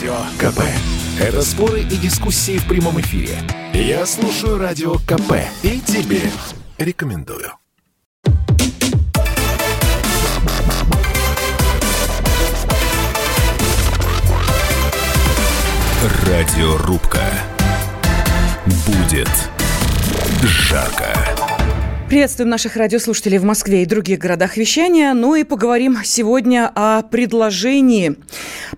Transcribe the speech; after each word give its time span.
Радио 0.00 0.16
КП. 0.38 0.60
Это 1.20 1.42
споры 1.42 1.82
и 1.82 1.96
дискуссии 1.98 2.56
в 2.56 2.66
прямом 2.66 2.98
эфире. 3.02 3.36
Я 3.74 4.06
слушаю 4.06 4.56
Радио 4.56 4.94
КП 4.94 5.34
и 5.62 5.78
тебе 5.78 6.22
рекомендую. 6.78 7.52
Радиорубка. 16.24 17.20
Будет 18.86 19.28
жарко. 20.42 21.39
Приветствуем 22.10 22.48
наших 22.48 22.74
радиослушателей 22.74 23.38
в 23.38 23.44
Москве 23.44 23.84
и 23.84 23.86
других 23.86 24.18
городах 24.18 24.56
вещания. 24.56 25.14
Ну 25.14 25.36
и 25.36 25.44
поговорим 25.44 25.96
сегодня 26.02 26.68
о 26.74 27.02
предложении. 27.02 28.16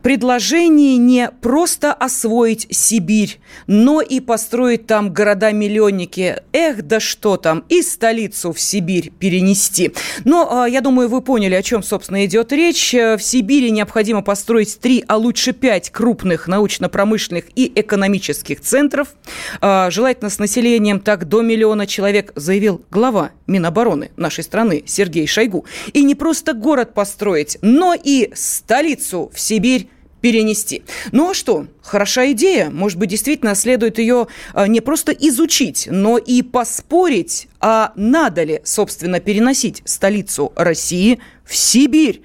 Предложении 0.03 0.97
не 0.97 1.31
просто 1.41 1.95
освоить 1.95 2.67
Сибирь, 2.71 3.41
но 3.67 4.03
и 4.03 4.21
построить 4.21 4.87
там 4.87 5.15
города-миллионники. 5.15 6.43
Эх, 6.53 6.83
да 6.83 7.01
что 7.01 7.39
там, 7.39 7.65
и 7.71 7.81
столицу 7.81 8.53
в 8.53 8.61
Сибирь 8.61 9.11
перенести. 9.19 9.95
Но 10.27 10.67
я 10.67 10.83
думаю, 10.83 11.09
вы 11.09 11.23
поняли, 11.23 11.55
о 11.55 11.63
чем, 11.63 11.83
собственно, 11.83 12.27
идет 12.27 12.53
речь. 12.53 12.93
В 12.93 13.19
Сибири 13.19 13.71
необходимо 13.71 14.21
построить 14.21 14.79
три, 14.79 15.05
а 15.09 15.17
лучше 15.17 15.53
пять 15.53 15.89
крупных 15.89 16.49
научно-промышленных 16.49 17.47
и 17.55 17.73
экономических 17.75 18.61
центров. 18.61 19.15
Желательно 19.63 20.29
с 20.29 20.39
населением 20.39 21.01
так 21.01 21.27
до 21.27 21.41
миллиона 21.41 21.87
человек, 21.87 22.33
заявил 22.37 22.85
глава 22.91 23.22
Минобороны 23.47 24.11
нашей 24.17 24.45
страны 24.45 24.83
Сергей 24.87 25.27
Шойгу. 25.27 25.65
И 25.93 26.03
не 26.03 26.15
просто 26.15 26.53
город 26.53 26.95
построить, 26.95 27.59
но 27.63 27.95
и 27.95 28.31
столицу 28.35 29.31
в 29.33 29.41
Сибирь 29.41 29.89
перенести. 30.23 30.85
Ну 31.11 31.31
а 31.31 31.35
что? 31.35 31.67
Хороша 31.83 32.31
идея. 32.33 32.71
Может 32.71 32.99
быть, 32.99 33.11
действительно 33.11 33.55
следует 33.55 33.99
ее 33.99 34.29
а, 34.55 34.69
не 34.69 34.81
просто 34.81 35.13
изучить, 35.13 35.89
но 35.91 36.17
и 36.17 36.43
поспорить, 36.43 37.49
а 37.61 37.93
надо 37.97 38.45
ли, 38.45 38.61
собственно, 38.65 39.21
переносить 39.21 39.83
столицу 39.85 40.53
России 40.57 41.19
в 41.53 41.57
Сибирь. 41.57 42.23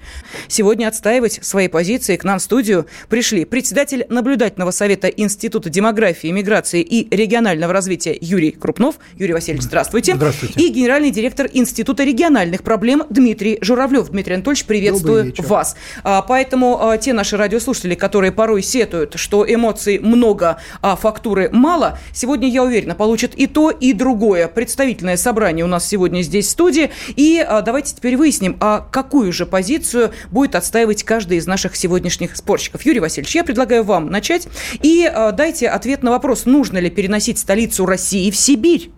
Сегодня 0.48 0.88
отстаивать 0.88 1.38
свои 1.42 1.68
позиции 1.68 2.16
к 2.16 2.24
нам 2.24 2.38
в 2.38 2.42
студию 2.42 2.86
пришли 3.10 3.44
председатель 3.44 4.06
наблюдательного 4.08 4.70
совета 4.70 5.08
Института 5.08 5.68
демографии, 5.68 6.28
миграции 6.28 6.80
и 6.80 7.14
регионального 7.14 7.74
развития 7.74 8.16
Юрий 8.18 8.52
Крупнов. 8.52 8.96
Юрий 9.16 9.34
Васильевич, 9.34 9.64
здравствуйте. 9.64 10.14
Здравствуйте. 10.14 10.58
И 10.58 10.70
генеральный 10.70 11.10
директор 11.10 11.46
Института 11.52 12.04
региональных 12.04 12.62
проблем 12.62 13.02
Дмитрий 13.10 13.58
Журавлев. 13.60 14.08
Дмитрий 14.08 14.36
Анатольевич, 14.36 14.64
приветствую 14.64 15.34
вас. 15.36 15.76
А, 16.02 16.22
поэтому 16.22 16.78
а, 16.80 16.96
те 16.96 17.12
наши 17.12 17.36
радиослушатели, 17.36 17.94
которые 17.94 18.32
порой 18.32 18.62
сетуют, 18.62 19.16
что 19.16 19.44
эмоций 19.46 19.98
много, 19.98 20.56
а 20.80 20.96
фактуры 20.96 21.50
мало, 21.52 21.98
сегодня, 22.14 22.48
я 22.48 22.64
уверена, 22.64 22.94
получат 22.94 23.34
и 23.34 23.46
то, 23.46 23.70
и 23.70 23.92
другое. 23.92 24.48
Представительное 24.48 25.18
собрание 25.18 25.66
у 25.66 25.68
нас 25.68 25.86
сегодня 25.86 26.22
здесь 26.22 26.46
в 26.46 26.50
студии. 26.50 26.90
И 27.16 27.44
а, 27.46 27.60
давайте 27.60 27.94
теперь 27.94 28.16
выясним, 28.16 28.56
а 28.60 28.80
какую 29.18 29.32
же 29.32 29.46
позицию 29.46 30.12
будет 30.30 30.54
отстаивать 30.54 31.02
каждый 31.02 31.38
из 31.38 31.46
наших 31.48 31.74
сегодняшних 31.74 32.36
спорщиков. 32.36 32.86
Юрий 32.86 33.00
Васильевич, 33.00 33.34
я 33.34 33.42
предлагаю 33.42 33.82
вам 33.82 34.10
начать 34.10 34.46
и 34.80 35.04
а, 35.12 35.32
дайте 35.32 35.68
ответ 35.68 36.04
на 36.04 36.12
вопрос, 36.12 36.46
нужно 36.46 36.78
ли 36.78 36.88
переносить 36.88 37.40
столицу 37.40 37.84
России 37.84 38.30
в 38.30 38.36
Сибирь? 38.36 38.92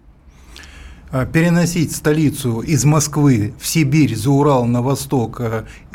Переносить 1.32 1.96
столицу 1.96 2.60
из 2.60 2.84
Москвы 2.84 3.54
в 3.58 3.66
Сибирь, 3.66 4.14
за 4.14 4.30
Урал, 4.30 4.66
на 4.66 4.82
восток 4.82 5.40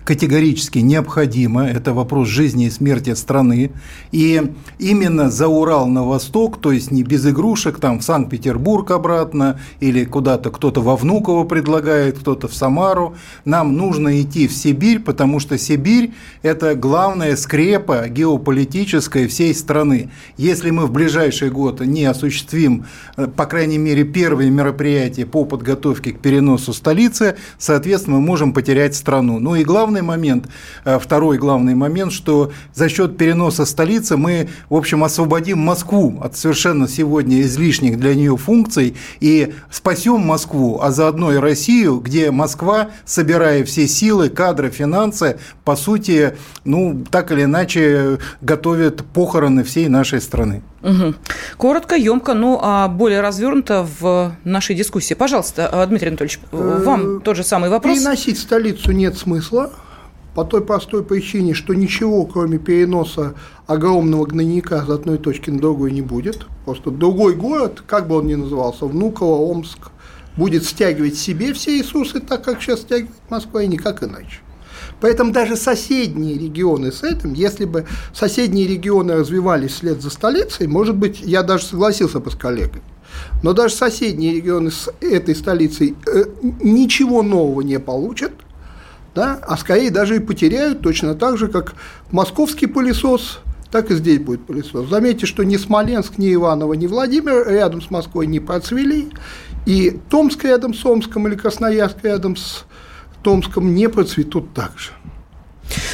категорически 0.05 0.79
необходимо. 0.79 1.67
Это 1.67 1.93
вопрос 1.93 2.27
жизни 2.29 2.67
и 2.67 2.69
смерти 2.69 3.13
страны. 3.15 3.71
И 4.11 4.41
именно 4.79 5.29
за 5.29 5.47
Урал 5.47 5.87
на 5.87 6.03
восток, 6.03 6.61
то 6.61 6.71
есть 6.71 6.91
не 6.91 7.03
без 7.03 7.25
игрушек, 7.25 7.79
там 7.79 7.99
в 7.99 8.03
Санкт-Петербург 8.03 8.91
обратно 8.91 9.59
или 9.79 10.05
куда-то 10.05 10.51
кто-то 10.51 10.81
во 10.81 10.95
Внуково 10.95 11.43
предлагает, 11.43 12.19
кто-то 12.19 12.47
в 12.47 12.53
Самару, 12.53 13.15
нам 13.45 13.75
нужно 13.75 14.21
идти 14.21 14.47
в 14.47 14.53
Сибирь, 14.53 14.99
потому 14.99 15.39
что 15.39 15.57
Сибирь– 15.57 16.13
это 16.43 16.75
главная 16.75 17.35
скрепа 17.35 18.07
геополитическая 18.07 19.27
всей 19.27 19.55
страны. 19.55 20.11
Если 20.37 20.69
мы 20.69 20.85
в 20.85 20.91
ближайший 20.91 21.49
год 21.49 21.81
не 21.81 22.05
осуществим, 22.05 22.85
э, 23.17 23.27
по 23.27 23.45
крайней 23.45 23.79
мере, 23.79 24.03
первые 24.03 24.51
мероприятия 24.51 25.25
по 25.25 25.45
подготовке 25.45 26.11
к 26.11 26.19
переносу 26.19 26.73
столицы, 26.73 27.35
соответственно, 27.57 28.17
мы 28.17 28.21
можем 28.21 28.53
потерять 28.53 28.95
страну. 28.95 29.39
Ну 29.39 29.55
и 29.55 29.63
главное, 29.63 29.94
главный 29.95 30.01
момент, 30.01 30.47
э, 30.83 30.99
второй 30.99 31.37
главный 31.37 31.75
момент, 31.75 32.11
что 32.11 32.51
за 32.73 32.89
счет 32.89 33.17
переноса 33.17 33.65
столицы 33.65 34.17
мы, 34.17 34.49
в 34.69 34.75
общем, 34.75 35.03
освободим 35.03 35.59
Москву 35.59 36.19
от 36.21 36.35
совершенно 36.35 36.87
сегодня 36.87 37.41
излишних 37.41 37.97
для 37.99 38.15
нее 38.15 38.35
функций 38.35 38.95
и 39.21 39.53
спасем 39.71 40.19
Москву, 40.19 40.79
а 40.81 40.91
заодно 40.91 41.31
и 41.33 41.37
Россию, 41.37 41.99
где 41.99 42.31
Москва, 42.31 42.89
собирая 43.05 43.63
все 43.63 43.87
силы, 43.87 44.29
кадры, 44.29 44.69
финансы, 44.69 45.37
по 45.63 45.75
сути, 45.75 46.35
ну, 46.65 47.03
так 47.09 47.31
или 47.31 47.43
иначе 47.43 48.17
готовит 48.41 49.05
похороны 49.05 49.63
всей 49.63 49.87
нашей 49.87 50.19
страны. 50.19 50.61
Угу. 50.85 51.15
Коротко, 51.57 51.95
емко, 51.95 52.35
ну 52.35 52.59
а 52.61 52.87
более 52.87 53.21
развернуто 53.21 53.87
в 53.99 54.35
нашей 54.43 54.75
дискуссии. 54.75 55.15
Пожалуйста, 55.15 55.69
э, 55.71 55.87
Дмитрий 55.87 56.09
Анатольевич, 56.09 56.39
вам 56.51 57.21
тот 57.21 57.35
же 57.35 57.43
самый 57.43 57.69
вопрос. 57.71 57.97
Переносить 57.97 58.37
столицу 58.37 58.91
нет 58.91 59.17
смысла 59.17 59.71
по 60.35 60.43
той 60.43 60.63
простой 60.63 61.03
причине, 61.03 61.55
что 61.55 61.73
ничего, 61.73 62.25
кроме 62.25 62.59
переноса 62.59 63.33
огромного 63.65 64.25
гнойника 64.25 64.85
с 64.85 64.89
одной 64.89 65.17
точки 65.17 65.49
на 65.49 65.59
другую 65.59 65.91
не 65.91 66.01
будет. 66.01 66.45
Просто 66.65 66.91
другой 66.91 67.35
город, 67.35 67.81
как 67.87 68.07
бы 68.07 68.17
он 68.17 68.27
ни 68.27 68.35
назывался, 68.35 68.85
Внуково, 68.85 69.37
Омск, 69.37 69.89
будет 70.37 70.65
стягивать 70.65 71.17
себе 71.17 71.53
все 71.53 71.79
ресурсы 71.79 72.19
так, 72.19 72.43
как 72.43 72.61
сейчас 72.61 72.81
стягивает 72.81 73.15
Москва, 73.29 73.63
и 73.63 73.67
никак 73.67 74.03
иначе. 74.03 74.41
Поэтому 75.01 75.31
даже 75.31 75.55
соседние 75.55 76.37
регионы 76.37 76.91
с 76.91 77.03
этим, 77.03 77.33
если 77.33 77.65
бы 77.65 77.85
соседние 78.13 78.67
регионы 78.67 79.15
развивались 79.15 79.73
вслед 79.73 80.01
за 80.01 80.09
столицей, 80.09 80.67
может 80.67 80.95
быть, 80.95 81.19
я 81.21 81.43
даже 81.43 81.65
согласился 81.65 82.19
бы 82.19 82.31
с 82.31 82.35
коллегой. 82.35 82.81
Но 83.43 83.53
даже 83.53 83.75
соседние 83.75 84.33
регионы 84.33 84.71
с 84.71 84.89
этой 85.01 85.35
столицей 85.35 85.95
э, 86.07 86.25
ничего 86.61 87.23
нового 87.23 87.61
не 87.61 87.79
получат, 87.79 88.31
да, 89.13 89.39
а 89.41 89.57
скорее 89.57 89.91
даже 89.91 90.17
и 90.17 90.19
потеряют 90.19 90.81
точно 90.81 91.15
так 91.15 91.37
же, 91.37 91.47
как 91.47 91.75
московский 92.11 92.67
пылесос, 92.67 93.39
так 93.71 93.91
и 93.91 93.95
здесь 93.95 94.19
будет 94.19 94.45
пылесос. 94.45 94.89
Заметьте, 94.89 95.25
что 95.25 95.43
ни 95.43 95.57
Смоленск, 95.57 96.17
ни 96.17 96.33
Иваново, 96.33 96.73
ни 96.73 96.87
Владимир 96.87 97.47
рядом 97.47 97.81
с 97.81 97.89
Москвой 97.89 98.27
не 98.27 98.39
процвели, 98.39 99.09
и 99.65 99.99
Томск 100.09 100.43
рядом 100.43 100.73
с 100.73 100.85
Омском 100.85 101.27
или 101.27 101.35
Красноярск 101.35 101.97
рядом 102.03 102.35
с 102.35 102.65
Томском 103.25 103.73
не 103.73 103.89
процветут 103.89 104.53
так 104.53 104.77
же. 104.77 104.91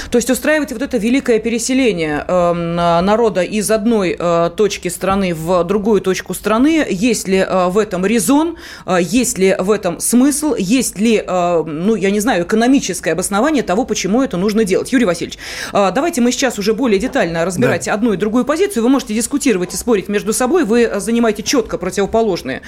То 0.10 0.18
есть 0.18 0.30
устраивать 0.30 0.72
вот 0.72 0.82
это 0.82 0.98
великое 0.98 1.40
переселение 1.40 2.26
э, 2.28 2.54
народа 2.54 3.42
из 3.44 3.72
одной 3.72 4.16
э, 4.18 4.52
точки 4.56 4.90
страны 4.90 5.34
в 5.34 5.64
другую 5.64 6.02
точку 6.02 6.34
страны, 6.34 6.86
есть 6.90 7.28
ли 7.28 7.38
э, 7.38 7.68
в 7.68 7.78
этом 7.78 8.06
резон, 8.06 8.58
э, 8.86 8.98
есть 9.02 9.38
ли 9.38 9.56
в 9.58 9.72
этом 9.72 10.00
смысл, 10.00 10.56
есть 10.58 11.00
ли, 11.00 11.24
ну, 11.28 11.96
я 11.96 12.12
не 12.12 12.20
знаю, 12.20 12.44
экономическое 12.44 13.12
обоснование 13.12 13.64
того, 13.64 13.86
почему 13.86 14.22
это 14.22 14.38
нужно 14.38 14.64
делать. 14.64 14.92
Юрий 14.92 15.06
Васильевич, 15.06 15.38
давайте 15.72 16.22
мы 16.22 16.32
сейчас 16.32 16.60
уже 16.60 16.74
более 16.74 17.00
детально 17.00 17.46
разбирать 17.46 17.86
да. 17.86 17.94
одну 17.94 18.14
и 18.14 18.18
другую 18.18 18.46
позицию. 18.46 18.84
Вы 18.84 18.90
можете 18.90 19.14
дискутировать 19.14 19.74
и 19.74 19.78
спорить 19.78 20.10
между 20.10 20.34
собой. 20.34 20.66
Вы 20.66 20.92
занимаете 20.98 21.44
четко 21.44 21.78
противоположные 21.78 22.62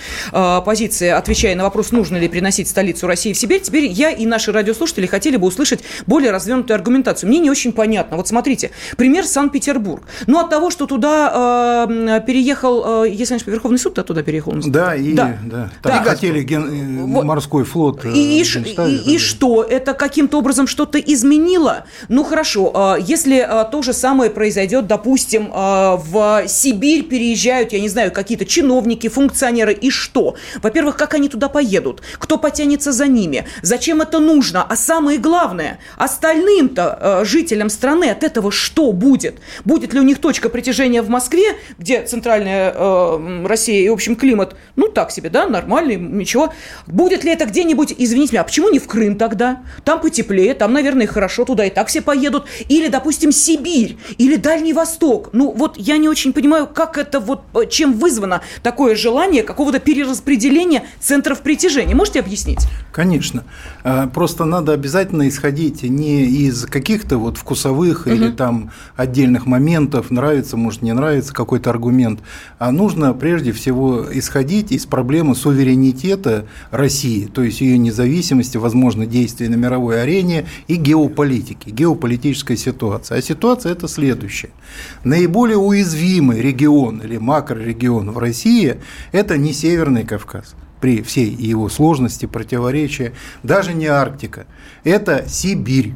позиции, 0.66 1.10
отвечая 1.10 1.56
на 1.56 1.64
вопрос, 1.64 1.92
нужно 1.92 2.18
ли 2.18 2.28
приносить 2.28 2.68
столицу 2.68 3.08
России 3.08 3.34
в 3.34 3.38
Сибирь. 3.38 3.62
Теперь 3.62 3.86
я 3.86 4.12
и 4.12 4.26
наши 4.26 4.52
радиослушатели 4.52 5.06
хотели 5.06 5.38
бы 5.38 5.48
услышать 5.48 5.82
более 6.06 6.32
развернутую 6.32 6.76
аргументацию 6.76 6.93
мне 7.28 7.40
не 7.40 7.50
очень 7.50 7.72
понятно. 7.72 8.18
Вот 8.18 8.28
смотрите, 8.28 8.72
пример 8.98 9.26
Санкт-Петербург. 9.26 10.04
Ну, 10.28 10.40
от 10.40 10.50
того, 10.50 10.70
что 10.70 10.86
туда 10.86 11.88
э, 11.88 12.22
переехал, 12.26 13.04
э, 13.04 13.10
если 13.10 13.34
не 13.36 13.40
Верховный 13.46 13.80
суд 13.80 13.94
туда 13.94 14.24
переехал. 14.24 14.54
Да, 14.66 14.96
и 14.96 15.14
да. 15.14 15.38
Да. 15.44 15.70
Там 15.82 16.04
да. 16.04 16.04
хотели 16.04 16.42
ген... 16.44 17.06
Вот. 17.14 17.24
морской 17.26 17.64
флот. 17.64 18.06
Э, 18.06 18.12
и, 18.14 18.42
и, 18.42 18.44
и, 18.44 19.16
и 19.16 19.18
что? 19.18 19.64
Это 19.64 19.94
каким-то 19.94 20.38
образом 20.40 20.68
что-то 20.68 21.00
изменило? 21.00 21.86
Ну, 22.10 22.24
хорошо, 22.24 22.98
э, 22.98 23.02
если 23.02 23.38
э, 23.38 23.66
то 23.72 23.82
же 23.82 23.94
самое 23.94 24.30
произойдет, 24.30 24.88
допустим, 24.88 25.52
э, 25.54 25.98
в 25.98 26.44
Сибирь 26.48 27.04
переезжают, 27.04 27.74
я 27.74 27.80
не 27.80 27.90
знаю, 27.90 28.12
какие-то 28.12 28.46
чиновники, 28.46 29.08
функционеры, 29.10 29.74
и 29.74 29.90
что? 29.90 30.36
Во-первых, 30.62 30.98
как 30.98 31.14
они 31.14 31.30
туда 31.30 31.50
поедут? 31.50 32.02
Кто 32.20 32.38
потянется 32.38 32.92
за 32.92 33.08
ними? 33.08 33.46
Зачем 33.62 34.02
это 34.02 34.20
нужно? 34.20 34.64
А 34.64 34.76
самое 34.76 35.18
главное, 35.18 35.80
остальным-то 35.98 36.83
вообще-то 36.84 37.22
э, 37.22 37.26
жителям 37.26 37.70
страны 37.70 38.10
от 38.10 38.24
этого 38.24 38.52
что 38.52 38.92
будет? 38.92 39.36
Будет 39.66 39.94
ли 39.94 40.00
у 40.00 40.04
них 40.04 40.20
точка 40.20 40.50
притяжения 40.50 41.02
в 41.02 41.10
Москве, 41.10 41.56
где 41.78 42.04
центральная 42.04 42.74
э, 42.76 43.46
Россия 43.46 43.86
и, 43.86 43.90
в 43.90 43.94
общем, 43.94 44.16
климат, 44.16 44.56
ну, 44.76 44.88
так 44.88 45.12
себе, 45.12 45.30
да, 45.30 45.48
нормальный, 45.48 45.96
ничего. 45.96 46.54
Будет 46.88 47.24
ли 47.24 47.32
это 47.32 47.46
где-нибудь, 47.46 47.94
извините 47.98 48.34
меня, 48.34 48.42
а 48.42 48.46
почему 48.46 48.70
не 48.70 48.80
в 48.80 48.88
Крым 48.88 49.16
тогда? 49.16 49.64
Там 49.84 50.00
потеплее, 50.02 50.54
там, 50.54 50.74
наверное, 50.74 51.08
хорошо, 51.08 51.46
туда 51.46 51.66
и 51.66 51.70
так 51.70 51.88
все 51.88 52.02
поедут. 52.02 52.46
Или, 52.70 52.88
допустим, 52.88 53.32
Сибирь, 53.32 53.98
или 54.18 54.36
Дальний 54.36 54.74
Восток. 54.74 55.30
Ну, 55.34 55.52
вот 55.52 55.78
я 55.78 55.98
не 55.98 56.10
очень 56.10 56.34
понимаю, 56.34 56.68
как 56.68 56.98
это 56.98 57.20
вот, 57.20 57.42
э, 57.56 57.68
чем 57.70 57.94
вызвано 57.94 58.42
такое 58.62 58.96
желание 58.96 59.44
какого-то 59.44 59.80
перераспределения 59.80 60.84
центров 61.00 61.42
притяжения. 61.42 61.96
Можете 61.96 62.20
объяснить? 62.20 62.60
Конечно. 62.92 63.44
Просто 64.14 64.46
надо 64.46 64.74
обязательно 64.74 65.28
исходить 65.28 65.84
не 65.84 66.26
из 66.26 66.66
каких-то 66.74 67.20
вот 67.20 67.38
вкусовых 67.38 68.08
угу. 68.08 68.16
или 68.16 68.32
там 68.32 68.72
отдельных 68.96 69.46
моментов, 69.46 70.10
нравится, 70.10 70.58
может, 70.58 70.82
не 70.82 70.92
нравится 70.92 71.32
какой-то 71.32 71.70
аргумент, 71.70 72.22
а 72.58 72.72
нужно 72.72 73.14
прежде 73.14 73.52
всего 73.52 74.04
исходить 74.12 74.72
из 74.72 74.88
проблемы 74.88 75.36
суверенитета 75.36 76.48
России, 76.72 77.28
то 77.28 77.44
есть 77.44 77.62
ее 77.62 77.78
независимости, 77.78 78.58
возможно, 78.58 79.06
действий 79.06 79.50
на 79.50 79.56
мировой 79.56 80.02
арене 80.02 80.48
и 80.68 80.76
геополитики, 80.76 81.70
геополитической 81.70 82.58
ситуации. 82.58 83.18
А 83.18 83.22
ситуация 83.22 83.72
это 83.72 83.88
следующая. 83.88 84.50
Наиболее 85.04 85.58
уязвимый 85.58 86.42
регион 86.42 87.02
или 87.02 87.18
макрорегион 87.18 88.10
в 88.10 88.18
России– 88.18 88.78
это 89.12 89.38
не 89.38 89.54
Северный 89.54 90.06
Кавказ 90.06 90.56
при 90.82 91.02
всей 91.02 91.30
его 91.30 91.70
сложности, 91.70 92.26
противоречия, 92.26 93.14
даже 93.42 93.74
не 93.74 93.86
Арктика, 93.86 94.48
это 94.84 95.24
Сибирь. 95.30 95.94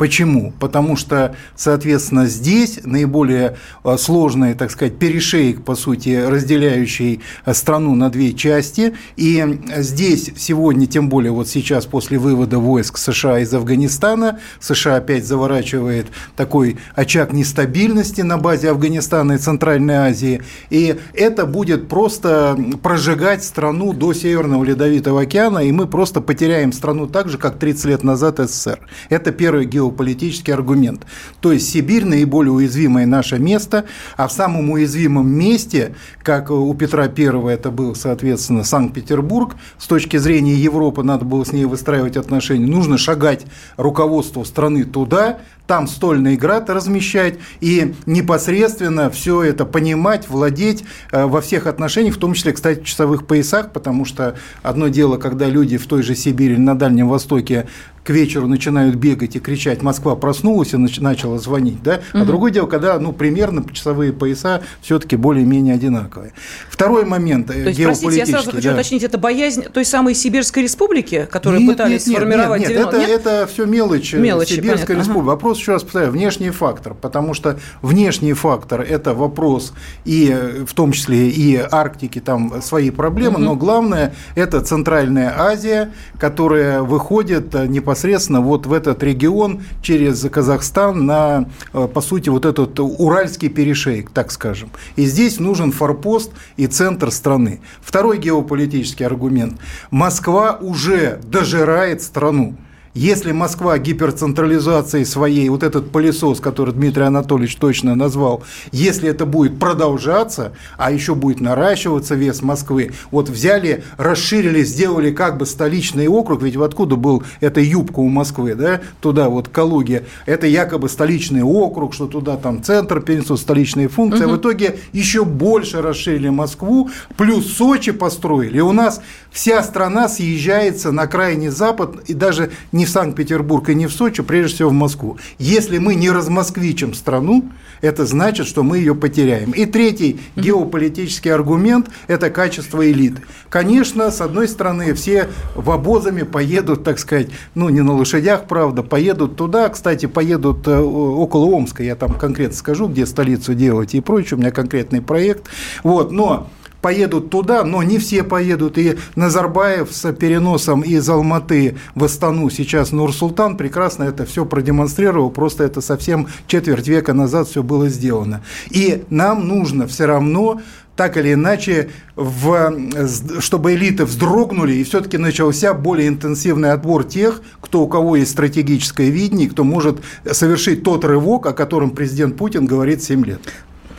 Почему? 0.00 0.54
Потому 0.58 0.96
что, 0.96 1.36
соответственно, 1.56 2.24
здесь 2.24 2.80
наиболее 2.84 3.58
а, 3.84 3.98
сложный, 3.98 4.54
так 4.54 4.70
сказать, 4.70 4.98
перешейк, 4.98 5.62
по 5.62 5.74
сути, 5.74 6.24
разделяющий 6.26 7.20
а, 7.44 7.52
страну 7.52 7.94
на 7.94 8.08
две 8.08 8.32
части. 8.32 8.94
И 9.16 9.60
здесь 9.76 10.30
сегодня, 10.38 10.86
тем 10.86 11.10
более 11.10 11.32
вот 11.32 11.48
сейчас 11.48 11.84
после 11.84 12.16
вывода 12.16 12.58
войск 12.58 12.96
США 12.96 13.40
из 13.40 13.52
Афганистана, 13.52 14.40
США 14.58 14.96
опять 14.96 15.26
заворачивает 15.26 16.06
такой 16.34 16.78
очаг 16.94 17.34
нестабильности 17.34 18.22
на 18.22 18.38
базе 18.38 18.70
Афганистана 18.70 19.32
и 19.32 19.36
Центральной 19.36 19.96
Азии. 19.96 20.40
И 20.70 20.98
это 21.12 21.44
будет 21.44 21.90
просто 21.90 22.58
прожигать 22.82 23.44
страну 23.44 23.92
до 23.92 24.14
Северного 24.14 24.64
Ледовитого 24.64 25.20
океана, 25.20 25.58
и 25.58 25.70
мы 25.72 25.86
просто 25.86 26.22
потеряем 26.22 26.72
страну 26.72 27.06
так 27.06 27.28
же, 27.28 27.36
как 27.36 27.58
30 27.58 27.84
лет 27.84 28.02
назад 28.02 28.38
СССР. 28.38 28.78
Это 29.10 29.30
первый 29.30 29.66
геополитический 29.90 30.20
геополитический 30.20 30.54
аргумент. 30.54 31.06
То 31.40 31.52
есть 31.52 31.70
Сибирь 31.70 32.04
наиболее 32.04 32.52
уязвимое 32.52 33.06
наше 33.06 33.38
место, 33.38 33.84
а 34.16 34.28
в 34.28 34.32
самом 34.32 34.70
уязвимом 34.70 35.28
месте, 35.28 35.94
как 36.22 36.50
у 36.50 36.72
Петра 36.74 37.04
I 37.04 37.52
это 37.52 37.70
был, 37.70 37.94
соответственно, 37.94 38.64
Санкт-Петербург, 38.64 39.56
с 39.78 39.86
точки 39.86 40.16
зрения 40.16 40.54
Европы 40.54 41.02
надо 41.02 41.24
было 41.24 41.44
с 41.44 41.52
ней 41.52 41.64
выстраивать 41.64 42.16
отношения, 42.16 42.66
нужно 42.66 42.98
шагать 42.98 43.46
руководству 43.76 44.44
страны 44.44 44.84
туда, 44.84 45.38
там 45.70 45.86
стольный 45.86 46.36
град 46.36 46.68
размещать 46.68 47.38
и 47.60 47.94
непосредственно 48.04 49.08
все 49.08 49.44
это 49.44 49.64
понимать, 49.64 50.28
владеть 50.28 50.82
э, 51.12 51.26
во 51.26 51.40
всех 51.40 51.68
отношениях, 51.68 52.16
в 52.16 52.18
том 52.18 52.34
числе, 52.34 52.52
кстати, 52.52 52.80
в 52.80 52.84
часовых 52.84 53.24
поясах, 53.24 53.70
потому 53.70 54.04
что 54.04 54.34
одно 54.64 54.88
дело, 54.88 55.16
когда 55.16 55.46
люди 55.46 55.76
в 55.76 55.86
той 55.86 56.02
же 56.02 56.16
Сибири 56.16 56.56
на 56.56 56.76
Дальнем 56.76 57.08
Востоке 57.08 57.68
к 58.02 58.10
вечеру 58.10 58.46
начинают 58.48 58.96
бегать 58.96 59.36
и 59.36 59.40
кричать 59.40 59.82
«Москва 59.82 60.16
проснулась» 60.16 60.72
и 60.72 60.76
начала 60.76 61.38
звонить, 61.38 61.82
да? 61.82 62.00
А 62.12 62.18
угу. 62.18 62.26
другое 62.26 62.50
дело, 62.50 62.66
когда, 62.66 62.98
ну, 62.98 63.12
примерно 63.12 63.64
часовые 63.72 64.12
пояса 64.12 64.62
все 64.80 64.98
таки 64.98 65.16
более-менее 65.16 65.74
одинаковые. 65.74 66.32
Второй 66.68 67.04
момент 67.04 67.50
э, 67.50 67.62
То 67.62 67.68
есть, 67.68 67.82
простите, 67.82 68.16
я 68.16 68.26
сразу 68.26 68.50
хочу 68.52 68.68
да. 68.68 68.74
уточнить, 68.74 69.02
это 69.02 69.18
боязнь 69.18 69.64
той 69.64 69.84
самой 69.84 70.14
Сибирской 70.14 70.62
республики, 70.62 71.28
которую 71.30 71.60
нет, 71.60 71.72
пытались 71.72 72.06
нет, 72.06 72.16
сформировать? 72.16 72.62
Нет, 72.62 72.70
нет, 72.70 72.88
это, 72.88 72.98
нет? 72.98 73.10
это 73.10 73.48
все 73.52 73.66
мелочи, 73.66 74.16
мелочи 74.16 74.54
Сибирская 74.54 74.86
понятно. 74.86 75.02
республика. 75.02 75.20
Ага. 75.20 75.30
Вопрос, 75.30 75.58
еще 75.60 75.72
раз 75.72 75.82
повторяю, 75.82 76.12
внешний 76.12 76.50
фактор, 76.50 76.94
потому 76.94 77.34
что 77.34 77.58
внешний 77.82 78.32
фактор– 78.32 78.80
это 78.88 79.14
вопрос 79.14 79.72
и 80.04 80.64
в 80.66 80.74
том 80.74 80.92
числе 80.92 81.28
и 81.28 81.56
Арктики, 81.56 82.20
там 82.20 82.62
свои 82.62 82.90
проблемы, 82.90 83.36
угу. 83.36 83.42
но 83.44 83.56
главное– 83.56 84.14
это 84.34 84.60
Центральная 84.60 85.34
Азия, 85.38 85.92
которая 86.18 86.82
выходит 86.82 87.54
непосредственно 87.54 88.00
непосредственно 88.00 88.40
вот 88.40 88.66
в 88.66 88.72
этот 88.72 89.02
регион 89.02 89.62
через 89.82 90.20
Казахстан 90.30 91.06
на, 91.06 91.48
э, 91.72 91.88
по 91.92 92.00
сути, 92.00 92.28
вот 92.28 92.44
этот 92.44 92.78
Уральский 92.78 93.48
перешейк, 93.48 94.10
так 94.10 94.30
скажем. 94.30 94.70
И 94.96 95.04
здесь 95.06 95.40
нужен 95.40 95.72
форпост 95.72 96.32
и 96.56 96.66
центр 96.66 97.10
страны. 97.10 97.60
Второй 97.80 98.18
геополитический 98.18 99.06
аргумент. 99.06 99.60
Москва 99.90 100.58
уже 100.60 101.20
дожирает 101.24 102.02
страну. 102.02 102.54
Если 102.92 103.30
Москва 103.30 103.78
гиперцентрализацией 103.78 105.04
своей, 105.04 105.48
вот 105.48 105.62
этот 105.62 105.92
пылесос, 105.92 106.40
который 106.40 106.74
Дмитрий 106.74 107.04
Анатольевич 107.04 107.54
точно 107.54 107.94
назвал, 107.94 108.42
если 108.72 109.08
это 109.08 109.26
будет 109.26 109.60
продолжаться, 109.60 110.54
а 110.76 110.90
еще 110.90 111.14
будет 111.14 111.40
наращиваться 111.40 112.16
вес 112.16 112.42
Москвы, 112.42 112.90
вот 113.12 113.28
взяли, 113.28 113.84
расширили, 113.96 114.64
сделали 114.64 115.12
как 115.12 115.38
бы 115.38 115.46
столичный 115.46 116.08
округ, 116.08 116.42
ведь 116.42 116.56
откуда 116.56 116.96
был 116.96 117.22
эта 117.38 117.60
юбка 117.60 118.00
у 118.00 118.08
Москвы, 118.08 118.56
да, 118.56 118.80
туда 119.00 119.28
вот 119.28 119.48
Калуги, 119.48 120.04
это 120.26 120.48
якобы 120.48 120.88
столичный 120.88 121.42
округ, 121.42 121.94
что 121.94 122.08
туда 122.08 122.36
там 122.36 122.60
центр 122.60 123.00
перенесут, 123.00 123.38
столичные 123.38 123.86
функции, 123.86 124.24
угу. 124.24 124.32
а 124.32 124.36
в 124.36 124.40
итоге 124.40 124.80
еще 124.92 125.24
больше 125.24 125.80
расширили 125.80 126.28
Москву, 126.28 126.90
плюс 127.16 127.52
Сочи 127.52 127.92
построили, 127.92 128.58
и 128.58 128.62
у 128.62 128.72
нас 128.72 129.00
вся 129.30 129.62
страна 129.62 130.08
съезжается 130.08 130.90
на 130.90 131.06
крайний 131.06 131.50
запад, 131.50 131.94
и 132.08 132.14
даже 132.14 132.50
не 132.72 132.79
не 132.80 132.86
в 132.86 132.88
Санкт-Петербург 132.88 133.68
и 133.68 133.74
не 133.74 133.86
в 133.86 133.92
Сочи, 133.92 134.22
прежде 134.22 134.54
всего 134.54 134.70
в 134.70 134.72
Москву. 134.72 135.18
Если 135.38 135.76
мы 135.76 135.94
не 135.94 136.10
размосквичим 136.10 136.94
страну, 136.94 137.44
это 137.82 138.06
значит, 138.06 138.46
что 138.46 138.62
мы 138.62 138.78
ее 138.78 138.94
потеряем. 138.94 139.50
И 139.50 139.66
третий 139.66 140.18
геополитический 140.34 141.30
аргумент– 141.30 141.90
это 142.06 142.30
качество 142.30 142.90
элиты. 142.90 143.20
Конечно, 143.50 144.10
с 144.10 144.22
одной 144.22 144.48
стороны, 144.48 144.94
все 144.94 145.28
в 145.54 145.70
обозами 145.70 146.22
поедут, 146.22 146.82
так 146.82 146.98
сказать, 146.98 147.28
ну, 147.54 147.68
не 147.68 147.82
на 147.82 147.92
лошадях, 147.92 148.46
правда, 148.48 148.82
поедут 148.82 149.36
туда, 149.36 149.68
кстати, 149.68 150.06
поедут 150.06 150.66
э, 150.66 150.78
около 150.78 151.54
Омска, 151.54 151.82
я 151.82 151.96
там 151.96 152.14
конкретно 152.14 152.56
скажу, 152.56 152.88
где 152.88 153.04
столицу 153.04 153.52
делать 153.52 153.94
и 153.94 154.00
прочее, 154.00 154.38
у 154.38 154.40
меня 154.40 154.52
конкретный 154.52 155.02
проект. 155.02 155.50
Вот, 155.84 156.12
но 156.12 156.48
поедут 156.80 157.30
туда, 157.30 157.64
но 157.64 157.82
не 157.82 157.98
все 157.98 158.22
поедут. 158.22 158.78
И 158.78 158.96
Назарбаев 159.16 159.88
с 159.92 160.12
переносом 160.12 160.82
из 160.82 161.08
Алматы 161.08 161.76
в 161.94 162.04
Астану 162.04 162.50
сейчас 162.50 162.92
Нур-Султан 162.92 163.56
прекрасно 163.56 164.04
это 164.04 164.24
все 164.24 164.44
продемонстрировал, 164.44 165.30
просто 165.30 165.64
это 165.64 165.80
совсем 165.80 166.28
четверть 166.46 166.88
века 166.88 167.12
назад 167.12 167.48
все 167.48 167.62
было 167.62 167.88
сделано. 167.88 168.42
И 168.70 169.04
нам 169.10 169.46
нужно 169.46 169.86
все 169.86 170.06
равно 170.06 170.60
так 171.00 171.16
или 171.16 171.32
иначе, 171.32 171.88
в, 172.14 173.40
чтобы 173.40 173.72
элиты 173.74 174.04
вздрогнули, 174.04 174.74
и 174.74 174.84
все-таки 174.84 175.16
начался 175.16 175.72
более 175.72 176.08
интенсивный 176.08 176.72
отбор 176.72 177.04
тех, 177.04 177.40
кто 177.62 177.80
у 177.80 177.88
кого 177.88 178.16
есть 178.16 178.32
стратегическое 178.32 179.08
видение, 179.08 179.48
кто 179.48 179.64
может 179.64 180.02
совершить 180.30 180.82
тот 180.82 181.06
рывок, 181.06 181.46
о 181.46 181.54
котором 181.54 181.92
президент 181.92 182.36
Путин 182.36 182.66
говорит 182.66 183.02
7 183.02 183.24
лет. 183.24 183.40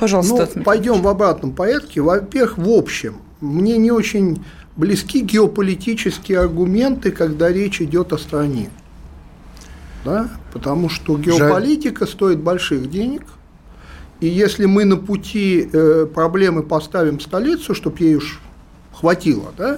Пожалуйста. 0.01 0.49
Ну, 0.55 0.63
пойдем 0.63 1.03
в 1.03 1.07
обратном 1.07 1.51
порядке. 1.51 2.01
Во-первых, 2.01 2.57
в 2.57 2.69
общем, 2.71 3.17
мне 3.39 3.77
не 3.77 3.91
очень 3.91 4.43
близки 4.75 5.21
геополитические 5.21 6.39
аргументы, 6.39 7.11
когда 7.11 7.49
речь 7.49 7.81
идет 7.81 8.11
о 8.11 8.17
стране. 8.17 8.71
Да? 10.03 10.31
Потому 10.53 10.89
что 10.89 11.19
геополитика 11.19 12.05
Жаль. 12.05 12.13
стоит 12.13 12.39
больших 12.39 12.89
денег. 12.89 13.21
И 14.21 14.27
если 14.27 14.65
мы 14.65 14.85
на 14.85 14.97
пути 14.97 15.69
э, 15.71 16.07
проблемы 16.11 16.63
поставим 16.63 17.19
столицу, 17.19 17.75
чтобы 17.75 17.97
ей 17.99 18.15
уж 18.15 18.39
хватило, 18.91 19.53
да, 19.55 19.77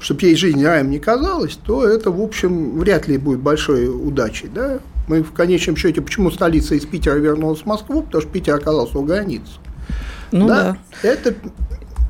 чтобы 0.00 0.22
ей 0.22 0.36
жизнь 0.36 0.64
раем 0.64 0.88
не 0.88 0.98
казалось, 0.98 1.58
то 1.62 1.86
это, 1.86 2.10
в 2.10 2.22
общем, 2.22 2.78
вряд 2.78 3.08
ли 3.08 3.18
будет 3.18 3.40
большой 3.40 3.88
удачей. 3.88 4.48
Да? 4.48 4.78
Мы 5.06 5.22
в 5.22 5.32
конечном 5.32 5.76
счете, 5.76 6.00
почему 6.00 6.30
столица 6.30 6.74
из 6.74 6.86
Питера 6.86 7.16
вернулась 7.16 7.60
в 7.60 7.66
Москву, 7.66 8.02
потому 8.02 8.22
что 8.22 8.30
Питер 8.30 8.54
оказался 8.54 8.98
у 8.98 9.02
границы. 9.02 9.52
Ну 10.32 10.48
да. 10.48 10.76
да. 11.02 11.08
Это 11.08 11.34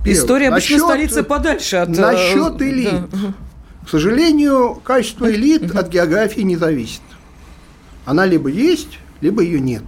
История 0.04 0.48
обычно 0.48 0.76
насчет, 0.76 0.86
столицы 0.86 1.22
подальше 1.22 1.76
от... 1.76 1.88
Насчет 1.88 2.60
э, 2.60 2.70
элит. 2.70 3.10
Да. 3.10 3.34
К 3.86 3.88
сожалению, 3.88 4.80
качество 4.84 5.30
элит 5.30 5.74
от 5.74 5.88
географии 5.88 6.40
не 6.40 6.56
зависит. 6.56 7.02
Она 8.04 8.26
либо 8.26 8.48
есть, 8.48 8.98
либо 9.20 9.42
ее 9.42 9.60
нет. 9.60 9.84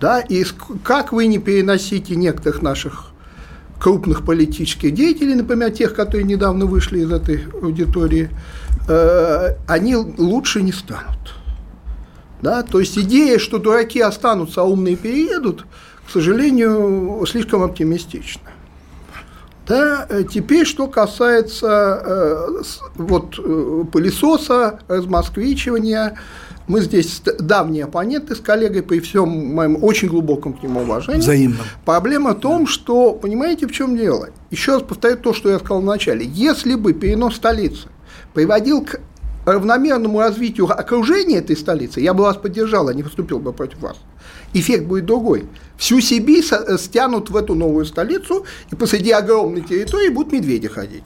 Да, 0.00 0.20
и 0.20 0.44
как 0.82 1.12
вы 1.12 1.26
не 1.26 1.38
переносите 1.38 2.14
некоторых 2.16 2.62
наших 2.62 3.10
крупных 3.80 4.24
политических 4.24 4.94
деятелей, 4.94 5.34
например, 5.34 5.70
тех, 5.70 5.94
которые 5.94 6.24
недавно 6.24 6.66
вышли 6.66 7.00
из 7.00 7.10
этой 7.10 7.44
аудитории, 7.62 8.30
э, 8.88 9.56
они 9.66 9.96
лучше 9.96 10.62
не 10.62 10.72
станут. 10.72 11.34
Да? 12.42 12.62
То 12.62 12.80
есть 12.80 12.96
идея, 12.98 13.38
что 13.38 13.58
дураки 13.58 14.00
останутся, 14.00 14.62
а 14.62 14.64
умные 14.64 14.96
переедут, 14.96 15.66
к 16.06 16.10
сожалению, 16.10 17.24
слишком 17.26 17.62
оптимистична. 17.62 18.50
Да, 19.68 20.06
э, 20.08 20.24
теперь, 20.24 20.64
что 20.64 20.86
касается 20.86 22.02
э, 22.02 22.62
вот, 22.94 23.38
э, 23.38 23.84
пылесоса, 23.92 24.80
размосквичивания, 24.88 26.18
мы 26.68 26.80
здесь 26.80 27.22
давние 27.38 27.84
оппоненты 27.84 28.34
с 28.34 28.40
коллегой 28.40 28.82
при 28.82 29.00
всем 29.00 29.28
моем 29.28 29.82
очень 29.82 30.08
глубоком 30.08 30.54
к 30.54 30.62
нему 30.62 30.80
уважении. 30.80 31.20
Взаимно. 31.20 31.58
Проблема 31.84 32.30
в 32.34 32.40
том, 32.40 32.66
что, 32.66 33.12
понимаете, 33.12 33.66
в 33.66 33.72
чем 33.72 33.96
дело? 33.96 34.30
Еще 34.50 34.72
раз 34.72 34.82
повторю 34.82 35.16
то, 35.16 35.34
что 35.34 35.50
я 35.50 35.58
сказал 35.58 35.82
в 35.82 35.84
начале. 35.84 36.24
Если 36.26 36.74
бы 36.74 36.94
перенос 36.94 37.36
столицы 37.36 37.88
приводил 38.32 38.84
к 38.84 39.00
равномерному 39.52 40.20
развитию 40.20 40.66
окружения 40.70 41.38
этой 41.38 41.56
столицы, 41.56 42.00
я 42.00 42.14
бы 42.14 42.24
вас 42.24 42.36
поддержал, 42.36 42.88
а 42.88 42.94
не 42.94 43.02
выступил 43.02 43.38
бы 43.38 43.52
против 43.52 43.80
вас. 43.80 43.96
Эффект 44.54 44.84
будет 44.84 45.06
другой. 45.06 45.46
Всю 45.76 46.00
Сибирь 46.00 46.44
стянут 46.78 47.30
в 47.30 47.36
эту 47.36 47.54
новую 47.54 47.84
столицу, 47.84 48.46
и 48.70 48.74
посреди 48.74 49.10
огромной 49.10 49.62
территории 49.62 50.08
будут 50.08 50.32
медведи 50.32 50.68
ходить. 50.68 51.04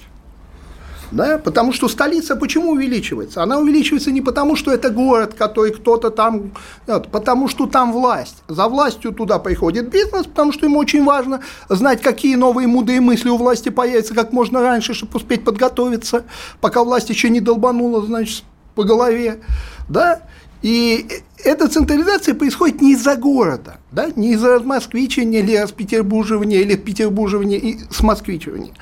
Да? 1.13 1.39
Потому 1.39 1.73
что 1.73 1.89
столица 1.89 2.37
почему 2.37 2.71
увеличивается? 2.71 3.43
Она 3.43 3.59
увеличивается 3.59 4.11
не 4.11 4.23
потому, 4.23 4.57
что 4.57 4.73
это 4.73 4.91
город, 4.91 5.35
который 5.35 5.73
кто-то 5.73 6.11
там, 6.11 6.53
нет, 6.89 7.09
потому 7.13 7.49
что 7.49 7.67
там 7.67 7.93
власть. 7.93 8.43
За 8.49 8.67
властью 8.67 9.13
туда 9.13 9.39
приходит 9.39 9.91
бизнес, 9.91 10.27
потому 10.27 10.53
что 10.53 10.67
ему 10.67 10.79
очень 10.79 11.05
важно 11.05 11.41
знать, 11.69 12.01
какие 12.01 12.37
новые 12.37 12.67
мудрые 12.67 13.01
мысли 13.01 13.29
у 13.29 13.37
власти 13.37 13.69
появятся 13.69 14.15
как 14.15 14.33
можно 14.33 14.63
раньше, 14.63 14.95
чтобы 14.95 15.17
успеть 15.17 15.45
подготовиться, 15.45 16.25
пока 16.61 16.83
власть 16.83 17.11
еще 17.11 17.29
не 17.29 17.41
долбанула, 17.41 18.05
значит, 18.05 18.45
по 18.75 18.85
голове. 18.85 19.41
Да? 19.89 20.23
И 20.63 21.09
эта 21.45 21.69
централизация 21.69 22.35
происходит 22.35 22.81
не 22.81 22.93
из-за 22.93 23.17
города, 23.17 23.79
да, 23.91 24.11
не 24.15 24.35
из-за 24.35 24.61
москвичения 24.61 25.41
или 25.41 25.57
распетербурживания 25.57 26.61
или 26.61 26.77
петербурживания 26.77 27.59
и 27.59 27.81
с 27.91 28.01
москвичивания, 28.03 28.73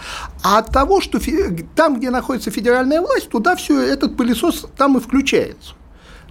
а 0.42 0.58
от 0.58 0.70
того, 0.70 1.00
что 1.00 1.18
там, 1.74 1.98
где 1.98 2.10
находится 2.10 2.50
федеральная 2.50 3.00
власть, 3.00 3.30
туда 3.30 3.56
все 3.56 3.80
этот 3.80 4.16
пылесос 4.16 4.66
там 4.76 4.98
и 4.98 5.00
включается. 5.00 5.74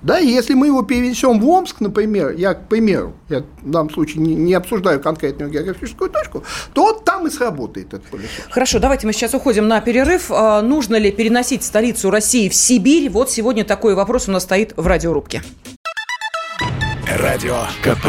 Да, 0.01 0.19
и 0.19 0.27
если 0.27 0.53
мы 0.53 0.67
его 0.67 0.81
перенесем 0.81 1.39
в 1.39 1.47
Омск, 1.47 1.81
например, 1.81 2.31
я, 2.31 2.53
к 2.53 2.67
примеру, 2.67 3.13
я 3.29 3.43
в 3.61 3.69
данном 3.69 3.89
случае 3.89 4.21
не, 4.21 4.35
не 4.35 4.53
обсуждаю 4.53 4.99
конкретную 4.99 5.51
географическую 5.51 6.09
точку, 6.09 6.43
то 6.73 6.83
вот 6.83 7.05
там 7.05 7.27
и 7.27 7.29
сработает 7.29 7.87
этот 7.87 8.03
пылесос. 8.05 8.45
Хорошо, 8.49 8.79
давайте 8.79 9.07
мы 9.07 9.13
сейчас 9.13 9.33
уходим 9.33 9.67
на 9.67 9.81
перерыв. 9.81 10.31
А, 10.31 10.61
нужно 10.61 10.95
ли 10.95 11.11
переносить 11.11 11.63
столицу 11.63 12.09
России 12.09 12.49
в 12.49 12.55
Сибирь? 12.55 13.09
Вот 13.09 13.29
сегодня 13.31 13.65
такой 13.65 13.95
вопрос 13.95 14.27
у 14.29 14.31
нас 14.31 14.43
стоит 14.43 14.73
в 14.77 14.87
радиорубке. 14.87 15.43
Радио 17.17 17.63
КП. 17.83 18.07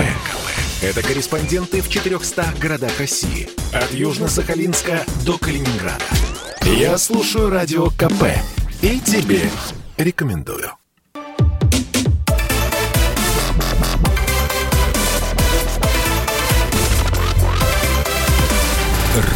Это 0.82 1.02
корреспонденты 1.02 1.82
в 1.82 1.88
400 1.88 2.44
городах 2.60 2.98
России. 2.98 3.48
От 3.74 3.92
Южно-Сахалинска 3.92 5.00
до 5.26 5.36
Калининграда. 5.38 6.04
Я 6.64 6.96
слушаю 6.98 7.50
Радио 7.50 7.88
КП. 7.90 8.24
И 8.82 8.98
тебе 9.00 9.42
рекомендую. 9.98 10.79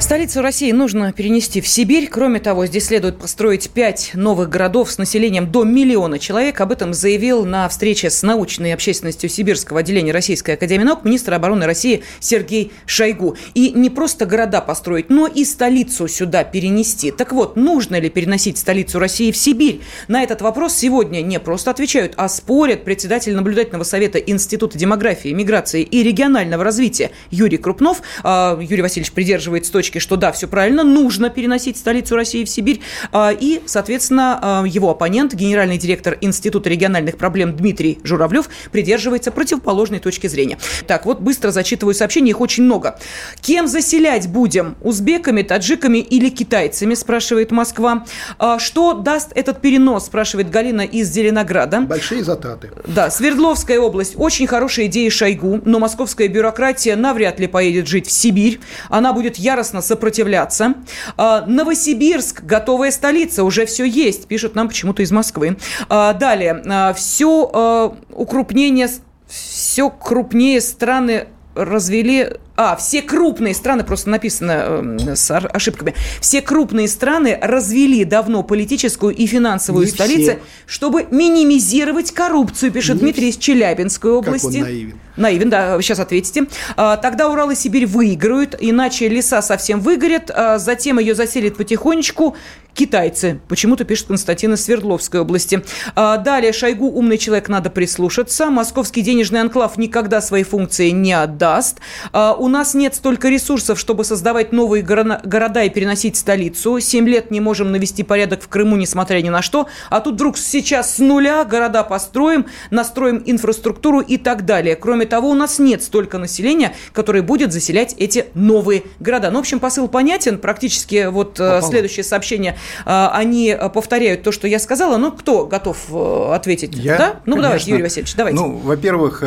Столицу 0.00 0.40
России 0.40 0.72
нужно 0.72 1.12
перенести 1.12 1.60
в 1.60 1.68
Сибирь. 1.68 2.08
Кроме 2.10 2.40
того, 2.40 2.64
здесь 2.64 2.86
следует 2.86 3.18
построить 3.18 3.70
пять 3.70 4.12
новых 4.14 4.48
городов 4.48 4.90
с 4.90 4.96
населением 4.96 5.52
до 5.52 5.62
миллиона 5.62 6.18
человек. 6.18 6.60
Об 6.62 6.72
этом 6.72 6.94
заявил 6.94 7.44
на 7.44 7.68
встрече 7.68 8.08
с 8.08 8.22
научной 8.22 8.72
общественностью 8.72 9.28
Сибирского 9.28 9.80
отделения 9.80 10.10
Российской 10.10 10.52
Академии 10.52 10.84
Наук 10.84 11.04
министр 11.04 11.34
обороны 11.34 11.66
России 11.66 12.02
Сергей 12.18 12.72
Шойгу. 12.86 13.36
И 13.54 13.70
не 13.70 13.90
просто 13.90 14.24
города 14.24 14.62
построить, 14.62 15.10
но 15.10 15.26
и 15.26 15.44
столицу 15.44 16.08
сюда 16.08 16.44
перенести. 16.44 17.12
Так 17.12 17.32
вот, 17.32 17.56
нужно 17.56 18.00
ли 18.00 18.08
переносить 18.08 18.56
столицу 18.56 18.98
России 18.98 19.30
в 19.30 19.36
Сибирь? 19.36 19.80
На 20.08 20.22
этот 20.22 20.40
вопрос 20.40 20.74
сегодня 20.74 21.20
не 21.20 21.38
просто 21.38 21.70
отвечают, 21.70 22.14
а 22.16 22.28
спорят 22.30 22.84
председатель 22.84 23.34
наблюдательного 23.34 23.84
совета 23.84 24.18
Института 24.18 24.78
демографии, 24.78 25.28
миграции 25.28 25.82
и 25.82 26.02
регионального 26.02 26.64
развития 26.64 27.10
Юрий 27.30 27.58
Крупнов. 27.58 28.00
А, 28.24 28.58
Юрий 28.60 28.82
Васильевич 28.82 29.12
придерживается 29.12 29.70
точки 29.70 29.89
что 29.98 30.16
да, 30.16 30.32
все 30.32 30.46
правильно, 30.46 30.84
нужно 30.84 31.30
переносить 31.30 31.76
столицу 31.76 32.16
России 32.16 32.44
в 32.44 32.50
Сибирь. 32.50 32.80
А, 33.12 33.32
и, 33.32 33.60
соответственно, 33.66 34.38
а, 34.40 34.64
его 34.66 34.90
оппонент, 34.90 35.34
генеральный 35.34 35.78
директор 35.78 36.16
Института 36.20 36.68
региональных 36.68 37.16
проблем 37.16 37.56
Дмитрий 37.56 37.98
Журавлев, 38.04 38.48
придерживается 38.72 39.30
противоположной 39.30 39.98
точки 39.98 40.26
зрения. 40.26 40.58
Так, 40.86 41.06
вот 41.06 41.20
быстро 41.20 41.50
зачитываю 41.50 41.94
сообщения, 41.94 42.30
их 42.30 42.40
очень 42.40 42.64
много. 42.64 42.98
Кем 43.40 43.66
заселять 43.66 44.28
будем? 44.28 44.76
Узбеками, 44.80 45.42
таджиками 45.42 45.98
или 45.98 46.28
китайцами, 46.28 46.94
спрашивает 46.94 47.50
Москва. 47.50 48.04
А, 48.38 48.58
что 48.58 48.94
даст 48.94 49.30
этот 49.34 49.60
перенос, 49.60 50.06
спрашивает 50.06 50.50
Галина 50.50 50.82
из 50.82 51.08
Зеленограда. 51.08 51.80
Большие 51.80 52.24
затраты. 52.24 52.70
Да, 52.86 53.10
Свердловская 53.10 53.78
область. 53.78 54.14
Очень 54.16 54.46
хорошая 54.46 54.86
идея 54.86 55.10
Шойгу, 55.10 55.60
но 55.64 55.78
московская 55.78 56.28
бюрократия 56.28 56.96
навряд 56.96 57.40
ли 57.40 57.46
поедет 57.46 57.86
жить 57.86 58.06
в 58.06 58.10
Сибирь. 58.10 58.60
Она 58.88 59.12
будет 59.12 59.36
яростно 59.36 59.79
сопротивляться. 59.80 60.74
А, 61.16 61.44
Новосибирск, 61.46 62.42
готовая 62.42 62.90
столица, 62.90 63.44
уже 63.44 63.66
все 63.66 63.84
есть, 63.84 64.26
пишут 64.26 64.54
нам 64.54 64.68
почему-то 64.68 65.02
из 65.02 65.10
Москвы. 65.10 65.56
А, 65.88 66.12
далее, 66.12 66.62
а, 66.66 66.92
все 66.92 67.96
укрупнение, 68.10 68.88
все 69.28 69.90
крупнее 69.90 70.60
страны 70.60 71.28
развели 71.54 72.36
а, 72.62 72.76
все 72.76 73.00
крупные 73.00 73.54
страны, 73.54 73.84
просто 73.84 74.10
написано 74.10 74.98
э, 75.08 75.16
с 75.16 75.34
ошибками, 75.34 75.94
все 76.20 76.42
крупные 76.42 76.88
страны 76.88 77.38
развели 77.40 78.04
давно 78.04 78.42
политическую 78.42 79.14
и 79.14 79.26
финансовую 79.26 79.86
Не 79.86 79.90
столицу, 79.90 80.32
все. 80.32 80.38
чтобы 80.66 81.06
минимизировать 81.10 82.12
коррупцию, 82.12 82.70
пишет 82.70 82.96
Не 82.96 83.00
Дмитрий 83.00 83.30
из 83.30 83.38
Челябинской 83.38 84.12
области. 84.12 84.46
Как 84.46 84.56
он 84.56 84.60
наивен. 84.60 85.00
Наивен, 85.16 85.50
да, 85.50 85.80
сейчас 85.80 86.00
ответите. 86.00 86.48
А, 86.76 86.98
тогда 86.98 87.30
Урал 87.30 87.50
и 87.50 87.54
Сибирь 87.54 87.86
выиграют, 87.86 88.54
иначе 88.60 89.08
леса 89.08 89.40
совсем 89.40 89.80
выгорят, 89.80 90.30
а 90.30 90.58
затем 90.58 90.98
ее 90.98 91.14
заселят 91.14 91.56
потихонечку 91.56 92.36
китайцы. 92.74 93.40
Почему-то 93.48 93.84
пишет 93.84 94.06
Константин 94.08 94.54
из 94.54 94.64
Свердловской 94.64 95.20
области. 95.20 95.62
А, 95.94 96.16
далее, 96.16 96.52
Шойгу 96.52 96.86
умный 96.86 97.18
человек, 97.18 97.48
надо 97.48 97.70
прислушаться. 97.70 98.50
Московский 98.50 99.02
денежный 99.02 99.40
анклав 99.40 99.76
никогда 99.76 100.20
свои 100.20 100.42
функции 100.42 100.90
не 100.90 101.12
отдаст. 101.12 101.78
А, 102.12 102.34
у 102.34 102.48
нас 102.50 102.74
нет 102.74 102.94
столько 102.94 103.28
ресурсов, 103.28 103.78
чтобы 103.78 104.04
создавать 104.04 104.52
новые 104.52 104.82
города 104.82 105.62
и 105.62 105.70
переносить 105.70 106.16
столицу. 106.16 106.78
Семь 106.80 107.08
лет 107.08 107.30
не 107.30 107.40
можем 107.40 107.72
навести 107.72 108.02
порядок 108.02 108.42
в 108.42 108.48
Крыму, 108.48 108.76
несмотря 108.76 109.20
ни 109.20 109.28
на 109.28 109.42
что. 109.42 109.68
А 109.88 110.00
тут 110.00 110.14
вдруг 110.14 110.36
сейчас 110.36 110.96
с 110.96 110.98
нуля 110.98 111.44
города 111.44 111.82
построим, 111.82 112.46
настроим 112.70 113.22
инфраструктуру 113.24 114.00
и 114.00 114.16
так 114.16 114.44
далее. 114.44 114.76
Кроме 114.76 115.06
того, 115.06 115.30
у 115.30 115.34
нас 115.34 115.58
нет 115.58 115.82
столько 115.82 116.18
населения, 116.18 116.74
которое 116.92 117.22
будет 117.22 117.52
заселять 117.52 117.94
эти 117.98 118.26
новые 118.34 118.82
города. 118.98 119.30
Ну, 119.30 119.38
в 119.38 119.40
общем, 119.40 119.60
посыл 119.60 119.88
понятен. 119.88 120.38
Практически 120.38 121.08
вот 121.08 121.38
э, 121.40 121.44
Попало. 121.44 121.62
следующее 121.62 122.04
сообщение, 122.04 122.56
э, 122.84 123.06
они 123.12 123.56
повторяют 123.72 124.22
то, 124.22 124.32
что 124.32 124.48
я 124.48 124.58
сказала. 124.58 124.96
Ну, 124.96 125.12
кто 125.12 125.46
готов 125.46 125.76
э, 125.90 126.34
ответить? 126.34 126.74
Я, 126.74 126.98
да? 126.98 127.06
Ну, 127.26 127.36
конечно. 127.36 127.42
давайте, 127.42 127.70
Юрий 127.70 127.82
Васильевич, 127.82 128.14
давайте. 128.14 128.40
Ну, 128.40 128.56
во-первых, 128.56 129.22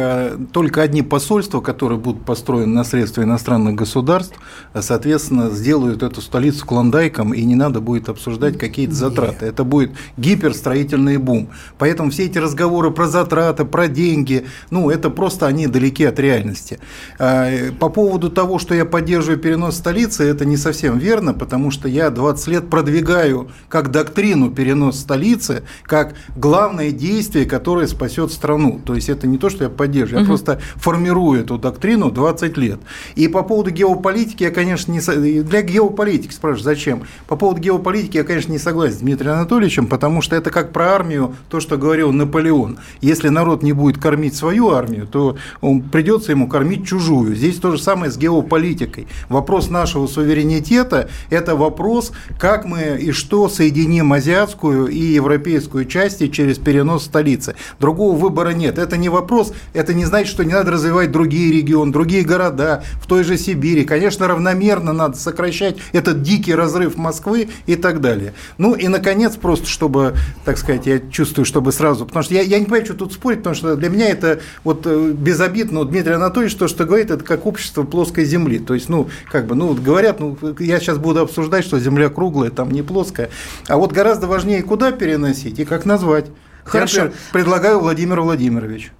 только 0.51 0.81
одни 0.81 1.01
посольства, 1.01 1.61
которые 1.61 1.97
будут 1.97 2.25
построены 2.25 2.67
на 2.67 2.83
средства 2.83 3.12
правительства 3.13 3.23
иностранных 3.23 3.75
государств, 3.75 4.35
соответственно, 4.79 5.49
сделают 5.49 6.03
эту 6.03 6.21
столицу 6.21 6.65
клондайком, 6.65 7.33
и 7.33 7.43
не 7.43 7.55
надо 7.55 7.79
будет 7.79 8.09
обсуждать 8.09 8.57
какие-то 8.57 8.93
затраты. 8.93 9.45
Это 9.45 9.63
будет 9.63 9.91
гиперстроительный 10.17 11.17
бум. 11.17 11.49
Поэтому 11.77 12.09
все 12.09 12.25
эти 12.25 12.39
разговоры 12.39 12.91
про 12.91 13.07
затраты, 13.07 13.65
про 13.65 13.87
деньги, 13.87 14.45
ну, 14.71 14.89
это 14.89 15.09
просто 15.09 15.47
они 15.47 15.67
далеки 15.67 16.05
от 16.05 16.19
реальности. 16.19 16.79
А, 17.19 17.71
по 17.79 17.89
поводу 17.89 18.29
того, 18.29 18.59
что 18.59 18.75
я 18.75 18.85
поддерживаю 18.85 19.39
перенос 19.39 19.75
столицы, 19.75 20.23
это 20.23 20.45
не 20.45 20.57
совсем 20.57 20.97
верно, 20.97 21.33
потому 21.33 21.71
что 21.71 21.87
я 21.87 22.09
20 22.09 22.47
лет 22.47 22.69
продвигаю 22.69 23.47
как 23.69 23.91
доктрину 23.91 24.49
перенос 24.49 24.99
столицы, 24.99 25.63
как 25.83 26.15
главное 26.35 26.91
действие, 26.91 27.45
которое 27.45 27.87
спасет 27.87 28.31
страну. 28.31 28.79
То 28.85 28.95
есть 28.95 29.09
это 29.09 29.27
не 29.27 29.37
то, 29.37 29.49
что 29.49 29.63
я 29.63 29.69
поддерживаю, 29.69 30.19
я 30.19 30.23
угу. 30.23 30.37
просто 30.37 30.59
формирую 30.75 31.41
эту 31.41 31.57
доктрину 31.57 32.11
20 32.11 32.57
лет. 32.57 32.79
И 33.15 33.27
по 33.27 33.43
поводу 33.43 33.69
геополитики 33.69 34.43
я, 34.43 34.51
конечно, 34.51 34.91
не... 34.91 34.99
Для 35.41 35.61
геополитики 35.61 36.33
спрашиваю, 36.33 36.63
зачем? 36.63 37.03
По 37.27 37.35
поводу 37.35 37.61
геополитики 37.61 38.17
я, 38.17 38.23
конечно, 38.23 38.51
не 38.51 38.59
согласен 38.59 38.97
с 38.97 38.99
Дмитрием 38.99 39.33
Анатольевичем, 39.33 39.87
потому 39.87 40.21
что 40.21 40.35
это 40.35 40.49
как 40.49 40.71
про 40.71 40.93
армию, 40.93 41.35
то, 41.49 41.59
что 41.59 41.77
говорил 41.77 42.11
Наполеон. 42.11 42.79
Если 43.01 43.29
народ 43.29 43.63
не 43.63 43.73
будет 43.73 43.97
кормить 43.97 44.35
свою 44.35 44.71
армию, 44.71 45.07
то 45.07 45.37
он, 45.61 45.81
придется 45.81 46.31
ему 46.31 46.47
кормить 46.47 46.87
чужую. 46.87 47.35
Здесь 47.35 47.57
то 47.57 47.71
же 47.71 47.77
самое 47.81 48.11
с 48.11 48.17
геополитикой. 48.17 49.07
Вопрос 49.29 49.69
нашего 49.69 50.07
суверенитета– 50.07 51.09
это 51.29 51.55
вопрос, 51.55 52.11
как 52.39 52.65
мы 52.65 52.97
и 52.99 53.11
что 53.11 53.49
соединим 53.49 54.13
азиатскую 54.13 54.87
и 54.87 54.97
европейскую 54.97 55.85
части 55.85 56.27
через 56.27 56.57
перенос 56.57 57.05
столицы. 57.05 57.55
Другого 57.79 58.17
выбора 58.17 58.49
нет. 58.49 58.77
Это 58.77 58.97
не 58.97 59.09
вопрос, 59.09 59.53
это 59.73 59.93
не 59.93 60.05
значит, 60.05 60.31
что 60.31 60.43
не 60.43 60.53
надо 60.53 60.71
развивать 60.71 61.11
другие 61.11 61.51
регионы, 61.51 61.91
другие 61.91 62.23
города 62.23 62.82
в 63.01 63.07
той 63.07 63.23
же 63.23 63.37
Сибири. 63.37 63.83
Конечно, 63.83 64.27
равномерно 64.27 64.93
надо 64.93 65.17
сокращать 65.17 65.77
этот 65.91 66.21
дикий 66.21 66.53
разрыв 66.53 66.97
Москвы 66.97 67.49
и 67.65 67.75
так 67.75 68.01
далее. 68.01 68.33
Ну 68.57 68.75
и, 68.75 68.87
наконец, 68.87 69.35
просто 69.35 69.67
чтобы, 69.67 70.15
так 70.45 70.57
сказать, 70.57 70.85
я 70.85 70.99
чувствую, 70.99 71.45
чтобы 71.45 71.71
сразу, 71.71 72.05
потому 72.05 72.23
что 72.23 72.33
я, 72.33 72.41
я 72.41 72.59
не 72.59 72.65
понимаю, 72.65 72.85
что 72.85 72.95
тут 72.95 73.13
спорить, 73.13 73.39
потому 73.39 73.55
что 73.55 73.75
для 73.75 73.89
меня 73.89 74.09
это 74.09 74.41
вот 74.63 74.85
э, 74.85 75.11
безобидно, 75.11 75.85
Дмитрий 75.85 76.13
Анатольевич, 76.13 76.55
то, 76.55 76.67
что 76.67 76.85
говорит, 76.85 77.11
это 77.11 77.23
как 77.23 77.45
общество 77.45 77.83
плоской 77.83 78.25
земли. 78.25 78.59
То 78.59 78.73
есть, 78.73 78.89
ну, 78.89 79.09
как 79.31 79.47
бы, 79.47 79.55
ну, 79.55 79.67
вот 79.67 79.79
говорят, 79.79 80.19
ну, 80.19 80.37
я 80.59 80.79
сейчас 80.79 80.97
буду 80.97 81.21
обсуждать, 81.21 81.65
что 81.65 81.79
земля 81.79 82.09
круглая, 82.09 82.49
там 82.49 82.71
не 82.71 82.81
плоская. 82.81 83.29
А 83.67 83.77
вот 83.77 83.91
гораздо 83.91 84.27
важнее, 84.27 84.63
куда 84.63 84.91
переносить 84.91 85.59
и 85.59 85.65
как 85.65 85.85
назвать. 85.85 86.25
Хорошо. 86.63 87.05
Я, 87.05 87.11
предлагаю 87.31 87.79
Владимир 87.79 88.21
Владимирович. 88.21 88.91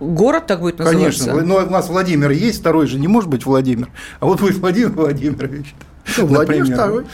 Город 0.00 0.46
так 0.46 0.60
будет 0.60 0.78
называться? 0.78 1.24
Конечно. 1.24 1.42
Но 1.42 1.56
у 1.66 1.70
нас 1.70 1.88
Владимир 1.88 2.30
есть, 2.30 2.60
второй 2.60 2.86
же 2.86 2.98
не 2.98 3.08
может 3.08 3.30
быть 3.30 3.46
Владимир. 3.46 3.88
А 4.20 4.26
вот 4.26 4.40
будет 4.40 4.56
Владимир 4.56 4.90
Владимирович. 4.90 5.74
Ну, 6.18 6.26
Владимир 6.26 6.66
второй. 6.66 7.04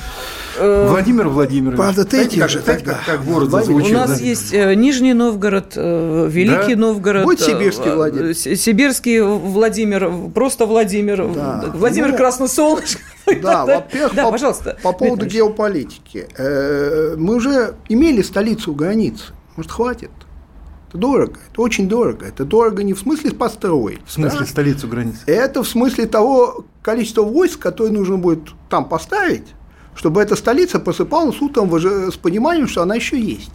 Э, 0.58 0.86
Владимир 0.88 1.28
Владимирович. 1.28 1.76
Правда, 1.76 2.04
третий 2.04 2.40
как, 2.40 2.50
же 2.50 2.60
тогда. 2.60 2.92
Как, 2.92 3.04
как 3.06 3.24
город 3.24 3.50
зазвучит. 3.50 3.90
У 3.90 3.94
нас 3.94 4.18
да. 4.18 4.24
есть 4.24 4.52
э, 4.52 4.74
Нижний 4.74 5.14
Новгород, 5.14 5.72
э, 5.76 6.28
Великий 6.30 6.74
да? 6.74 6.80
Новгород. 6.80 7.24
Будет 7.24 7.40
сибирский 7.40 7.94
Владимир. 7.94 8.34
Сибирский 8.34 9.20
Владимир, 9.20 10.10
просто 10.34 10.66
Владимир. 10.66 11.28
Да. 11.34 11.72
Владимир 11.74 12.10
ну, 12.10 12.16
Красносолнышко. 12.16 13.00
Да, 13.40 13.64
во-первых, 13.64 14.14
да, 14.14 14.24
по, 14.24 14.32
пожалуйста, 14.32 14.76
по 14.82 14.92
поводу 14.92 15.26
геополитики. 15.26 16.26
Мы 17.16 17.36
уже 17.36 17.74
имели 17.88 18.20
столицу 18.20 18.74
границы. 18.74 19.32
Может, 19.56 19.70
хватит? 19.70 20.10
Это 20.92 20.98
дорого, 20.98 21.40
это 21.50 21.62
очень 21.62 21.88
дорого. 21.88 22.26
Это 22.26 22.44
дорого 22.44 22.82
не 22.82 22.92
в 22.92 22.98
смысле 22.98 23.30
построить. 23.30 24.00
В 24.04 24.12
смысле 24.12 24.40
да? 24.40 24.46
столицу 24.46 24.88
границы? 24.88 25.22
Это 25.26 25.62
в 25.62 25.68
смысле 25.68 26.04
того 26.04 26.66
количества 26.82 27.22
войск, 27.22 27.60
которые 27.60 27.94
нужно 27.94 28.18
будет 28.18 28.50
там 28.68 28.86
поставить, 28.86 29.46
чтобы 29.94 30.20
эта 30.20 30.36
столица 30.36 30.78
посыпалась 30.80 31.40
утром 31.40 31.72
с 31.80 32.16
пониманием, 32.18 32.68
что 32.68 32.82
она 32.82 32.96
еще 32.96 33.18
есть. 33.18 33.52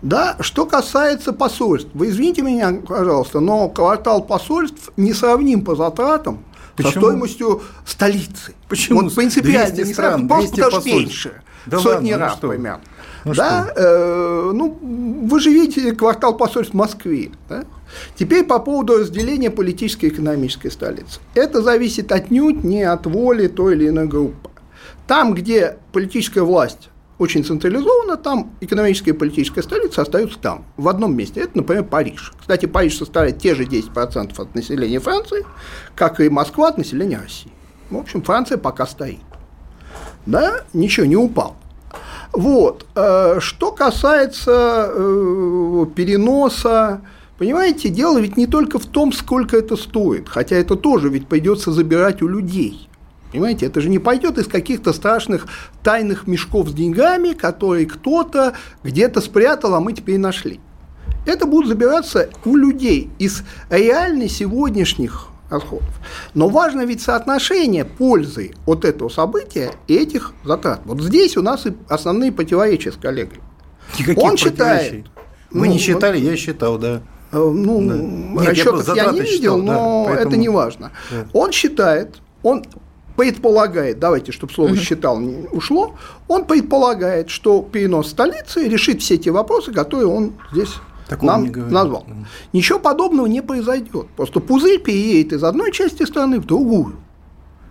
Да, 0.00 0.36
что 0.40 0.64
касается 0.64 1.34
посольств, 1.34 1.90
вы 1.92 2.08
извините 2.08 2.40
меня, 2.40 2.80
пожалуйста, 2.86 3.40
но 3.40 3.68
квартал 3.68 4.24
посольств 4.24 4.90
несравним 4.96 5.62
по 5.62 5.74
затратам 5.74 6.44
Почему? 6.76 6.92
со 6.92 6.98
стоимостью 7.00 7.62
столицы. 7.84 8.54
Почему? 8.68 9.02
Вот 9.02 9.14
принципиально 9.14 9.82
не 9.82 9.92
стран, 9.92 10.26
просто 10.26 10.56
потому 10.56 10.80
что 10.80 10.88
меньше. 10.88 11.42
Да 11.66 11.78
сотни 11.78 12.12
ладно, 12.12 12.26
раз 12.26 12.38
ну 12.40 12.48
примерно. 12.48 12.80
Ну, 13.28 13.34
да, 13.34 13.72
э, 13.74 14.50
ну, 14.54 14.78
вы 14.80 15.40
же 15.40 15.50
видите 15.50 15.92
квартал 15.92 16.36
посольств 16.36 16.74
в 16.74 16.76
Москве. 16.76 17.30
Да? 17.48 17.64
Теперь 18.16 18.44
по 18.44 18.58
поводу 18.58 18.98
разделения 18.98 19.50
политической 19.50 20.06
и 20.06 20.08
экономической 20.08 20.70
столицы. 20.70 21.20
Это 21.34 21.62
зависит 21.62 22.12
отнюдь 22.12 22.64
не 22.64 22.82
от 22.82 23.06
воли 23.06 23.48
той 23.48 23.74
или 23.74 23.88
иной 23.88 24.06
группы. 24.06 24.50
Там, 25.06 25.34
где 25.34 25.76
политическая 25.92 26.42
власть 26.42 26.90
очень 27.18 27.44
централизована, 27.44 28.16
там 28.16 28.52
экономическая 28.60 29.10
и 29.10 29.14
политическая 29.14 29.62
столица 29.62 30.02
остаются 30.02 30.38
там, 30.38 30.64
в 30.76 30.88
одном 30.88 31.16
месте. 31.16 31.40
Это, 31.40 31.56
например, 31.58 31.84
Париж. 31.84 32.32
Кстати, 32.38 32.66
Париж 32.66 32.96
составляет 32.96 33.38
те 33.38 33.54
же 33.54 33.64
10% 33.64 34.40
от 34.40 34.54
населения 34.54 35.00
Франции, 35.00 35.44
как 35.96 36.20
и 36.20 36.28
Москва 36.28 36.68
от 36.68 36.78
населения 36.78 37.18
России. 37.18 37.50
В 37.90 37.96
общем, 37.96 38.22
Франция 38.22 38.58
пока 38.58 38.86
стоит. 38.86 39.18
Да, 40.26 40.60
ничего, 40.72 41.06
не 41.06 41.16
упал. 41.16 41.56
Вот. 42.32 42.86
Э, 42.94 43.38
что 43.40 43.72
касается 43.72 44.90
э, 44.90 45.86
переноса, 45.94 47.00
понимаете, 47.38 47.88
дело 47.88 48.18
ведь 48.18 48.36
не 48.36 48.46
только 48.46 48.78
в 48.78 48.86
том, 48.86 49.12
сколько 49.12 49.56
это 49.56 49.76
стоит, 49.76 50.28
хотя 50.28 50.56
это 50.56 50.76
тоже 50.76 51.08
ведь 51.08 51.26
придется 51.26 51.72
забирать 51.72 52.22
у 52.22 52.28
людей. 52.28 52.88
Понимаете, 53.32 53.66
это 53.66 53.80
же 53.80 53.90
не 53.90 53.98
пойдет 53.98 54.38
из 54.38 54.46
каких-то 54.46 54.92
страшных 54.92 55.46
тайных 55.82 56.26
мешков 56.26 56.68
с 56.68 56.72
деньгами, 56.72 57.32
которые 57.34 57.86
кто-то 57.86 58.54
где-то 58.82 59.20
спрятал, 59.20 59.74
а 59.74 59.80
мы 59.80 59.92
теперь 59.92 60.18
нашли. 60.18 60.60
Это 61.26 61.46
будут 61.46 61.68
забираться 61.68 62.30
у 62.46 62.56
людей 62.56 63.10
из 63.18 63.42
реально 63.68 64.28
сегодняшних 64.28 65.28
расходов. 65.50 65.88
Но 66.34 66.48
важно 66.48 66.84
ведь 66.84 67.02
соотношение 67.02 67.84
пользы 67.84 68.52
от 68.66 68.84
этого 68.84 69.08
события 69.08 69.72
и 69.86 69.96
этих 69.96 70.32
затрат. 70.44 70.80
Вот 70.84 71.00
здесь 71.00 71.36
у 71.36 71.42
нас 71.42 71.66
и 71.66 71.74
основные 71.88 72.32
противоречия 72.32 72.92
с 72.92 72.96
коллегой. 72.96 73.40
Никаких 73.98 74.22
Он 74.22 74.36
считает... 74.36 75.06
Вы 75.50 75.66
ну, 75.66 75.72
не 75.72 75.78
считали, 75.78 76.18
я 76.18 76.36
считал, 76.36 76.76
да. 76.76 77.00
Э, 77.32 77.38
ну, 77.38 77.80
да. 77.88 77.96
Нет, 77.96 78.48
расчетов 78.50 78.88
я, 78.88 79.04
я 79.04 79.12
не 79.12 79.20
видел, 79.20 79.56
считал, 79.56 79.58
но 79.58 80.04
да, 80.04 80.10
поэтому... 80.10 80.28
это 80.28 80.36
не 80.36 80.48
важно. 80.50 80.92
Да. 81.10 81.26
Он 81.32 81.52
считает, 81.52 82.16
он 82.42 82.64
предполагает, 83.16 83.98
давайте, 83.98 84.30
чтобы 84.30 84.52
слово 84.52 84.76
«считал» 84.76 85.18
не 85.18 85.48
ушло, 85.48 85.96
он 86.28 86.44
предполагает, 86.44 87.30
что 87.30 87.62
перенос 87.62 88.10
столицы 88.10 88.68
решит 88.68 89.02
все 89.02 89.16
те 89.16 89.30
вопросы, 89.30 89.72
которые 89.72 90.06
он 90.06 90.34
здесь 90.52 90.74
Такого 91.08 91.30
нам 91.30 91.70
назвал. 91.70 92.06
Ничего 92.52 92.78
подобного 92.78 93.26
не 93.26 93.42
произойдет. 93.42 94.08
Просто 94.16 94.40
пузырь 94.40 94.78
переедет 94.80 95.32
из 95.32 95.44
одной 95.44 95.72
части 95.72 96.02
страны 96.04 96.38
в 96.38 96.44
другую. 96.44 96.96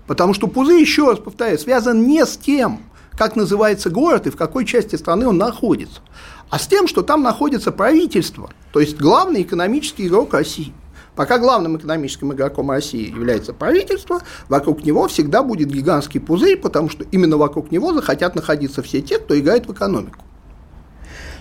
Потому 0.08 0.34
что 0.34 0.48
пузырь, 0.48 0.80
еще 0.80 1.10
раз 1.10 1.20
повторяю, 1.20 1.60
связан 1.60 2.08
не 2.08 2.26
с 2.26 2.38
тем, 2.38 2.80
как 3.18 3.36
называется 3.36 3.90
город 3.90 4.28
и 4.28 4.30
в 4.30 4.38
какой 4.38 4.66
части 4.66 4.96
страны 4.96 5.28
он 5.28 5.38
находится, 5.38 6.02
а 6.50 6.60
с 6.60 6.68
тем, 6.68 6.88
что 6.88 7.02
там 7.02 7.24
находится 7.24 7.72
правительство, 7.72 8.50
то 8.72 8.80
есть 8.80 8.98
главный 8.98 9.42
экономический 9.42 10.08
игрок 10.08 10.34
России. 10.34 10.74
Пока 11.16 11.40
главным 11.40 11.78
экономическим 11.78 12.32
игроком 12.32 12.70
России 12.70 13.10
является 13.10 13.52
правительство, 13.52 14.22
вокруг 14.50 14.86
него 14.86 15.08
всегда 15.08 15.42
будет 15.42 15.70
гигантский 15.70 16.20
пузырь, 16.20 16.58
потому 16.58 16.90
что 16.90 17.06
именно 17.12 17.38
вокруг 17.38 17.72
него 17.72 17.92
захотят 17.92 18.36
находиться 18.36 18.84
все 18.84 19.02
те, 19.02 19.18
кто 19.18 19.38
играет 19.38 19.66
в 19.68 19.74
экономику. 19.74 20.24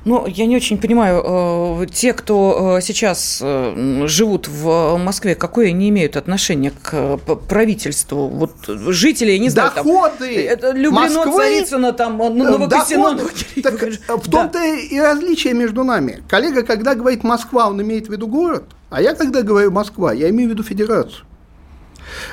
Ну, 0.06 0.24
я 0.28 0.46
не 0.46 0.54
очень 0.54 0.78
понимаю, 0.78 1.82
э, 1.82 1.86
те, 1.92 2.12
кто 2.12 2.76
э, 2.78 2.80
сейчас 2.80 3.40
э, 3.42 4.04
живут 4.06 4.46
в 4.46 4.98
Москве, 4.98 5.34
какое 5.34 5.70
они 5.70 5.88
имеют 5.88 6.16
отношение 6.16 6.70
к 6.70 7.16
правительству? 7.48 8.28
Вот 8.28 8.52
жители, 8.68 9.32
я 9.32 9.40
не 9.40 9.48
знаю, 9.48 9.72
доходы 9.74 10.28
там, 10.28 10.28
это 10.28 10.70
Люблино, 10.70 11.00
Москвы, 11.00 11.36
Царицыно, 11.36 11.92
там, 11.92 12.18
Новокосино. 12.18 13.18
Так, 13.64 13.82
в 14.22 14.30
том-то 14.30 14.62
и 14.64 14.96
различие 14.96 15.54
между 15.54 15.82
нами. 15.82 16.22
Коллега, 16.28 16.62
когда 16.62 16.94
говорит 16.94 17.24
Москва, 17.24 17.66
он 17.66 17.82
имеет 17.82 18.06
в 18.06 18.12
виду 18.12 18.28
город, 18.28 18.62
а 18.90 19.02
я, 19.02 19.12
когда 19.12 19.42
говорю 19.42 19.72
Москва, 19.72 20.12
я 20.12 20.30
имею 20.30 20.50
в 20.50 20.52
виду 20.52 20.62
федерацию. 20.62 21.24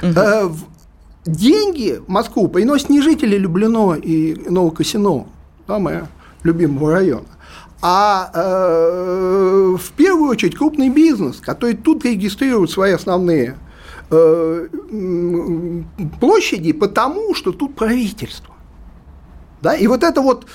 Угу. 0.03 0.57
Деньги 1.25 1.99
в 2.05 2.07
Москву 2.07 2.47
приносят 2.49 2.91
не 2.91 3.01
жители 3.01 3.35
Люблино 3.35 3.95
и 3.95 4.35
Новокосино, 4.47 5.25
да, 5.67 5.79
моя 5.79 6.07
любимого 6.43 6.91
района, 6.91 7.25
а 7.85 8.31
э, 8.33 9.75
в 9.77 9.91
первую 9.97 10.29
очередь 10.29 10.55
крупный 10.55 10.87
бизнес, 10.87 11.41
который 11.41 11.75
тут 11.75 12.05
регистрирует 12.05 12.71
свои 12.71 12.93
основные 12.93 13.57
э, 14.09 14.67
площади, 16.21 16.71
потому 16.71 17.35
что 17.35 17.51
тут 17.51 17.75
правительство. 17.75 18.55
Да? 19.61 19.75
И 19.75 19.87
вот 19.87 20.03
это 20.03 20.21
вот 20.21 20.45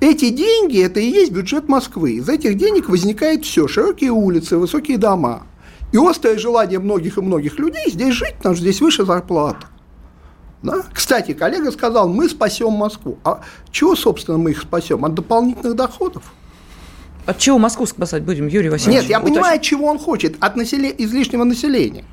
эти 0.00 0.30
деньги, 0.30 0.82
это 0.82 0.98
и 0.98 1.08
есть 1.08 1.30
бюджет 1.30 1.68
Москвы. 1.68 2.14
Из 2.14 2.28
этих 2.28 2.56
денег 2.56 2.88
возникает 2.88 3.44
все. 3.44 3.68
Широкие 3.68 4.10
улицы, 4.10 4.58
высокие 4.58 4.98
дома. 4.98 5.46
И 5.92 5.98
острое 5.98 6.36
желание 6.36 6.80
многих 6.80 7.16
и 7.16 7.20
многих 7.20 7.60
людей 7.60 7.88
здесь 7.92 8.12
жить, 8.12 8.34
потому 8.38 8.56
что 8.56 8.62
здесь 8.64 8.80
выше 8.80 9.04
зарплата. 9.04 9.68
Да? 10.64 10.82
Кстати, 10.92 11.34
коллега 11.34 11.70
сказал, 11.70 12.08
мы 12.08 12.28
спасем 12.28 12.72
Москву. 12.72 13.18
А 13.22 13.42
чего, 13.70 13.94
собственно, 13.94 14.38
мы 14.38 14.52
их 14.52 14.62
спасем? 14.62 15.04
От 15.04 15.14
дополнительных 15.14 15.76
доходов. 15.76 16.22
От 17.26 17.38
чего 17.38 17.58
Москву 17.58 17.86
спасать 17.86 18.22
будем, 18.22 18.46
Юрий 18.46 18.70
Васильевич? 18.70 19.02
Нет, 19.02 19.10
я 19.10 19.18
Уточню. 19.18 19.34
понимаю, 19.34 19.60
чего 19.60 19.86
он 19.86 19.98
хочет. 19.98 20.36
От 20.40 20.56
населе... 20.56 20.94
излишнего 20.96 21.44
населения. 21.44 22.04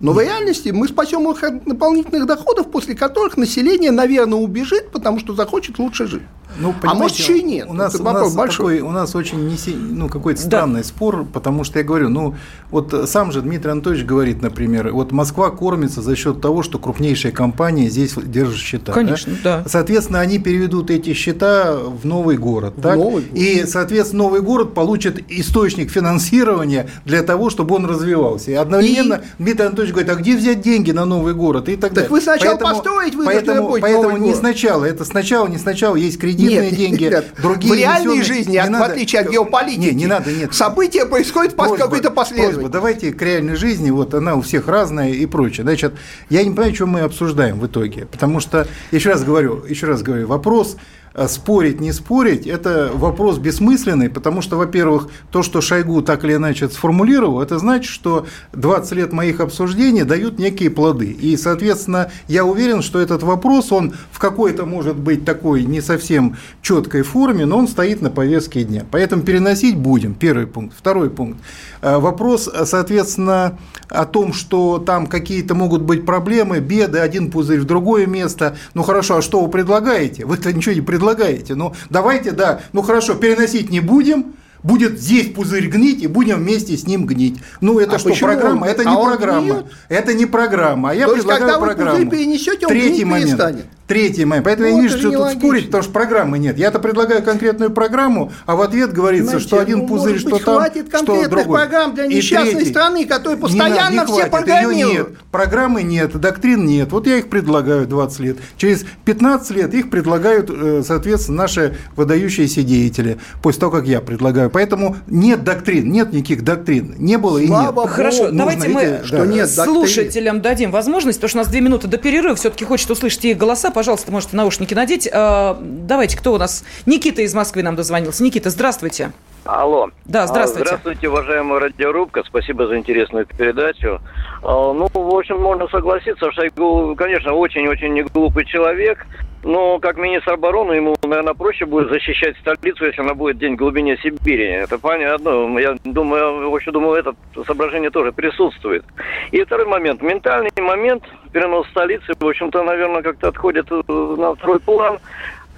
Но 0.00 0.12
в 0.12 0.20
реальности 0.20 0.68
мы 0.68 0.86
спасем 0.86 1.28
их 1.28 1.42
от 1.42 1.64
дополнительных 1.64 2.26
доходов, 2.26 2.70
после 2.70 2.94
которых 2.94 3.36
население, 3.36 3.90
наверное, 3.90 4.38
убежит, 4.38 4.92
потому 4.92 5.18
что 5.18 5.34
захочет 5.34 5.80
лучше 5.80 6.06
жить. 6.06 6.22
Ну, 6.56 6.74
а 6.82 6.94
может, 6.94 7.16
еще 7.16 7.38
и 7.38 7.42
нет. 7.42 7.66
У 7.68 7.72
нас, 7.72 7.94
у 7.94 8.02
нас, 8.02 8.34
такой, 8.34 8.80
у 8.80 8.90
нас 8.90 9.14
очень 9.14 9.46
неси, 9.46 9.74
ну, 9.74 10.08
какой-то 10.08 10.40
странный 10.40 10.82
да. 10.82 10.86
спор, 10.88 11.24
потому 11.24 11.64
что 11.64 11.78
я 11.78 11.84
говорю, 11.84 12.08
ну, 12.08 12.34
вот 12.70 12.94
сам 13.06 13.32
же 13.32 13.42
Дмитрий 13.42 13.70
Анатольевич 13.70 14.04
говорит, 14.06 14.42
например, 14.42 14.92
вот 14.92 15.12
Москва 15.12 15.50
кормится 15.50 16.02
за 16.02 16.16
счет 16.16 16.40
того, 16.40 16.62
что 16.62 16.78
крупнейшие 16.78 17.32
компании 17.32 17.88
здесь 17.88 18.14
держат 18.16 18.58
счета. 18.58 18.92
Конечно, 18.92 19.34
да. 19.42 19.62
да. 19.62 19.68
Соответственно, 19.68 20.20
они 20.20 20.38
переведут 20.38 20.90
эти 20.90 21.12
счета 21.12 21.76
в 21.76 22.04
новый 22.04 22.36
город. 22.36 22.74
В 22.76 22.82
так? 22.82 22.96
Новый 22.96 23.22
город. 23.22 23.26
И, 23.34 23.64
соответственно, 23.66 24.24
новый 24.24 24.40
город 24.40 24.74
получит 24.74 25.24
источник 25.30 25.90
финансирования 25.90 26.88
для 27.04 27.22
того, 27.22 27.50
чтобы 27.50 27.76
он 27.76 27.86
развивался. 27.86 28.50
И 28.50 28.54
одновременно 28.54 29.14
и... 29.14 29.42
Дмитрий 29.42 29.66
Анатольевич 29.66 29.94
говорит, 29.94 30.10
а 30.10 30.16
где 30.16 30.36
взять 30.36 30.60
деньги 30.60 30.90
на 30.90 31.04
новый 31.04 31.34
город? 31.34 31.68
И 31.68 31.76
так, 31.76 31.90
так 31.90 31.94
далее. 31.94 32.10
вы 32.10 32.20
сначала 32.20 32.56
поэтому, 32.56 32.74
построить, 32.74 33.14
вы 33.14 33.24
поэтому, 33.24 33.76
поэтому 33.80 34.16
не 34.16 34.24
город. 34.26 34.36
сначала, 34.36 34.84
это 34.84 35.04
сначала, 35.04 35.46
не 35.46 35.58
сначала 35.58 35.96
есть 35.96 36.18
кредитные 36.38 36.70
нет, 36.70 36.78
деньги, 36.78 37.04
нет, 37.04 37.26
другие. 37.42 37.72
В 37.72 37.76
реальной 37.76 38.22
жизни, 38.22 38.52
не 38.52 38.62
в 38.62 38.70
надо, 38.70 38.92
отличие 38.92 39.22
от 39.22 39.30
геополитики, 39.30 39.80
не, 39.80 39.92
не 39.92 40.06
надо, 40.06 40.32
нет. 40.32 40.54
события 40.54 41.04
происходят 41.06 41.56
по 41.56 41.76
какой-то 41.76 42.10
последовательности. 42.10 42.72
Давайте 42.72 43.12
к 43.12 43.20
реальной 43.20 43.56
жизни, 43.56 43.90
вот 43.90 44.14
она 44.14 44.34
у 44.36 44.42
всех 44.42 44.68
разная 44.68 45.10
и 45.10 45.26
прочее. 45.26 45.64
Значит, 45.64 45.94
я 46.30 46.42
не 46.42 46.50
понимаю, 46.50 46.74
что 46.74 46.86
мы 46.86 47.00
обсуждаем 47.00 47.58
в 47.58 47.66
итоге, 47.66 48.06
потому 48.06 48.40
что, 48.40 48.66
еще 48.90 49.10
раз 49.10 49.24
говорю, 49.24 49.64
еще 49.68 49.86
раз 49.86 50.02
говорю, 50.02 50.26
вопрос 50.26 50.76
спорить, 51.26 51.80
не 51.80 51.92
спорить, 51.92 52.46
это 52.46 52.90
вопрос 52.94 53.38
бессмысленный, 53.38 54.08
потому 54.08 54.42
что, 54.42 54.56
во-первых, 54.56 55.08
то, 55.32 55.42
что 55.42 55.60
Шойгу 55.60 56.02
так 56.02 56.24
или 56.24 56.34
иначе 56.34 56.68
сформулировал, 56.68 57.42
это 57.42 57.58
значит, 57.58 57.90
что 57.90 58.26
20 58.52 58.92
лет 58.92 59.12
моих 59.12 59.40
обсуждений 59.40 60.04
дают 60.04 60.38
некие 60.38 60.70
плоды. 60.70 61.06
И, 61.06 61.36
соответственно, 61.36 62.12
я 62.28 62.44
уверен, 62.44 62.82
что 62.82 63.00
этот 63.00 63.22
вопрос, 63.22 63.72
он 63.72 63.94
в 64.12 64.18
какой-то, 64.18 64.66
может 64.66 64.96
быть, 64.96 65.24
такой 65.24 65.64
не 65.64 65.80
совсем 65.80 66.36
четкой 66.62 67.02
форме, 67.02 67.46
но 67.46 67.58
он 67.58 67.66
стоит 67.66 68.00
на 68.02 68.10
повестке 68.10 68.62
дня. 68.62 68.84
Поэтому 68.90 69.22
переносить 69.22 69.76
будем, 69.76 70.14
первый 70.14 70.46
пункт. 70.46 70.76
Второй 70.78 71.10
пункт. 71.10 71.40
Э, 71.82 71.98
вопрос, 71.98 72.48
соответственно, 72.64 73.58
о 73.88 74.04
том, 74.04 74.32
что 74.32 74.78
там 74.78 75.06
какие-то 75.06 75.54
могут 75.54 75.82
быть 75.82 76.04
проблемы, 76.04 76.60
беды, 76.60 76.98
один 76.98 77.30
пузырь 77.30 77.60
в 77.60 77.64
другое 77.64 78.06
место. 78.06 78.56
Ну 78.74 78.82
хорошо, 78.82 79.16
а 79.16 79.22
что 79.22 79.40
вы 79.40 79.50
предлагаете? 79.50 80.26
Вы-то 80.26 80.52
ничего 80.52 80.74
не 80.74 80.80
предлагаете 80.82 81.07
предлагаете? 81.08 81.54
Ну, 81.54 81.74
давайте, 81.90 82.32
да, 82.32 82.60
ну 82.72 82.82
хорошо, 82.82 83.14
переносить 83.14 83.70
не 83.70 83.80
будем, 83.80 84.34
будет 84.62 84.98
здесь 84.98 85.32
пузырь 85.32 85.68
гнить, 85.68 86.02
и 86.02 86.06
будем 86.06 86.36
вместе 86.36 86.76
с 86.76 86.86
ним 86.86 87.06
гнить. 87.06 87.38
Ну, 87.60 87.78
это 87.78 87.96
а 87.96 87.98
что, 87.98 88.14
программа? 88.14 88.66
Это 88.66 88.84
не 88.84 88.94
а 88.94 89.04
программа. 89.04 89.64
Это 89.88 90.14
не 90.14 90.26
программа. 90.26 90.90
А 90.90 90.94
я 90.94 91.06
То 91.06 91.14
предлагаю 91.14 91.52
когда 91.52 91.58
программу. 91.60 91.98
Вы 91.98 92.06
перенесете, 92.06 92.66
он 92.66 92.72
Третий 92.72 93.04
момент. 93.04 93.30
Перестанет. 93.30 93.66
Третий 93.88 94.26
момент. 94.26 94.44
Поэтому 94.44 94.68
ну, 94.68 94.74
я 94.74 94.82
не 94.82 94.86
вижу, 94.86 94.98
что 94.98 95.10
тут 95.10 95.38
спорить, 95.38 95.66
потому 95.66 95.82
что 95.82 95.92
программы 95.92 96.38
нет. 96.38 96.58
Я-то 96.58 96.78
предлагаю 96.78 97.22
конкретную 97.22 97.70
программу, 97.70 98.30
а 98.44 98.54
в 98.54 98.60
ответ 98.60 98.92
говорится, 98.92 99.30
Знаете, 99.30 99.46
что 99.46 99.58
один 99.58 99.78
ну, 99.78 99.88
пузырь, 99.88 100.18
что 100.18 100.28
быть, 100.28 100.44
там, 100.44 100.56
хватит 100.56 100.88
что 100.94 101.28
другой. 101.28 101.58
программ 101.58 101.94
для 101.94 102.06
несчастной 102.06 102.56
третий. 102.56 102.70
страны, 102.70 103.06
которые 103.06 103.38
постоянно 103.38 103.90
не, 103.90 103.98
не 104.00 104.04
все 104.04 104.26
программируют. 104.26 104.92
нет. 104.92 105.08
Программы 105.32 105.82
нет, 105.82 106.20
доктрин 106.20 106.66
нет. 106.66 106.92
Вот 106.92 107.06
я 107.06 107.16
их 107.16 107.30
предлагаю 107.30 107.86
20 107.86 108.20
лет. 108.20 108.36
Через 108.58 108.84
15 109.06 109.50
лет 109.52 109.72
их 109.72 109.88
предлагают, 109.88 110.50
э, 110.50 110.82
соответственно, 110.86 111.38
наши 111.38 111.78
выдающиеся 111.96 112.62
деятели, 112.62 113.16
после 113.42 113.60
того, 113.60 113.72
как 113.72 113.86
я 113.86 114.02
предлагаю. 114.02 114.50
Поэтому 114.50 114.96
нет 115.06 115.44
доктрин, 115.44 115.90
нет 115.90 116.12
никаких 116.12 116.44
доктрин. 116.44 116.94
Не 116.98 117.16
было 117.16 117.40
Слава 117.42 117.62
и 117.62 117.64
нет. 117.64 117.74
Богу, 117.74 117.88
Хорошо, 117.88 118.30
давайте 118.32 118.68
мы 118.68 119.00
что 119.02 119.16
да. 119.16 119.26
нет 119.26 119.48
слушателям 119.48 120.42
дадим 120.42 120.72
возможность, 120.72 121.18
потому 121.18 121.30
что 121.30 121.38
у 121.38 121.40
нас 121.40 121.48
две 121.48 121.62
минуты 121.62 121.88
до 121.88 121.96
перерыва, 121.96 122.34
все-таки 122.34 122.66
хочется 122.66 122.92
услышать 122.92 123.24
их 123.24 123.38
голоса 123.38 123.70
пожалуйста, 123.78 124.10
можете 124.10 124.34
наушники 124.34 124.74
надеть. 124.74 125.08
А, 125.12 125.56
давайте, 125.62 126.16
кто 126.16 126.32
у 126.32 126.36
нас? 126.36 126.64
Никита 126.84 127.22
из 127.22 127.32
Москвы 127.32 127.62
нам 127.62 127.76
дозвонился. 127.76 128.24
Никита, 128.24 128.50
здравствуйте. 128.50 129.12
Алло. 129.48 129.88
Да, 130.04 130.26
здравствуйте. 130.26 130.66
Здравствуйте, 130.66 131.08
уважаемая 131.08 131.58
радиорубка. 131.58 132.22
Спасибо 132.22 132.66
за 132.66 132.76
интересную 132.76 133.24
передачу. 133.24 133.98
А, 134.42 134.72
ну, 134.74 134.88
в 134.92 135.14
общем, 135.14 135.40
можно 135.40 135.66
согласиться, 135.68 136.30
Шойгу, 136.32 136.94
конечно, 136.96 137.32
очень-очень 137.32 137.94
не 137.94 138.02
глупый 138.02 138.44
человек. 138.44 139.06
Но 139.44 139.78
как 139.78 139.96
министр 139.96 140.32
обороны 140.32 140.74
ему, 140.74 140.96
наверное, 141.02 141.32
проще 141.32 141.64
будет 141.64 141.88
защищать 141.88 142.36
столицу, 142.38 142.84
если 142.84 143.00
она 143.00 143.14
будет 143.14 143.38
день 143.38 143.54
в 143.54 143.58
глубине 143.58 143.96
Сибири. 144.02 144.44
Это 144.44 144.78
понятно. 144.78 145.58
Я 145.58 145.76
думаю, 145.82 146.50
вообще 146.50 146.70
думаю, 146.70 146.96
это 146.96 147.14
соображение 147.46 147.90
тоже 147.90 148.12
присутствует. 148.12 148.84
И 149.30 149.42
второй 149.44 149.66
момент. 149.66 150.02
Ментальный 150.02 150.50
момент, 150.58 151.04
перенос 151.32 151.66
столицы, 151.68 152.12
в 152.18 152.26
общем-то, 152.26 152.62
наверное, 152.64 153.00
как-то 153.00 153.28
отходит 153.28 153.66
э, 153.70 153.82
на 153.88 154.34
второй 154.34 154.60
план. 154.60 154.98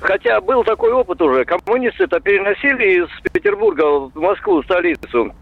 Хотя 0.01 0.41
был 0.41 0.65
такой 0.65 0.93
опыт 0.93 1.21
уже. 1.21 1.45
Коммунисты 1.45 2.05
это 2.05 2.21
переносили 2.21 3.03
из 3.03 3.33
Петербурга 3.33 3.85
в 3.85 4.17
Москву, 4.17 4.63
столицу. 4.63 5.33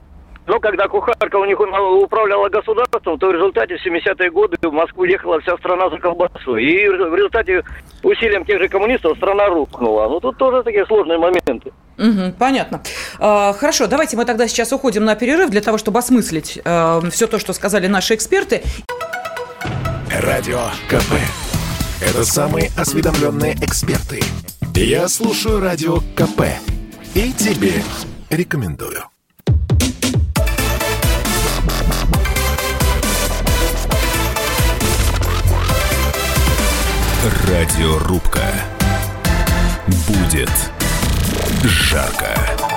Но 0.49 0.59
когда 0.61 0.89
кухарка 0.89 1.37
у 1.37 1.45
них 1.45 1.61
управляла 1.61 2.49
государством, 2.49 3.19
то 3.19 3.29
в 3.29 3.33
результате 3.33 3.77
в 3.77 3.87
70-е 3.87 4.31
годы 4.31 4.57
в 4.63 4.73
Москву 4.73 5.05
ехала 5.05 5.41
вся 5.41 5.57
страна 5.59 5.91
за 5.91 5.99
колбасу. 5.99 6.57
И 6.57 6.89
в 6.89 7.15
результате 7.15 7.63
усилием 8.03 8.47
тех 8.47 8.59
же 8.59 8.69
коммунистов 8.69 9.19
страна 9.19 9.49
рухнула. 9.49 10.09
Ну, 10.09 10.21
тут 10.21 10.39
тоже 10.39 10.63
такие 10.63 10.87
сложные 10.87 11.19
моменты. 11.19 11.71
Угу, 11.99 12.37
понятно. 12.39 12.81
А, 13.19 13.53
хорошо, 13.53 13.89
давайте 13.89 14.17
мы 14.17 14.25
тогда 14.25 14.49
сейчас 14.49 14.73
уходим 14.73 15.05
на 15.05 15.17
перерыв 15.17 15.51
для 15.51 15.61
того, 15.61 15.77
чтобы 15.77 15.99
осмыслить 15.99 16.59
а, 16.65 17.03
все 17.11 17.27
то, 17.27 17.39
что 17.39 17.53
сказали 17.53 17.87
наши 17.87 18.15
эксперты. 18.15 18.63
Радио 20.11 20.61
КП. 20.89 21.48
Это 22.01 22.25
самые 22.25 22.71
осведомленные 22.77 23.55
эксперты. 23.61 24.23
Я 24.75 25.09
слушаю 25.09 25.61
Радио 25.61 25.99
КП. 26.15 26.43
И 27.15 27.33
тебе 27.33 27.83
рекомендую. 28.31 29.03
Радиорубка. 37.49 38.45
Будет 40.07 40.51
жарко. 41.65 42.68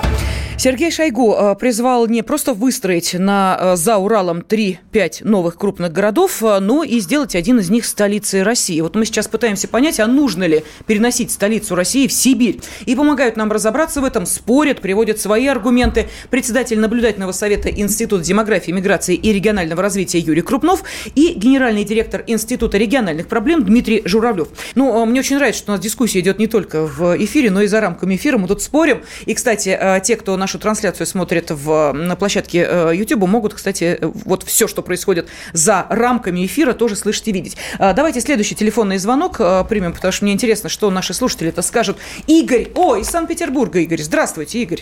Сергей 0.63 0.91
Шойгу 0.91 1.33
э, 1.33 1.55
призвал 1.55 2.05
не 2.05 2.21
просто 2.21 2.53
выстроить 2.53 3.15
на, 3.15 3.57
э, 3.59 3.75
за 3.75 3.97
Уралом 3.97 4.43
3-5 4.47 5.21
новых 5.21 5.57
крупных 5.57 5.91
городов, 5.91 6.43
э, 6.43 6.59
но 6.59 6.83
и 6.83 6.99
сделать 6.99 7.35
один 7.35 7.57
из 7.57 7.71
них 7.71 7.83
столицей 7.83 8.43
России. 8.43 8.79
Вот 8.79 8.95
мы 8.95 9.05
сейчас 9.05 9.27
пытаемся 9.27 9.67
понять, 9.67 9.99
а 9.99 10.05
нужно 10.05 10.43
ли 10.43 10.63
переносить 10.85 11.31
столицу 11.31 11.73
России 11.73 12.05
в 12.05 12.13
Сибирь. 12.13 12.59
И 12.85 12.95
помогают 12.95 13.37
нам 13.37 13.51
разобраться 13.51 14.01
в 14.01 14.05
этом, 14.05 14.27
спорят, 14.27 14.81
приводят 14.81 15.19
свои 15.19 15.47
аргументы. 15.47 16.09
Председатель 16.29 16.77
наблюдательного 16.77 17.31
совета 17.31 17.69
Института 17.69 18.23
демографии, 18.23 18.69
миграции 18.69 19.15
и 19.15 19.33
регионального 19.33 19.81
развития 19.81 20.19
Юрий 20.19 20.43
Крупнов 20.43 20.83
и 21.15 21.33
генеральный 21.33 21.85
директор 21.85 22.23
Института 22.27 22.77
региональных 22.77 23.25
проблем 23.25 23.65
Дмитрий 23.65 24.03
Журавлев. 24.05 24.49
Ну, 24.75 25.07
мне 25.07 25.21
очень 25.21 25.37
нравится, 25.37 25.63
что 25.63 25.71
у 25.71 25.75
нас 25.75 25.81
дискуссия 25.81 26.19
идет 26.19 26.37
не 26.37 26.45
только 26.45 26.85
в 26.85 27.17
эфире, 27.25 27.49
но 27.49 27.63
и 27.63 27.65
за 27.65 27.81
рамками 27.81 28.15
эфира. 28.15 28.37
Мы 28.37 28.47
тут 28.47 28.61
спорим. 28.61 29.01
И, 29.25 29.33
кстати, 29.33 29.99
те, 30.03 30.15
кто 30.15 30.37
наш 30.37 30.50
нашу 30.51 30.59
трансляцию 30.59 31.07
смотрят 31.07 31.49
в, 31.49 31.93
на 31.93 32.17
площадке 32.17 32.59
YouTube, 32.93 33.23
э, 33.23 33.27
могут, 33.27 33.53
кстати, 33.53 33.97
вот 34.01 34.43
все, 34.43 34.67
что 34.67 34.81
происходит 34.81 35.29
за 35.53 35.85
рамками 35.89 36.45
эфира, 36.45 36.73
тоже 36.73 36.97
слышать 36.97 37.29
и 37.29 37.31
видеть. 37.31 37.57
А, 37.79 37.93
давайте 37.93 38.19
следующий 38.19 38.53
телефонный 38.53 38.97
звонок 38.97 39.37
э, 39.39 39.63
примем, 39.69 39.93
потому 39.93 40.11
что 40.11 40.25
мне 40.25 40.33
интересно, 40.33 40.67
что 40.67 40.91
наши 40.91 41.13
слушатели 41.13 41.47
это 41.49 41.61
скажут. 41.61 41.99
Игорь, 42.27 42.67
о, 42.75 42.97
из 42.97 43.07
Санкт-Петербурга, 43.07 43.79
Игорь. 43.79 43.99
Здравствуйте, 43.99 44.61
Игорь. 44.61 44.81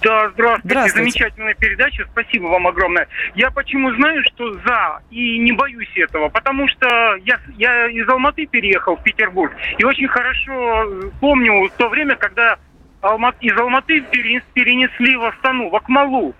Да, 0.00 0.30
здравствуйте. 0.30 0.60
здравствуйте. 0.64 1.10
Замечательная 1.10 1.54
передача. 1.54 2.06
Спасибо 2.10 2.46
вам 2.46 2.66
огромное. 2.66 3.06
Я 3.34 3.50
почему 3.50 3.92
знаю, 3.94 4.22
что 4.24 4.54
за, 4.54 5.00
и 5.10 5.38
не 5.38 5.52
боюсь 5.52 5.92
этого, 5.96 6.30
потому 6.30 6.66
что 6.68 6.86
я, 7.24 7.38
я 7.58 7.88
из 7.88 8.08
Алматы 8.08 8.46
переехал 8.46 8.96
в 8.96 9.02
Петербург, 9.02 9.52
и 9.78 9.84
очень 9.84 10.08
хорошо 10.08 11.10
помню 11.20 11.70
то 11.76 11.88
время, 11.88 12.16
когда 12.16 12.58
Алмат, 13.02 13.36
из 13.40 13.56
Алматы 13.58 14.00
перенесли 14.00 15.16
в 15.16 15.24
Астану, 15.24 15.68
в 15.68 15.76
Акмалу. 15.76 16.34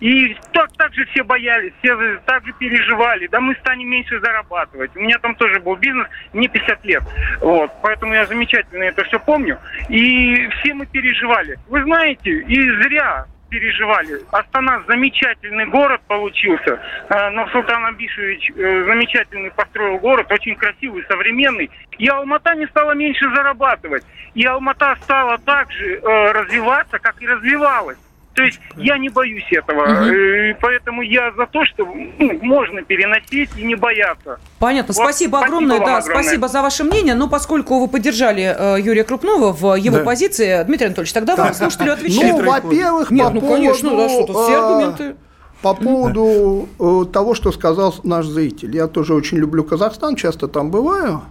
И 0.00 0.36
так, 0.52 0.70
так 0.76 0.92
же 0.92 1.06
все 1.06 1.22
боялись, 1.22 1.72
все 1.78 1.96
так 2.26 2.44
же 2.44 2.52
переживали. 2.52 3.26
Да 3.28 3.40
мы 3.40 3.54
станем 3.56 3.88
меньше 3.88 4.20
зарабатывать. 4.20 4.94
У 4.96 5.00
меня 5.00 5.18
там 5.18 5.34
тоже 5.34 5.60
был 5.60 5.76
бизнес, 5.76 6.06
мне 6.32 6.48
50 6.48 6.84
лет. 6.84 7.02
Вот, 7.40 7.70
поэтому 7.82 8.12
я 8.12 8.26
замечательно 8.26 8.82
это 8.84 9.04
все 9.04 9.18
помню. 9.18 9.58
И 9.88 10.48
все 10.48 10.74
мы 10.74 10.86
переживали. 10.86 11.58
Вы 11.68 11.82
знаете, 11.84 12.30
и 12.30 12.70
зря 12.82 13.26
переживали. 13.54 14.20
Астана 14.32 14.82
замечательный 14.88 15.66
город 15.66 16.00
получился. 16.08 16.80
Э, 17.08 17.30
но 17.30 17.46
Султан 17.48 17.86
Абишевич 17.86 18.50
э, 18.50 18.84
замечательный 18.84 19.52
построил 19.52 19.98
город, 19.98 20.26
очень 20.32 20.56
красивый, 20.56 21.04
современный. 21.08 21.70
И 21.98 22.08
Алмата 22.08 22.54
не 22.56 22.66
стала 22.66 22.92
меньше 22.92 23.24
зарабатывать. 23.32 24.04
И 24.34 24.44
Алмата 24.44 24.96
стала 25.02 25.38
также 25.38 25.98
э, 25.98 26.32
развиваться, 26.32 26.98
как 26.98 27.22
и 27.22 27.26
развивалась. 27.28 27.98
То 28.34 28.42
есть 28.42 28.58
я 28.76 28.98
не 28.98 29.08
боюсь 29.08 29.46
этого. 29.52 29.82
Угу. 29.82 30.58
Поэтому 30.60 31.02
я 31.02 31.32
за 31.32 31.46
то, 31.46 31.64
что 31.64 31.86
ну, 31.86 32.38
можно 32.42 32.82
переносить 32.82 33.50
и 33.56 33.62
не 33.62 33.76
бояться. 33.76 34.38
Понятно. 34.58 34.92
Вот, 34.94 35.04
спасибо 35.04 35.40
огромное. 35.40 35.76
Спасибо 35.76 35.86
да, 35.86 35.98
огромное. 35.98 36.22
спасибо 36.22 36.48
за 36.48 36.62
ваше 36.62 36.84
мнение. 36.84 37.14
Но 37.14 37.28
поскольку 37.28 37.78
вы 37.78 37.88
поддержали 37.88 38.54
э, 38.56 38.80
Юрия 38.80 39.04
Крупнова 39.04 39.52
в 39.52 39.76
его 39.76 39.98
да. 39.98 40.04
позиции, 40.04 40.64
Дмитрий 40.64 40.86
Анатольевич, 40.86 41.12
тогда 41.12 41.36
да. 41.36 41.44
вам 41.44 41.54
слушателю 41.54 41.92
отвечать. 41.94 42.32
Ну, 42.32 42.42
во-первых, 42.44 43.10
Нет, 43.10 43.26
по 43.26 43.32
ну, 43.34 43.40
поводу, 43.40 43.56
конечно, 43.56 43.90
да, 43.96 44.08
что 44.08 44.26
тут 44.26 44.36
все 44.36 44.54
а, 44.54 44.68
аргументы. 44.68 45.16
По 45.62 45.74
поводу 45.74 46.68
э, 46.78 47.04
того, 47.12 47.34
что 47.34 47.52
сказал 47.52 47.94
наш 48.02 48.26
зритель. 48.26 48.74
Я 48.74 48.88
тоже 48.88 49.14
очень 49.14 49.38
люблю 49.38 49.64
Казахстан, 49.64 50.16
часто 50.16 50.48
там 50.48 50.70
бываю. 50.70 51.22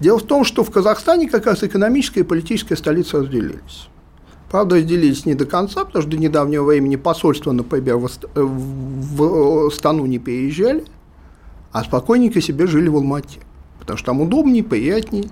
Дело 0.00 0.18
в 0.18 0.24
том, 0.24 0.44
что 0.44 0.64
в 0.64 0.70
Казахстане 0.70 1.28
как 1.28 1.46
раз 1.46 1.62
экономическая 1.62 2.20
и 2.20 2.24
политическая 2.24 2.76
столица 2.76 3.18
разделились. 3.18 3.88
Правда, 4.50 4.76
разделились 4.76 5.26
не 5.26 5.34
до 5.34 5.44
конца, 5.44 5.84
потому 5.84 6.02
что 6.02 6.10
до 6.10 6.18
недавнего 6.18 6.64
времени 6.64 6.96
посольства, 6.96 7.52
например, 7.52 7.96
в, 7.96 8.08
в 8.34 9.70
Стану 9.74 10.06
не 10.06 10.18
переезжали, 10.18 10.84
а 11.72 11.82
спокойненько 11.84 12.40
себе 12.40 12.66
жили 12.66 12.88
в 12.88 12.96
Алмате, 12.96 13.40
потому 13.80 13.96
что 13.96 14.06
там 14.06 14.20
удобнее, 14.20 14.62
приятнее. 14.62 15.26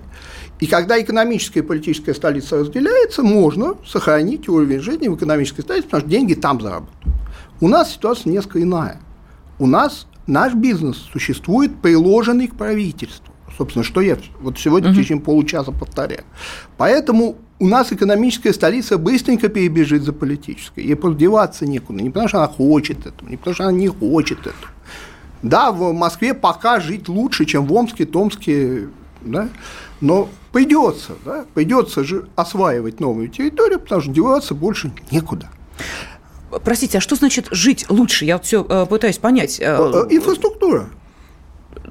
И 0.59 0.67
когда 0.67 1.01
экономическая 1.01 1.61
и 1.61 1.63
политическая 1.63 2.13
столица 2.13 2.57
разделяется, 2.57 3.23
можно 3.23 3.75
сохранить 3.85 4.49
уровень 4.49 4.79
жизни 4.79 5.07
в 5.07 5.15
экономической 5.15 5.61
столице, 5.61 5.85
потому 5.85 6.01
что 6.01 6.09
деньги 6.09 6.33
там 6.33 6.61
заработают. 6.61 6.97
У 7.61 7.67
нас 7.67 7.93
ситуация 7.93 8.31
несколько 8.31 8.61
иная. 8.61 8.99
У 9.59 9.67
нас 9.67 10.07
наш 10.27 10.53
бизнес 10.53 10.97
существует 10.97 11.75
приложенный 11.81 12.47
к 12.47 12.55
правительству. 12.55 13.33
Собственно, 13.57 13.85
что 13.85 14.01
я 14.01 14.17
вот 14.41 14.59
сегодня 14.59 14.89
uh-huh. 14.89 14.93
в 14.93 14.97
течение 14.97 15.23
получаса 15.23 15.71
повторяю. 15.71 16.25
Поэтому 16.77 17.37
у 17.59 17.67
нас 17.67 17.91
экономическая 17.91 18.53
столица 18.53 18.97
быстренько 18.97 19.47
перебежит 19.47 20.03
за 20.03 20.13
политической. 20.13 20.83
Ей 20.83 20.95
просто 20.95 21.19
деваться 21.19 21.65
некуда. 21.65 22.01
Не 22.01 22.09
потому, 22.09 22.27
что 22.27 22.39
она 22.39 22.47
хочет 22.47 23.05
этого, 23.05 23.29
не 23.29 23.37
потому, 23.37 23.53
что 23.53 23.63
она 23.65 23.77
не 23.77 23.87
хочет 23.87 24.39
этого. 24.39 24.71
Да, 25.41 25.71
в 25.71 25.93
Москве 25.93 26.33
пока 26.33 26.79
жить 26.79 27.07
лучше, 27.07 27.45
чем 27.45 27.65
в 27.65 27.73
Омске, 27.73 28.05
Томске, 28.05 28.87
да, 29.21 29.49
но 30.01 30.27
придется, 30.51 31.13
да, 31.23 31.45
придется 31.53 32.03
же 32.03 32.27
осваивать 32.35 32.99
новую 32.99 33.29
территорию, 33.29 33.79
потому 33.79 34.01
что 34.01 34.11
деваться 34.11 34.55
больше 34.55 34.91
некуда. 35.11 35.49
Простите, 36.63 36.97
а 36.97 37.01
что 37.01 37.15
значит 37.15 37.47
жить 37.51 37.85
лучше? 37.89 38.25
Я 38.25 38.37
вот 38.37 38.45
все 38.45 38.65
э, 38.67 38.85
пытаюсь 38.85 39.17
понять. 39.17 39.59
Э, 39.59 39.77
э, 39.77 40.15
инфраструктура. 40.15 40.87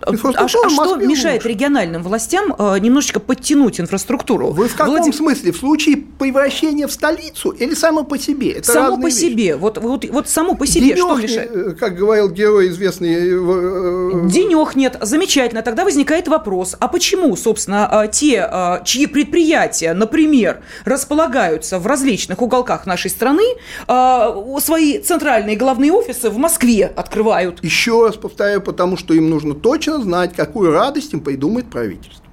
А, 0.03 0.11
а 0.45 0.49
что 0.49 0.97
мешает 0.97 1.45
лучше. 1.45 1.49
региональным 1.49 2.03
властям 2.03 2.55
э, 2.59 2.79
немножечко 2.79 3.21
подтянуть 3.21 3.81
инфраструктуру? 3.81 4.51
Вы 4.51 4.69
в 4.69 4.77
каком 4.77 4.97
Влади... 4.97 5.13
смысле? 5.13 5.53
В 5.53 5.57
случае 5.57 5.97
превращения 6.19 6.87
в 6.87 6.93
столицу 6.93 7.51
или 7.51 7.75
само 7.75 8.05
по 8.05 8.19
себе? 8.19 8.53
Это 8.53 8.73
само 8.73 8.97
по 8.97 9.07
вещи. 9.07 9.17
себе. 9.17 9.57
Вот, 9.57 9.79
вот, 9.79 10.05
вот 10.05 10.29
само 10.29 10.55
по 10.55 10.67
себе. 10.67 10.89
Денег, 10.89 10.99
что 10.99 11.17
мешает? 11.17 11.51
Э, 11.55 11.71
как 11.79 11.97
говорил 11.97 12.31
герой 12.31 12.69
известный... 12.69 13.15
Э, 13.15 14.29
Денег 14.29 14.77
нет. 14.77 14.97
Замечательно. 15.01 15.63
Тогда 15.63 15.85
возникает 15.85 16.29
вопрос. 16.29 16.77
А 16.79 16.89
почему, 16.89 17.37
собственно, 17.37 18.09
те, 18.11 18.49
чьи 18.85 19.07
предприятия, 19.07 19.93
например, 19.95 20.63
располагаются 20.85 21.79
в 21.79 21.87
различных 21.87 22.43
уголках 22.43 22.87
нашей 22.87 23.11
страны, 23.11 23.45
свои 23.87 24.99
центральные 24.99 25.57
главные 25.57 25.93
офисы 25.93 26.31
в 26.31 26.39
Москве 26.39 26.93
открывают? 26.95 27.63
Еще 27.63 28.07
раз 28.07 28.17
повторяю, 28.17 28.61
потому 28.61 28.97
что 28.97 29.15
им 29.15 29.31
нужно 29.31 29.55
точно 29.55 29.84
точно 29.85 30.03
знать, 30.03 30.35
какую 30.35 30.73
радость 30.73 31.13
им 31.13 31.21
придумает 31.21 31.67
правительство. 31.67 32.25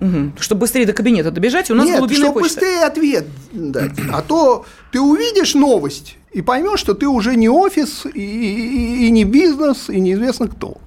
Угу. 0.00 0.32
Чтобы 0.40 0.62
быстрее 0.62 0.84
до 0.84 0.92
кабинета 0.92 1.30
добежать, 1.30 1.70
у 1.70 1.74
нас 1.74 1.86
Нет, 1.86 1.98
глубинная 1.98 2.26
чтобы 2.26 2.40
почта. 2.40 2.60
быстрее 2.60 2.84
ответ 2.84 3.26
дать. 3.52 3.92
А 4.12 4.20
то 4.22 4.64
ты 4.90 5.00
увидишь 5.00 5.54
новость 5.54 6.16
и 6.32 6.42
поймешь, 6.42 6.80
что 6.80 6.94
ты 6.94 7.06
уже 7.06 7.36
не 7.36 7.48
офис, 7.48 8.04
и, 8.12 8.20
и, 8.20 9.06
и 9.06 9.10
не 9.10 9.24
бизнес, 9.24 9.88
и 9.88 10.00
неизвестно 10.00 10.48
кто 10.48 10.78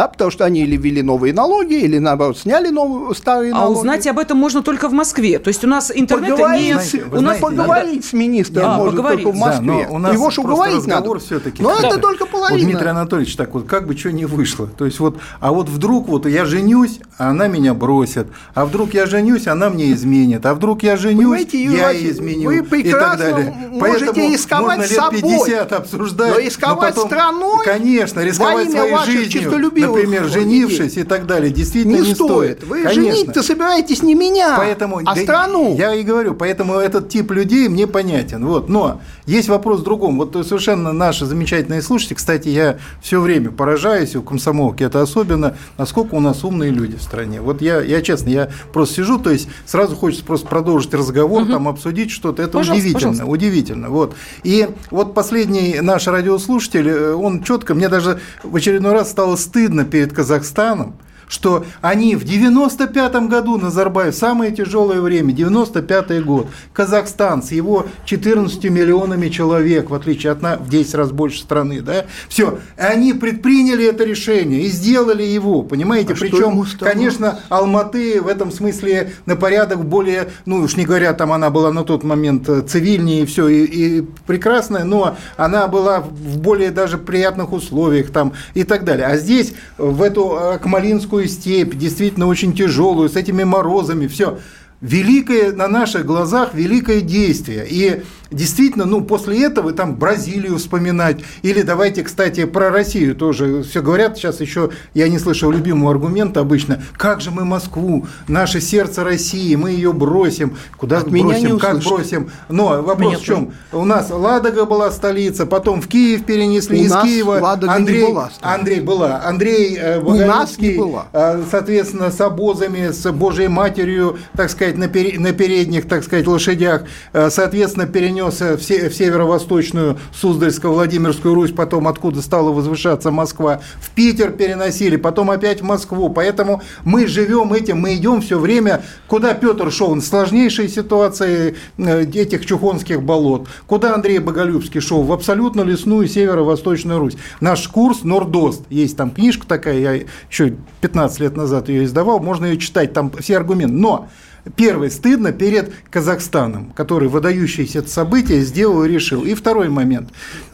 да, 0.00 0.08
потому 0.08 0.30
что 0.30 0.46
они 0.46 0.62
или 0.62 0.78
ввели 0.78 1.02
новые 1.02 1.34
налоги, 1.34 1.74
или, 1.74 1.98
наоборот, 1.98 2.38
сняли 2.38 2.70
новые, 2.70 3.14
старые 3.14 3.52
а 3.52 3.56
налоги. 3.56 3.76
А 3.76 3.80
узнать 3.80 4.06
об 4.06 4.18
этом 4.18 4.38
можно 4.38 4.62
только 4.62 4.88
в 4.88 4.94
Москве. 4.94 5.38
То 5.38 5.48
есть 5.48 5.62
у 5.62 5.68
нас 5.68 5.92
интернет 5.94 6.38
не... 6.38 6.72
Знаете, 6.72 7.04
у 7.12 7.20
нас 7.20 7.36
поговорить 7.36 8.00
да, 8.00 8.08
с 8.08 8.12
министром 8.14 8.62
да, 8.62 8.76
можно 8.78 8.96
поговорить. 8.96 9.24
только 9.24 9.36
в 9.36 9.38
Москве. 9.38 9.86
Да, 9.86 9.94
у 9.94 9.98
нас 9.98 10.12
Его 10.14 10.30
же 10.30 10.40
уговорить 10.40 10.86
надо. 10.86 11.18
все-таки. 11.18 11.62
Но 11.62 11.78
да. 11.78 11.88
это 11.88 11.98
только 11.98 12.24
половина. 12.24 12.58
Вот 12.58 12.70
Дмитрий 12.70 12.88
Анатольевич, 12.88 13.36
так 13.36 13.52
вот, 13.52 13.66
как 13.66 13.86
бы 13.86 13.94
что 13.94 14.10
не 14.10 14.24
вышло. 14.24 14.68
То 14.68 14.86
есть 14.86 15.00
вот, 15.00 15.18
а 15.38 15.52
вот 15.52 15.68
вдруг 15.68 16.08
вот 16.08 16.24
я 16.24 16.46
женюсь, 16.46 17.00
а 17.18 17.28
она 17.32 17.48
меня 17.48 17.74
бросит. 17.74 18.28
А 18.54 18.64
вдруг 18.64 18.94
я 18.94 19.04
женюсь, 19.04 19.48
она 19.48 19.68
мне 19.68 19.92
изменит. 19.92 20.46
А 20.46 20.54
вдруг 20.54 20.82
я 20.82 20.96
женюсь, 20.96 21.18
Понимаете, 21.18 21.62
я 21.62 21.90
ей 21.90 22.10
изменю. 22.10 22.48
Вы 22.48 22.62
прекрасно 22.62 23.22
и 23.22 23.26
так 23.26 23.34
далее. 23.34 23.54
можете 23.68 24.06
Поэтому 24.06 24.32
рисковать 24.32 24.78
можно 24.78 25.10
лет 25.12 25.22
50 25.22 25.72
обсуждать. 25.74 26.32
Но 26.32 26.40
рисковать 26.40 26.96
но 26.96 27.02
потом, 27.02 27.06
страной, 27.06 27.64
конечно, 27.66 28.20
рисковать 28.20 28.70
своей 28.70 28.96
жизнью. 29.04 29.50
Например, 29.90 30.28
женившись 30.28 30.96
и 30.96 31.04
так 31.04 31.26
далее, 31.26 31.50
действительно 31.50 31.96
не, 31.96 32.08
не 32.08 32.14
стоит. 32.14 32.58
стоит. 32.58 32.64
Вы 32.64 32.88
женить-то 32.92 33.42
собираетесь 33.42 34.02
не 34.02 34.14
меня, 34.14 34.54
поэтому, 34.56 35.00
а 35.04 35.14
да, 35.14 35.22
страну. 35.22 35.76
Я 35.76 35.94
и 35.94 36.02
говорю, 36.02 36.34
поэтому 36.34 36.74
этот 36.74 37.08
тип 37.08 37.30
людей 37.30 37.68
мне 37.68 37.86
понятен. 37.86 38.44
Вот. 38.46 38.68
Но 38.68 39.00
есть 39.26 39.48
вопрос 39.48 39.80
в 39.80 39.84
другом. 39.84 40.18
Вот 40.18 40.32
совершенно 40.46 40.92
наши 40.92 41.26
замечательные 41.26 41.82
слушатели, 41.82 42.14
кстати, 42.14 42.48
я 42.48 42.78
все 43.02 43.20
время 43.20 43.50
поражаюсь 43.50 44.16
у 44.16 44.22
комсомолки, 44.22 44.82
это 44.82 45.02
особенно, 45.02 45.56
насколько 45.78 46.14
у 46.14 46.20
нас 46.20 46.44
умные 46.44 46.70
люди 46.70 46.96
в 46.96 47.02
стране. 47.02 47.40
Вот 47.40 47.62
я, 47.62 47.80
я 47.80 48.02
честно, 48.02 48.30
я 48.30 48.50
просто 48.72 48.96
сижу, 48.96 49.18
то 49.18 49.30
есть 49.30 49.48
сразу 49.66 49.96
хочется 49.96 50.24
просто 50.24 50.46
продолжить 50.48 50.92
разговор, 50.94 51.42
угу. 51.42 51.52
там 51.52 51.68
обсудить 51.68 52.10
что-то. 52.10 52.42
Это 52.42 52.58
пожалуйста, 52.58 52.72
удивительно, 52.72 53.12
пожалуйста. 53.12 53.26
удивительно. 53.26 53.88
Вот. 53.88 54.14
И 54.42 54.68
вот 54.90 55.14
последний 55.14 55.80
наш 55.80 56.06
радиослушатель, 56.06 56.88
э, 56.88 57.14
он 57.14 57.42
четко, 57.42 57.74
мне 57.74 57.88
даже 57.88 58.20
в 58.42 58.54
очередной 58.56 58.92
раз 58.92 59.10
стало 59.10 59.36
стыдно 59.36 59.69
перед 59.70 59.84
Казахстаном, 59.84 60.12
Казахстаном, 60.12 60.94
что 61.30 61.64
они 61.80 62.16
в 62.16 62.24
95 62.24 63.28
году, 63.28 63.56
Назарбаев, 63.56 64.14
самое 64.14 64.50
тяжелое 64.50 65.00
время, 65.00 65.32
95 65.32 66.24
год, 66.24 66.48
Казахстан 66.72 67.42
с 67.42 67.52
его 67.52 67.86
14 68.04 68.64
миллионами 68.64 69.28
человек, 69.28 69.90
в 69.90 69.94
отличие 69.94 70.32
от 70.32 70.42
нас, 70.42 70.58
в 70.58 70.68
10 70.68 70.94
раз 70.94 71.12
больше 71.12 71.40
страны, 71.40 71.80
да, 71.80 72.06
все, 72.28 72.58
они 72.76 73.12
предприняли 73.12 73.86
это 73.86 74.04
решение 74.04 74.62
и 74.62 74.68
сделали 74.68 75.22
его, 75.22 75.62
понимаете, 75.62 76.14
а 76.14 76.16
причем, 76.16 76.66
конечно, 76.80 77.38
Алматы 77.48 78.20
в 78.20 78.26
этом 78.26 78.50
смысле 78.50 79.12
на 79.24 79.36
порядок 79.36 79.84
более, 79.84 80.30
ну 80.46 80.58
уж 80.58 80.76
не 80.76 80.84
говоря, 80.84 81.12
там 81.12 81.32
она 81.32 81.50
была 81.50 81.72
на 81.72 81.84
тот 81.84 82.02
момент 82.02 82.48
цивильнее 82.68 83.22
и 83.22 83.26
все, 83.26 83.46
и, 83.46 83.64
и 83.64 84.08
прекрасная, 84.26 84.82
но 84.82 85.16
она 85.36 85.68
была 85.68 86.00
в 86.00 86.38
более 86.38 86.72
даже 86.72 86.98
приятных 86.98 87.52
условиях 87.52 88.10
там 88.10 88.32
и 88.54 88.64
так 88.64 88.84
далее. 88.84 89.06
А 89.06 89.16
здесь, 89.16 89.54
в 89.78 90.02
эту 90.02 90.36
Акмалинскую 90.54 91.19
Крымскую 91.20 91.28
степь, 91.28 91.74
действительно 91.74 92.26
очень 92.26 92.54
тяжелую, 92.54 93.10
с 93.10 93.16
этими 93.16 93.44
морозами, 93.44 94.06
все. 94.06 94.38
Великое 94.80 95.52
на 95.52 95.68
наших 95.68 96.06
глазах 96.06 96.54
великое 96.54 97.02
действие. 97.02 97.66
И 97.68 98.02
действительно, 98.30 98.84
ну, 98.84 99.00
после 99.02 99.44
этого 99.44 99.72
там 99.72 99.96
Бразилию 99.96 100.58
вспоминать. 100.58 101.20
Или 101.42 101.62
давайте, 101.62 102.02
кстати, 102.02 102.44
про 102.44 102.70
Россию 102.70 103.14
тоже. 103.14 103.62
Все 103.62 103.82
говорят 103.82 104.16
сейчас 104.16 104.40
еще, 104.40 104.70
я 104.94 105.08
не 105.08 105.18
слышал 105.18 105.50
любимого 105.50 105.90
аргумента 105.90 106.40
обычно. 106.40 106.82
Как 106.96 107.20
же 107.20 107.30
мы 107.30 107.44
Москву, 107.44 108.06
наше 108.28 108.60
сердце 108.60 109.04
России, 109.04 109.54
мы 109.56 109.70
ее 109.70 109.92
бросим. 109.92 110.56
Куда 110.76 110.98
От 110.98 111.10
бросим, 111.10 111.58
как 111.58 111.80
бросим? 111.80 112.30
Но 112.48 112.82
вопрос 112.82 112.98
меня 112.98 113.18
в 113.18 113.22
чем? 113.22 113.52
У 113.72 113.84
нас 113.84 114.10
Ладога 114.10 114.64
была 114.64 114.90
столица, 114.90 115.46
потом 115.46 115.80
в 115.80 115.88
Киев 115.88 116.24
перенесли 116.24 116.80
У 116.80 116.84
из 116.84 116.90
нас 116.90 117.04
Киева. 117.04 117.38
Ладога 117.40 117.72
Андрей, 117.72 118.02
не 118.02 118.08
была. 118.08 118.30
Андрей 118.40 118.80
была. 118.80 119.22
Андрей 119.24 119.76
э, 119.80 120.00
не 120.00 120.76
была. 120.76 121.06
Э, 121.12 121.42
соответственно, 121.50 122.10
с 122.10 122.20
обозами, 122.20 122.90
с 122.90 123.10
Божьей 123.12 123.48
Матерью, 123.48 124.18
так 124.36 124.50
сказать, 124.50 124.76
на, 124.76 124.88
пер, 124.88 125.18
на 125.18 125.32
передних, 125.32 125.88
так 125.88 126.04
сказать, 126.04 126.26
лошадях, 126.26 126.84
э, 127.12 127.30
соответственно, 127.30 127.86
перенес 127.86 128.19
перенесся 128.20 128.56
в, 128.56 128.60
в 128.60 128.94
северо-восточную 128.94 129.98
Суздальско-Владимирскую 130.12 131.34
Русь, 131.34 131.52
потом 131.52 131.88
откуда 131.88 132.20
стала 132.22 132.50
возвышаться 132.50 133.10
Москва, 133.10 133.60
в 133.80 133.90
Питер 133.90 134.32
переносили, 134.32 134.96
потом 134.96 135.30
опять 135.30 135.60
в 135.60 135.64
Москву. 135.64 136.10
Поэтому 136.10 136.62
мы 136.84 137.06
живем 137.06 137.52
этим, 137.52 137.78
мы 137.78 137.94
идем 137.94 138.20
все 138.20 138.38
время, 138.38 138.82
куда 139.06 139.34
Петр 139.34 139.70
шел, 139.72 139.94
в 139.94 140.00
сложнейшие 140.00 140.68
ситуации 140.68 141.56
э, 141.78 142.02
этих 142.02 142.46
чухонских 142.46 143.02
болот, 143.02 143.48
куда 143.66 143.94
Андрей 143.94 144.18
Боголюбский 144.18 144.80
шел, 144.80 145.02
в 145.02 145.12
абсолютно 145.12 145.62
лесную 145.62 146.06
северо-восточную 146.06 146.98
Русь. 146.98 147.16
Наш 147.40 147.66
курс 147.68 148.02
Нордост, 148.02 148.62
есть 148.70 148.96
там 148.96 149.10
книжка 149.10 149.46
такая, 149.46 149.78
я 149.78 149.92
еще 150.30 150.54
15 150.80 151.20
лет 151.20 151.36
назад 151.36 151.68
ее 151.68 151.84
издавал, 151.84 152.20
можно 152.20 152.46
ее 152.46 152.58
читать, 152.58 152.92
там 152.92 153.10
все 153.18 153.36
аргументы. 153.36 153.74
Но 153.74 154.08
Первый, 154.56 154.90
стыдно 154.90 155.32
перед 155.32 155.72
Казахстаном, 155.90 156.72
который 156.72 157.08
выдающееся 157.08 157.82
событие 157.86 158.40
сделал 158.42 158.84
и 158.84 158.88
решил. 158.88 159.24
И 159.24 159.34
второй 159.34 159.68
момент, 159.68 160.10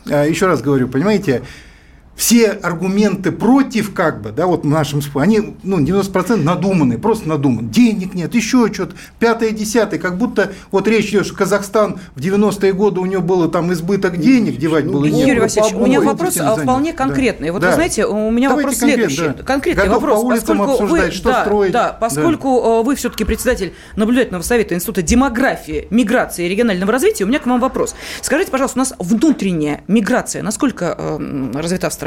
а, 0.09 0.25
еще 0.25 0.47
раз 0.47 0.63
говорю, 0.63 0.89
понимаете, 0.89 1.43
все 2.17 2.51
аргументы 2.51 3.31
против, 3.31 3.93
как 3.93 4.23
бы, 4.23 4.33
да, 4.33 4.47
вот 4.47 4.65
в 4.65 4.67
нашем 4.67 5.01
они, 5.15 5.55
ну, 5.63 5.79
90% 5.79 6.37
надуманные, 6.37 6.99
просто 6.99 7.29
надуманные. 7.29 7.71
Денег 7.71 8.15
нет, 8.15 8.35
еще 8.35 8.73
что-то, 8.73 8.97
пятое, 9.19 9.51
десятое, 9.51 10.01
как 10.01 10.17
будто 10.17 10.53
вот 10.71 10.89
речь 10.89 11.11
идет, 11.11 11.27
что 11.27 11.37
Казахстан 11.37 11.99
в 12.15 12.21
90-е 12.21 12.73
годы 12.73 13.01
у 13.01 13.07
него 13.07 13.23
было 13.23 13.49
там 13.49 13.73
избыток 13.73 14.19
денег, 14.19 14.57
девать 14.57 14.87
было. 14.87 15.05
Юрий 15.05 15.41
Васильевич, 15.41 15.75
у 15.75 15.85
меня 15.85 16.01
вопрос 16.01 16.39
а, 16.39 16.57
вполне 16.57 16.95
конкретный. 16.95 17.49
Да. 17.49 17.53
Вот 17.53 17.63
да. 17.63 17.69
вы 17.69 17.75
знаете, 17.75 18.07
у 18.07 18.31
меня 18.31 18.49
Давайте 18.49 18.71
вопрос 18.71 18.79
следующий. 18.79 19.37
Да. 19.37 19.43
Конкретный 19.43 19.85
Готов 19.85 20.03
вопрос. 20.03 20.21
по 20.21 20.27
улицам 20.27 20.59
поскольку 20.59 20.73
обсуждать, 20.73 21.07
вы, 21.07 21.13
что 21.13 21.29
да, 21.29 21.43
строить. 21.43 21.73
Да, 21.73 21.97
поскольку 22.01 22.63
да. 22.63 22.83
вы 22.83 22.95
все-таки 22.97 23.25
председатель 23.25 23.75
наблюдательного 23.95 24.43
совета 24.43 24.75
Института 24.75 25.03
демографии, 25.03 25.87
миграции 25.91 26.47
и 26.47 26.49
регионального 26.49 26.93
развития, 26.93 27.25
у 27.25 27.27
меня 27.27 27.41
к 27.41 27.47
вам 27.47 27.61
вопрос. 27.61 27.95
Скажите, 28.23 28.51
пожалуйста, 28.51 28.79
у 28.79 28.81
нас 28.81 28.95
внутренняя 28.99 29.83
миграция 29.87 30.43
насколько 30.43 30.95
э, 30.97 31.51
развита 31.55 31.91
в 31.91 31.93
стране? 31.93 32.06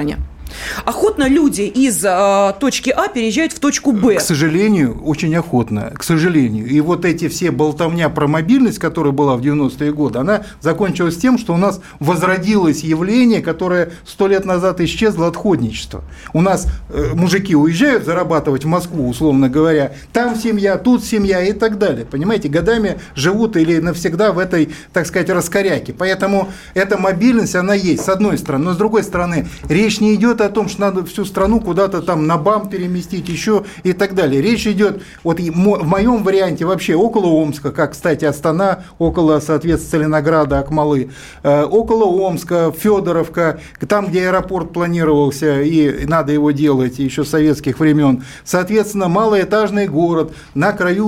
Охотно 0.85 1.27
люди 1.27 1.61
из 1.61 2.03
э, 2.03 2.53
точки 2.59 2.89
А 2.89 3.07
переезжают 3.07 3.53
в 3.53 3.59
точку 3.59 3.91
Б. 3.91 4.15
К 4.15 4.21
сожалению, 4.21 5.01
очень 5.03 5.35
охотно, 5.35 5.91
к 5.97 6.03
сожалению. 6.03 6.67
И 6.67 6.79
вот 6.81 7.05
эти 7.05 7.27
все 7.27 7.51
болтовня 7.51 8.09
про 8.09 8.27
мобильность, 8.27 8.79
которая 8.79 9.13
была 9.13 9.35
в 9.35 9.41
90-е 9.41 9.93
годы, 9.93 10.19
она 10.19 10.43
закончилась 10.61 11.17
тем, 11.17 11.37
что 11.37 11.53
у 11.53 11.57
нас 11.57 11.81
возродилось 11.99 12.83
явление, 12.83 13.41
которое 13.41 13.91
сто 14.05 14.27
лет 14.27 14.45
назад 14.45 14.81
исчезло 14.81 15.27
отходничество. 15.27 16.03
У 16.33 16.41
нас 16.41 16.67
э, 16.89 17.11
мужики 17.13 17.55
уезжают 17.55 18.05
зарабатывать 18.05 18.63
в 18.63 18.67
Москву, 18.67 19.07
условно 19.09 19.49
говоря, 19.49 19.93
там 20.13 20.35
семья, 20.35 20.77
тут 20.77 21.03
семья 21.03 21.43
и 21.43 21.53
так 21.53 21.77
далее. 21.77 22.05
Понимаете, 22.05 22.49
годами 22.49 22.99
живут 23.15 23.57
или 23.57 23.79
навсегда 23.79 24.31
в 24.31 24.39
этой, 24.39 24.69
так 24.93 25.05
сказать, 25.05 25.29
раскоряке. 25.29 25.93
Поэтому 25.93 26.49
эта 26.73 26.97
мобильность, 26.97 27.55
она 27.55 27.73
есть, 27.73 28.03
с 28.03 28.09
одной 28.09 28.37
стороны. 28.37 28.65
Но 28.65 28.73
с 28.73 28.77
другой 28.77 29.03
стороны, 29.03 29.47
речь 29.67 29.88
не 29.97 30.13
идет 30.13 30.41
о 30.41 30.49
том, 30.49 30.69
что 30.69 30.81
надо 30.81 31.03
всю 31.05 31.25
страну 31.25 31.59
куда-то 31.59 32.03
там 32.03 32.27
на 32.27 32.37
БАМ 32.37 32.69
переместить, 32.69 33.27
еще 33.27 33.65
и 33.83 33.93
так 33.93 34.13
далее. 34.13 34.41
Речь 34.41 34.67
идет, 34.67 35.01
вот 35.23 35.39
в 35.39 35.85
моем 35.87 36.23
варианте 36.23 36.65
вообще 36.65 36.93
около 36.95 37.25
Омска, 37.25 37.71
как, 37.71 37.93
кстати, 37.93 38.25
Астана, 38.25 38.83
около, 38.99 39.39
соответственно, 39.39 39.89
Целинограда, 39.89 40.59
Акмалы, 40.59 41.09
э, 41.41 41.63
около 41.63 42.05
Омска, 42.05 42.71
Федоровка, 42.77 43.59
там, 43.87 44.07
где 44.07 44.27
аэропорт 44.27 44.71
планировался, 44.71 45.61
и 45.61 46.05
надо 46.05 46.31
его 46.31 46.51
делать 46.51 46.99
еще 46.99 47.23
с 47.23 47.29
советских 47.29 47.79
времен. 47.79 48.23
Соответственно, 48.43 49.07
малоэтажный 49.07 49.87
город 49.87 50.33
на 50.53 50.73
краю 50.73 51.07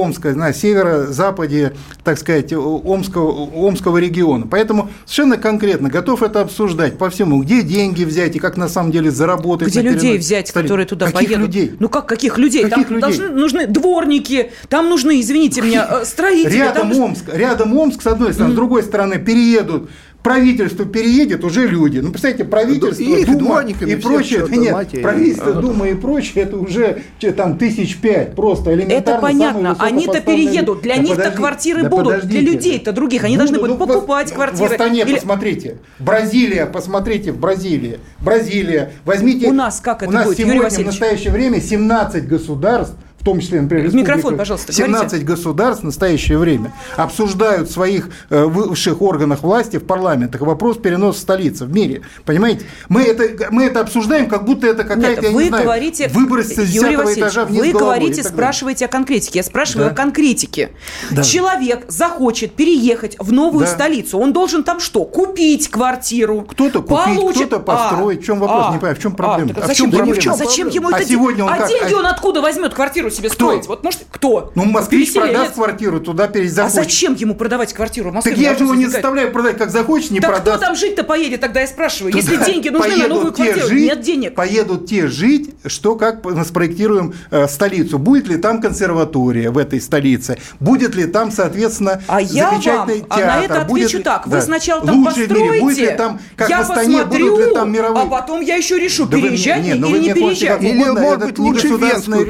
Омска, 0.00 0.34
на 0.34 0.52
северо-западе, 0.52 1.72
так 2.04 2.18
сказать, 2.18 2.52
Омского, 2.52 3.30
Омского 3.30 3.98
региона. 3.98 4.46
Поэтому 4.48 4.90
совершенно 5.06 5.38
конкретно 5.38 5.88
готов 5.88 6.22
это 6.22 6.42
обсуждать 6.42 6.98
по 6.98 7.08
всему, 7.10 7.42
где 7.42 7.62
деньги 7.62 8.04
взять 8.04 8.19
и 8.26 8.38
как 8.38 8.56
на 8.56 8.68
самом 8.68 8.92
деле 8.92 9.10
заработать. 9.10 9.68
Где 9.68 9.82
людей 9.82 10.18
взять, 10.18 10.48
столице. 10.48 10.68
которые 10.68 10.86
туда 10.86 11.06
каких 11.06 11.28
поедут? 11.28 11.46
людей? 11.46 11.72
Ну 11.78 11.88
как 11.88 12.06
каких 12.06 12.38
людей? 12.38 12.62
Каких 12.62 12.88
там 12.88 12.96
людей? 12.96 13.00
Должны, 13.00 13.28
нужны 13.28 13.66
дворники, 13.66 14.52
там 14.68 14.88
нужны, 14.88 15.20
извините 15.20 15.62
меня, 15.62 15.86
э, 15.90 16.04
строители. 16.04 16.56
Рядом 16.56 16.90
там... 16.90 17.00
Омск, 17.00 17.24
рядом 17.32 17.76
Омск 17.76 18.02
с 18.02 18.06
одной 18.06 18.32
стороны, 18.32 18.50
mm-hmm. 18.50 18.54
с 18.54 18.56
другой 18.56 18.82
стороны 18.82 19.18
переедут 19.18 19.90
правительство 20.22 20.84
переедет 20.84 21.44
уже 21.44 21.66
люди. 21.66 21.98
Ну, 21.98 22.10
представьте, 22.10 22.44
правительство, 22.44 23.02
и 23.02 23.24
Дума 23.24 23.62
и 23.62 23.96
прочее. 23.96 24.46
Нет, 24.50 24.72
материи. 24.72 25.02
правительство, 25.02 25.52
ага. 25.52 25.60
Дума 25.60 25.88
и 25.88 25.94
прочее, 25.94 26.44
это 26.44 26.56
уже 26.56 27.02
что, 27.18 27.32
там 27.32 27.58
тысяч 27.58 27.96
пять 27.98 28.34
просто 28.34 28.74
элементарно. 28.74 28.98
Это 28.98 29.18
понятно. 29.18 29.76
Они-то 29.78 30.20
переедут. 30.20 30.82
Для 30.82 30.96
да 30.96 31.02
них-то 31.02 31.30
квартиры 31.30 31.82
да 31.82 31.88
будут. 31.88 32.14
Подождите. 32.14 32.40
Для 32.40 32.52
людей-то 32.52 32.92
других. 32.92 33.24
Они 33.24 33.36
должны 33.36 33.58
будут 33.58 33.78
ну, 33.78 33.86
покупать 33.86 34.30
в, 34.30 34.34
квартиры. 34.34 34.68
В 34.68 34.72
Астане 34.72 35.02
Или... 35.02 35.14
посмотрите. 35.14 35.78
Бразилия, 35.98 36.66
посмотрите 36.66 37.32
в 37.32 37.38
Бразилии. 37.38 37.98
Бразилия. 38.20 38.92
Возьмите. 39.04 39.48
У 39.48 39.52
нас 39.52 39.80
как 39.80 40.02
это 40.02 40.10
у 40.10 40.14
нас 40.14 40.26
будет, 40.26 40.38
сегодня 40.38 40.68
в 40.68 40.78
настоящее 40.78 41.32
время 41.32 41.60
17 41.60 42.26
государств 42.26 42.96
в 43.20 43.24
том 43.24 43.38
числе, 43.38 43.60
например, 43.60 43.94
Микрофон, 43.94 44.38
пожалуйста, 44.38 44.72
17 44.72 45.06
говорите. 45.06 45.26
государств 45.26 45.82
в 45.82 45.86
настоящее 45.86 46.38
время 46.38 46.72
обсуждают 46.96 47.68
в 47.68 47.72
своих 47.72 48.08
э, 48.30 48.44
высших 48.44 49.02
органах 49.02 49.42
власти, 49.42 49.76
в 49.76 49.84
парламентах, 49.84 50.40
вопрос 50.40 50.78
переноса 50.78 51.20
столицы 51.20 51.66
в 51.66 51.72
мире. 51.72 52.00
Понимаете? 52.24 52.64
Мы 52.88 53.02
это, 53.02 53.48
мы 53.50 53.64
это 53.64 53.80
обсуждаем, 53.80 54.26
как 54.26 54.46
будто 54.46 54.66
это 54.66 54.84
какая-то, 54.84 55.26
я 55.26 55.30
вы 55.32 55.42
не 55.42 55.48
знаю, 55.50 55.64
говорите, 55.64 56.08
выброс 56.08 56.46
с 56.46 56.58
Юрий 56.64 56.94
этажа 57.14 57.44
вниз 57.44 57.60
Вы 57.60 57.72
говорите, 57.72 58.22
спрашиваете 58.22 58.86
о 58.86 58.88
конкретике. 58.88 59.40
Я 59.40 59.42
спрашиваю 59.42 59.88
да. 59.88 59.92
о 59.92 59.94
конкретике. 59.94 60.70
Да. 61.10 61.22
Человек 61.22 61.84
захочет 61.88 62.54
переехать 62.54 63.16
в 63.18 63.32
новую 63.32 63.66
да. 63.66 63.70
столицу. 63.70 64.18
Он 64.18 64.32
должен 64.32 64.64
там 64.64 64.80
что? 64.80 65.04
Купить 65.04 65.68
квартиру. 65.68 66.46
Кто-то 66.48 66.82
купить, 66.82 67.34
кто-то 67.34 67.60
построить. 67.60 68.20
А, 68.20 68.22
в 68.22 68.24
чем 68.24 68.38
вопрос? 68.38 68.64
А, 68.68 68.72
не 68.72 68.78
понимаю, 68.78 68.96
в 68.96 68.98
чем 68.98 69.12
проблема? 69.12 69.50
А, 69.56 69.64
а, 69.64 69.66
зачем, 69.66 69.90
в 69.90 69.92
чем 69.92 70.04
проблема? 70.06 70.36
зачем 70.36 70.68
ему 70.68 70.88
а 70.88 70.98
это 70.98 71.08
сегодня 71.08 71.44
он 71.44 71.52
А 71.52 71.56
как? 71.58 71.68
деньги 71.68 71.92
он 71.92 72.06
откуда 72.06 72.40
возьмет 72.40 72.72
квартиру 72.72 73.09
себе 73.14 73.28
кто? 73.28 73.34
строить? 73.34 73.66
Вот 73.66 73.84
может 73.84 74.00
кто? 74.10 74.52
Ну, 74.54 74.64
москвич 74.64 75.12
продаст 75.12 75.54
квартиру, 75.54 76.00
туда 76.00 76.28
перезахочет. 76.28 76.78
А 76.78 76.82
зачем 76.82 77.14
ему 77.14 77.34
продавать 77.34 77.72
квартиру 77.72 78.10
в 78.10 78.14
Москве? 78.14 78.32
Так 78.32 78.40
я 78.40 78.54
же 78.54 78.64
его 78.64 78.74
не 78.74 78.86
заставляю 78.86 79.32
продать, 79.32 79.58
как 79.58 79.70
захочет, 79.70 80.10
не 80.10 80.20
так 80.20 80.30
продаст. 80.30 80.58
кто 80.58 80.66
там 80.66 80.76
жить-то 80.76 81.04
поедет, 81.04 81.40
тогда 81.40 81.60
я 81.60 81.66
спрашиваю. 81.66 82.12
Туда 82.12 82.22
Если 82.22 82.44
деньги 82.44 82.68
нужны 82.68 82.96
на 82.96 83.08
новую 83.08 83.32
квартиру, 83.32 83.68
жить, 83.68 83.82
нет 83.82 84.00
денег. 84.00 84.34
Поедут 84.34 84.86
те 84.86 85.06
жить, 85.06 85.50
что 85.66 85.96
как 85.96 86.24
мы 86.24 86.44
спроектируем 86.44 87.14
э, 87.30 87.48
столицу. 87.48 87.98
Будет 87.98 88.28
ли 88.28 88.36
там 88.36 88.60
консерватория 88.60 89.50
в 89.50 89.58
этой 89.58 89.80
столице? 89.80 90.38
Будет 90.58 90.94
ли 90.94 91.06
там, 91.06 91.30
соответственно, 91.30 92.02
а 92.06 92.20
замечательный 92.22 92.36
я 92.36 92.50
вам, 92.50 92.60
театр? 92.60 92.94
А 93.10 93.16
на 93.18 93.44
это 93.44 93.60
будет 93.64 93.86
отвечу 93.86 93.98
ли, 93.98 94.04
так. 94.04 94.28
Да, 94.28 94.36
Вы 94.36 94.42
сначала 94.42 94.86
там 94.86 94.98
лучший 94.98 95.26
построите, 95.26 95.34
в 95.34 95.50
мире. 95.50 95.60
Будет 95.60 95.78
ли 95.78 95.96
там, 95.96 96.20
как 96.36 96.48
я 96.48 96.60
Астане, 96.60 96.98
посмотрю, 96.98 97.30
будут 97.30 97.46
ли 97.48 97.54
там 97.54 97.72
мировые... 97.72 98.02
а 98.04 98.06
потом 98.06 98.40
я 98.40 98.56
еще 98.56 98.78
решу, 98.78 99.06
да 99.06 99.16
переезжать 99.16 99.62
вы, 99.62 99.64
не, 99.64 99.90
или 99.90 99.98
не 99.98 100.14
переезжать. 100.14 100.62
Или, 100.62 100.84
может 100.90 101.20
быть, 101.20 101.38
не 101.38 101.52
государственное 101.52 102.24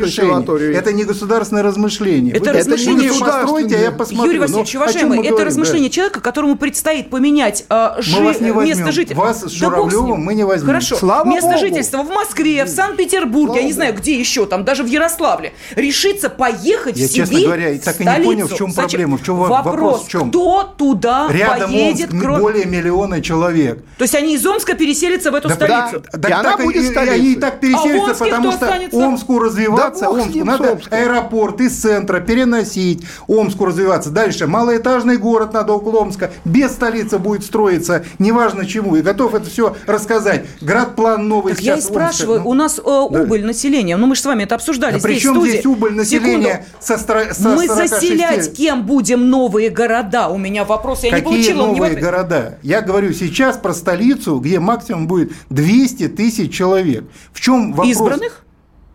решение. 0.71 0.81
Это 0.81 0.93
не 0.93 1.05
государственное 1.05 1.63
размышление. 1.63 2.35
Это 2.35 2.53
размышление 2.53 3.11
постройте, 3.13 3.77
а 3.77 3.81
я 3.81 3.91
посмотрю. 3.91 4.27
Юрий 4.27 4.39
Васильевич, 4.39 4.75
ну, 4.75 4.81
уважаемый, 4.81 5.27
это 5.27 5.45
размышление 5.45 5.91
да. 5.91 5.95
человека, 5.95 6.21
которому 6.21 6.57
предстоит 6.57 7.11
поменять 7.11 7.65
э, 7.69 7.95
жи... 7.99 8.21
вас 8.21 8.41
не 8.41 8.51
место 8.51 8.93
жительства. 8.93 9.23
Вас 9.23 9.43
с 9.43 9.51
Журавлевым 9.51 10.11
да 10.11 10.17
мы 10.17 10.35
не 10.35 10.45
возьмем. 10.45 10.69
Хорошо. 10.69 10.97
Слава 10.97 11.29
место 11.29 11.51
Богу. 11.51 11.59
жительства 11.59 12.03
в 12.03 12.09
Москве, 12.09 12.65
в 12.65 12.69
Санкт-Петербурге, 12.69 13.47
Слава 13.47 13.59
я 13.61 13.65
не 13.65 13.73
знаю, 13.73 13.95
где 13.95 14.19
еще, 14.19 14.47
там 14.47 14.65
даже 14.65 14.83
в 14.83 14.87
Ярославле. 14.87 15.53
Решиться 15.75 16.31
поехать 16.31 16.97
я, 16.97 17.07
в 17.07 17.11
Сибирь, 17.11 17.27
честно 17.27 17.41
говоря, 17.41 17.79
так 17.79 18.01
и 18.01 18.05
не 18.05 18.25
понял, 18.25 18.49
в 18.49 18.55
чем 18.55 18.71
Зачем? 18.71 18.89
проблема, 18.89 19.19
в 19.19 19.25
чем 19.25 19.37
вопрос, 19.37 19.65
вопрос 19.65 20.05
в 20.05 20.09
чем? 20.09 20.31
кто 20.31 20.75
туда 20.77 21.29
Рядом 21.31 21.71
поедет? 21.71 22.11
Омск, 22.13 22.23
кроме... 22.23 22.41
более 22.41 22.65
миллиона 22.67 23.21
человек. 23.21 23.83
То 23.99 24.05
есть 24.05 24.15
они 24.15 24.35
из 24.35 24.47
Омска 24.47 24.75
переселятся 24.75 25.31
в 25.31 25.35
эту 25.35 25.49
Да, 25.49 25.55
столицу? 25.55 26.05
Да, 26.13 26.29
И 26.29 26.33
она 26.33 26.57
будет 26.57 26.83
и, 26.83 26.91
столицей. 26.91 27.15
Они 27.15 27.33
и 27.33 27.37
так 27.37 27.61
переселятся, 27.61 28.11
А 28.13 28.25
потому 28.25 28.49
кто 28.49 28.57
что 28.57 28.67
останется? 28.67 28.97
Омску 28.97 29.39
развиваться, 29.39 30.05
Да 30.05 30.11
Омску 30.11 30.33
ним, 30.33 30.45
надо 30.61 30.73
с 30.73 30.85
Омском. 30.85 30.99
аэропорт 30.99 31.61
из 31.61 31.77
центра 31.77 32.21
переносить, 32.21 33.05
Омску 33.27 33.65
развиваться. 33.67 34.11
Дальше 34.11 34.47
малоэтажный 34.47 35.17
город 35.17 35.53
надо 35.53 35.73
около 35.73 35.99
Омска, 36.01 36.31
без 36.45 36.73
столицы 36.73 37.19
будет 37.19 37.45
строиться, 37.45 38.05
неважно 38.19 38.67
чему. 38.67 38.97
И 38.97 39.03
готов 39.03 39.35
это 39.35 39.49
все 39.49 39.77
рассказать. 39.87 40.45
Градплан 40.61 41.29
новый 41.29 41.55
Так 41.55 41.63
я 41.63 41.75
и 41.75 41.77
сейчас 41.77 41.89
спрашиваю, 41.91 42.39
Омска. 42.39 42.49
у 42.49 42.55
нас 42.55 42.79
э, 42.79 42.83
убыль 42.83 43.45
населения, 43.45 43.97
ну 43.97 44.07
мы 44.07 44.15
же 44.15 44.21
с 44.23 44.25
вами 44.25 44.45
это 44.45 44.55
обсуждали 44.55 44.97
А 44.97 44.99
здесь, 44.99 45.03
при 45.15 45.19
чем 45.21 45.35
в 45.35 45.37
студии. 45.39 45.51
здесь 45.53 45.67
убыль 45.67 45.93
населения 45.95 46.65
Секунду. 46.81 46.81
со, 46.81 46.95
стро- 46.95 47.33
со 47.35 47.49
Мы 47.51 47.67
46? 47.67 47.91
заселять 47.91 48.57
кем 48.57 48.85
будем 48.87 49.29
новые 49.31 49.71
города? 49.71 50.29
У 50.29 50.39
меня 50.39 50.65
вопрос, 50.65 51.05
я 51.05 51.11
Какие 51.11 51.25
не 51.25 51.25
получила. 51.25 51.67
не 51.67 51.73
новые 51.79 51.97
в- 51.97 52.01
города? 52.01 52.59
Я 52.63 52.81
говорю 52.83 53.13
сейчас 53.13 53.57
про 53.57 53.73
столицу, 53.75 54.39
где 54.39 54.61
максимум 54.61 55.07
будет 55.07 55.33
200 55.51 56.09
тысяч 56.09 56.53
человек. 56.53 57.05
В 57.33 57.41
чем 57.41 57.71
вопрос? 57.73 57.89
Избранных? 57.89 58.43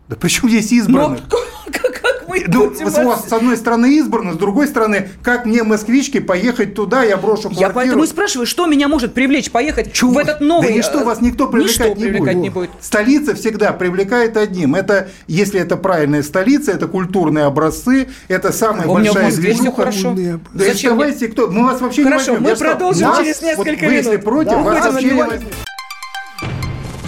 Да 0.08 0.16
почему 0.16 0.48
здесь 0.48 0.70
Но 0.70 0.76
избранных? 0.78 1.20
как 1.28 2.24
мы 2.28 2.44
Ну, 2.46 2.72
с, 2.74 2.80
вас, 2.98 3.28
с 3.28 3.32
одной 3.32 3.56
стороны 3.56 3.98
избрано, 3.98 4.34
с 4.34 4.36
другой 4.36 4.68
стороны, 4.68 5.08
как 5.22 5.46
мне, 5.46 5.62
москвичке, 5.64 6.20
поехать 6.20 6.74
туда, 6.74 7.02
я 7.02 7.16
брошу 7.16 7.42
квартиру. 7.44 7.60
Я 7.68 7.70
поэтому 7.70 8.04
и 8.04 8.06
спрашиваю, 8.06 8.46
что 8.46 8.66
меня 8.66 8.86
может 8.88 9.14
привлечь 9.14 9.50
поехать 9.50 9.92
Чего? 9.92 10.12
в 10.12 10.18
этот 10.18 10.40
новый... 10.40 10.68
Да 10.68 10.74
ничто 10.74 11.00
э, 11.00 11.04
вас 11.04 11.20
никто 11.20 11.48
привлекать, 11.48 11.78
ничто 11.78 11.88
не, 11.88 12.04
привлекать 12.04 12.34
будет. 12.34 12.42
не 12.42 12.50
будет. 12.50 12.70
Столица 12.80 13.34
всегда 13.34 13.72
привлекает 13.72 14.36
одним. 14.36 14.74
Это, 14.76 15.08
если 15.26 15.60
это 15.60 15.76
правильная 15.76 16.22
столица, 16.22 16.70
это 16.72 16.86
культурные 16.86 17.44
образцы, 17.46 18.08
это 18.28 18.52
самая 18.52 18.86
У 18.86 18.94
большая 18.94 19.32
движуха. 19.32 19.72
хорошо. 19.76 20.14
Да 20.14 20.64
Зачем 20.64 20.92
давайте, 20.92 21.28
кто? 21.28 21.48
Мы 21.48 21.64
вас 21.64 21.80
вообще 21.80 22.04
Хорошо, 22.04 22.32
не 22.32 22.38
возьмем. 22.38 22.42
мы 22.44 22.50
Я 22.50 22.56
продолжим 22.56 23.08
нас- 23.08 23.18
через 23.18 23.42
несколько 23.42 23.70
вот 23.70 23.88
вы, 23.88 23.94
если 23.94 24.10
минут. 24.10 24.24
против, 24.24 24.50
Да, 24.52 24.58
вас 24.58 24.92
вообще 24.92 25.10
не 25.10 25.22
возьмем. 25.22 25.48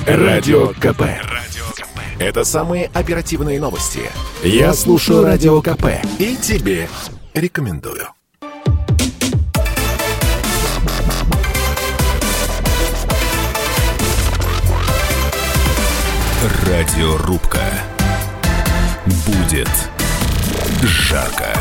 Радио 0.06 0.68
КП. 0.80 1.02
Это 2.18 2.42
самые 2.42 2.90
оперативные 2.94 3.60
новости. 3.60 4.10
Я 4.42 4.74
слушаю 4.74 5.22
Радио 5.22 5.62
КП 5.62 5.84
и 6.18 6.36
тебе 6.36 6.88
рекомендую. 7.32 8.08
Радиорубка. 16.66 17.62
Будет 19.26 19.70
жарко. 20.82 21.54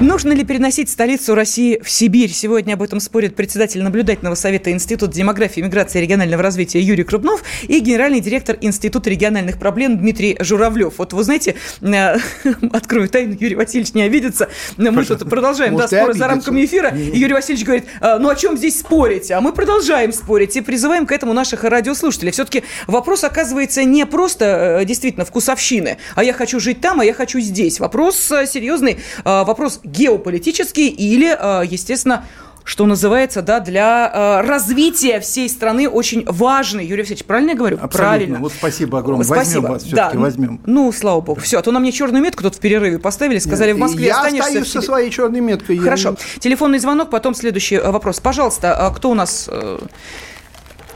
Нужно 0.00 0.32
ли 0.32 0.44
переносить 0.44 0.90
столицу 0.90 1.34
России 1.34 1.80
в 1.82 1.88
Сибирь? 1.88 2.30
Сегодня 2.30 2.74
об 2.74 2.82
этом 2.82 2.98
спорит 2.98 3.36
председатель 3.36 3.82
наблюдательного 3.82 4.34
совета 4.34 4.72
Института 4.72 5.12
демографии, 5.12 5.60
миграции 5.60 6.00
и 6.00 6.02
регионального 6.02 6.42
развития 6.42 6.80
Юрий 6.80 7.04
Крупнов 7.04 7.42
и 7.62 7.78
генеральный 7.78 8.20
директор 8.20 8.56
Института 8.60 9.10
региональных 9.10 9.58
проблем 9.58 9.98
Дмитрий 9.98 10.36
Журавлев. 10.40 10.94
Вот 10.98 11.12
вы 11.12 11.22
знаете, 11.22 11.54
э, 11.82 12.16
открою 12.72 13.08
тайну, 13.08 13.36
Юрий 13.38 13.54
Васильевич 13.54 13.94
не 13.94 14.02
обидится. 14.02 14.48
Мы 14.76 15.04
тут 15.04 15.28
продолжаем 15.28 15.76
да, 15.76 15.86
споры 15.86 16.14
за 16.14 16.26
рамками 16.26 16.64
эфира. 16.64 16.88
И 16.88 17.18
Юрий 17.18 17.34
Васильевич 17.34 17.64
говорит, 17.64 17.84
«А, 18.00 18.18
ну 18.18 18.28
о 18.28 18.34
чем 18.34 18.56
здесь 18.56 18.80
спорить? 18.80 19.30
А 19.30 19.40
мы 19.40 19.52
продолжаем 19.52 20.12
спорить 20.12 20.56
и 20.56 20.62
призываем 20.62 21.06
к 21.06 21.12
этому 21.12 21.32
наших 21.32 21.62
радиослушателей. 21.64 22.32
Все-таки 22.32 22.64
вопрос 22.86 23.24
оказывается 23.24 23.84
не 23.84 24.04
просто 24.06 24.78
э, 24.80 24.84
действительно 24.84 25.24
вкусовщины, 25.24 25.98
а 26.16 26.24
я 26.24 26.32
хочу 26.32 26.58
жить 26.58 26.80
там, 26.80 27.00
а 27.00 27.04
я 27.04 27.14
хочу 27.14 27.38
здесь. 27.40 27.78
Вопрос 27.78 28.30
э, 28.32 28.46
серьезный, 28.46 28.98
вопрос 29.24 29.80
геополитический 29.84 30.88
или, 30.88 31.36
э, 31.38 31.66
естественно, 31.66 32.24
что 32.64 32.86
называется, 32.86 33.42
да, 33.42 33.60
для 33.60 34.10
э, 34.12 34.46
развития 34.46 35.20
всей 35.20 35.48
страны 35.48 35.88
очень 35.88 36.24
важный. 36.26 36.84
Юрий 36.84 37.00
Алексеевич, 37.00 37.24
правильно 37.24 37.50
я 37.50 37.56
говорю? 37.56 37.76
Абсолютно. 37.76 37.98
Правильно. 37.98 38.38
Вот 38.38 38.52
спасибо 38.52 38.98
огромное. 38.98 39.24
Спасибо. 39.24 39.62
Возьмем 39.62 39.72
вас 39.72 39.82
все-таки, 39.82 40.16
да. 40.16 40.20
возьмем. 40.20 40.60
Ну, 40.66 40.92
слава 40.92 41.20
богу. 41.20 41.40
Все, 41.40 41.58
а 41.58 41.62
то 41.62 41.72
на 41.72 41.80
мне 41.80 41.90
черную 41.92 42.22
метку 42.22 42.42
тут 42.42 42.54
в 42.54 42.60
перерыве 42.60 42.98
поставили, 42.98 43.38
сказали, 43.38 43.72
в 43.72 43.78
Москве 43.78 44.06
я 44.06 44.16
останешься. 44.16 44.52
Я 44.52 44.60
остаюсь 44.60 44.70
со 44.70 44.80
своей 44.80 45.10
черной 45.10 45.40
меткой. 45.40 45.76
Хорошо. 45.78 46.10
Я... 46.10 46.40
Телефонный 46.40 46.78
звонок, 46.78 47.10
потом 47.10 47.34
следующий 47.34 47.76
э, 47.76 47.90
вопрос. 47.90 48.20
Пожалуйста, 48.20 48.76
а 48.76 48.90
кто 48.92 49.10
у 49.10 49.14
нас 49.14 49.48
э, 49.50 49.78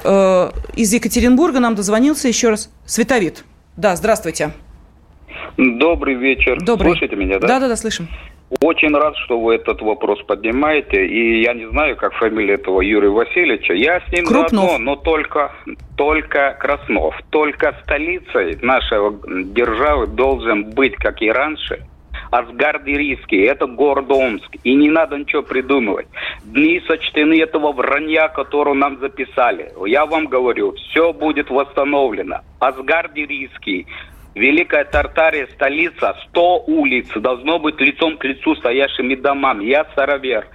э, 0.05 0.51
из 0.77 0.93
Екатеринбурга 0.93 1.59
нам 1.59 1.75
дозвонился 1.75 2.29
еще 2.29 2.51
раз? 2.51 2.71
Световид. 2.85 3.45
Да, 3.77 3.97
здравствуйте. 3.97 4.53
Добрый 5.57 6.15
вечер. 6.15 6.63
Добрый. 6.63 6.93
Слышите 6.93 7.17
меня, 7.17 7.39
да? 7.41 7.49
Да, 7.49 7.61
да, 7.61 7.69
да, 7.69 7.77
слышим. 7.77 8.09
Очень 8.61 8.95
рад, 8.95 9.17
что 9.25 9.41
вы 9.41 9.57
этот 9.57 9.83
вопрос 9.83 10.23
поднимаете. 10.23 11.05
И 11.05 11.43
я 11.43 11.53
не 11.53 11.69
знаю, 11.69 11.97
как 11.97 12.15
фамилия 12.15 12.55
этого 12.55 12.81
Юрия 12.81 13.09
Васильевича. 13.09 13.75
Я 13.75 14.01
с 14.01 14.13
ним 14.13 14.25
Крупнов. 14.25 14.51
заодно, 14.51 14.79
но 14.79 14.97
только, 14.97 15.53
только 15.97 16.57
Краснов. 16.61 17.17
Только 17.31 17.77
столицей 17.83 18.59
нашей 18.63 18.99
державы 19.53 20.07
должен 20.07 20.71
быть, 20.71 20.95
как 20.95 21.23
и 21.23 21.31
раньше, 21.31 21.87
Асгардирийский, 22.31 23.45
это 23.47 23.67
город 23.67 24.11
Омск. 24.11 24.57
И 24.65 24.75
не 24.75 24.91
надо 24.91 25.17
ничего 25.17 25.43
придумывать. 25.43 26.07
Дни 26.45 26.81
сочтены 26.87 27.41
этого 27.41 27.73
вранья, 27.73 28.29
которого 28.29 28.75
нам 28.75 28.99
записали. 28.99 29.73
Я 29.87 30.07
вам 30.07 30.27
говорю, 30.27 30.73
все 30.73 31.13
будет 31.13 31.51
восстановлено. 31.51 32.41
Асгардирийский, 32.59 33.87
Великая 34.37 34.85
Тартария, 34.85 35.49
столица, 35.55 36.15
100 36.29 36.65
улиц, 36.67 37.07
должно 37.17 37.59
быть 37.59 37.81
лицом 37.81 38.19
к 38.19 38.25
лицу 38.25 38.55
стоящими 38.57 39.15
домами. 39.15 39.65
Я 39.65 39.87
саравер. 39.95 40.47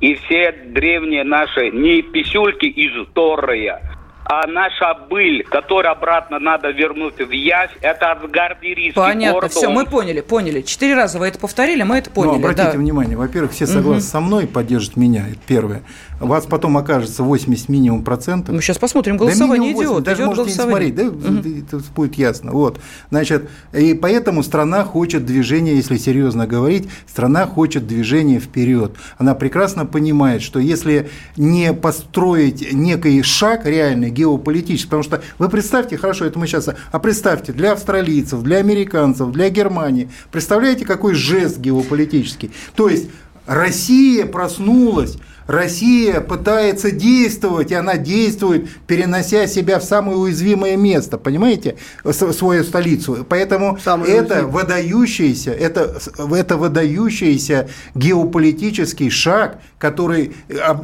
И 0.00 0.14
все 0.14 0.52
древние 0.52 1.22
наши, 1.22 1.70
не 1.70 2.00
писюльки 2.00 2.64
из 2.64 2.92
Торрея, 3.12 3.82
а 4.24 4.46
наша 4.46 4.94
быль, 5.08 5.44
которую 5.44 5.92
обратно 5.92 6.38
надо 6.38 6.70
вернуть 6.70 7.18
в 7.18 7.30
Явь, 7.30 7.70
это 7.80 8.12
Асгардирийский 8.12 8.94
Понятно, 8.94 9.34
город. 9.34 9.52
все, 9.52 9.68
мы 9.68 9.84
поняли, 9.84 10.20
поняли. 10.20 10.62
Четыре 10.62 10.94
раза 10.94 11.18
вы 11.18 11.28
это 11.28 11.38
повторили, 11.38 11.82
мы 11.82 11.98
это 11.98 12.10
поняли. 12.10 12.32
Ну, 12.32 12.38
обратите 12.38 12.72
да. 12.72 12.78
внимание, 12.78 13.16
во-первых, 13.16 13.52
все 13.52 13.66
согласны 13.66 13.98
угу. 13.98 14.00
со 14.00 14.20
мной, 14.20 14.46
поддержат 14.46 14.96
меня, 14.96 15.28
это 15.28 15.38
первое. 15.46 15.82
Вас 16.20 16.46
потом 16.46 16.76
окажется 16.78 17.22
80 17.22 17.68
минимум 17.68 18.02
процентов. 18.02 18.54
Мы 18.54 18.62
сейчас 18.62 18.78
посмотрим, 18.78 19.18
голосование 19.18 19.74
да 19.74 19.82
идет. 19.82 20.02
Даже 20.02 20.22
идет 20.22 20.26
можете 20.28 20.56
голосование. 20.56 20.90
не 20.90 20.96
смотреть, 20.96 21.22
да, 21.22 21.28
угу. 21.28 21.78
это 21.78 21.92
будет 21.94 22.14
ясно. 22.14 22.52
Вот. 22.52 22.80
Значит, 23.10 23.50
и 23.72 23.92
поэтому 23.94 24.42
страна 24.42 24.84
хочет 24.84 25.26
движения, 25.26 25.74
если 25.74 25.98
серьезно 25.98 26.46
говорить, 26.46 26.88
страна 27.06 27.46
хочет 27.46 27.86
движения 27.86 28.40
вперед. 28.40 28.92
Она 29.18 29.34
прекрасно 29.34 29.84
понимает, 29.84 30.42
что 30.42 30.58
если 30.58 31.10
не 31.36 31.74
построить 31.74 32.72
некий 32.72 33.22
шаг 33.22 33.66
реальный, 33.66 34.10
геополитический, 34.10 34.88
потому 34.88 35.02
что 35.02 35.22
вы 35.38 35.50
представьте, 35.50 35.98
хорошо, 35.98 36.24
это 36.24 36.38
мы 36.38 36.46
сейчас, 36.46 36.68
а 36.90 36.98
представьте, 36.98 37.52
для 37.52 37.72
австралийцев, 37.72 38.42
для 38.42 38.58
американцев, 38.58 39.30
для 39.32 39.50
Германии, 39.50 40.08
представляете, 40.32 40.86
какой 40.86 41.14
жест 41.14 41.58
геополитический? 41.58 42.52
То 42.74 42.88
есть 42.88 43.10
Россия 43.46 44.26
проснулась, 44.26 45.18
Россия 45.46 46.20
пытается 46.20 46.90
действовать, 46.90 47.70
и 47.70 47.74
она 47.74 47.96
действует, 47.96 48.68
перенося 48.86 49.46
себя 49.46 49.78
в 49.78 49.84
самое 49.84 50.18
уязвимое 50.18 50.76
место, 50.76 51.18
понимаете, 51.18 51.76
свою 52.04 52.64
столицу. 52.64 53.24
Поэтому 53.28 53.78
Самое 53.82 54.12
это 54.12 54.34
уязвимое. 54.34 54.52
выдающийся, 54.52 55.50
это, 55.52 55.98
это 56.32 56.56
выдающийся 56.56 57.68
геополитический 57.94 59.10
шаг, 59.10 59.60
который 59.78 60.34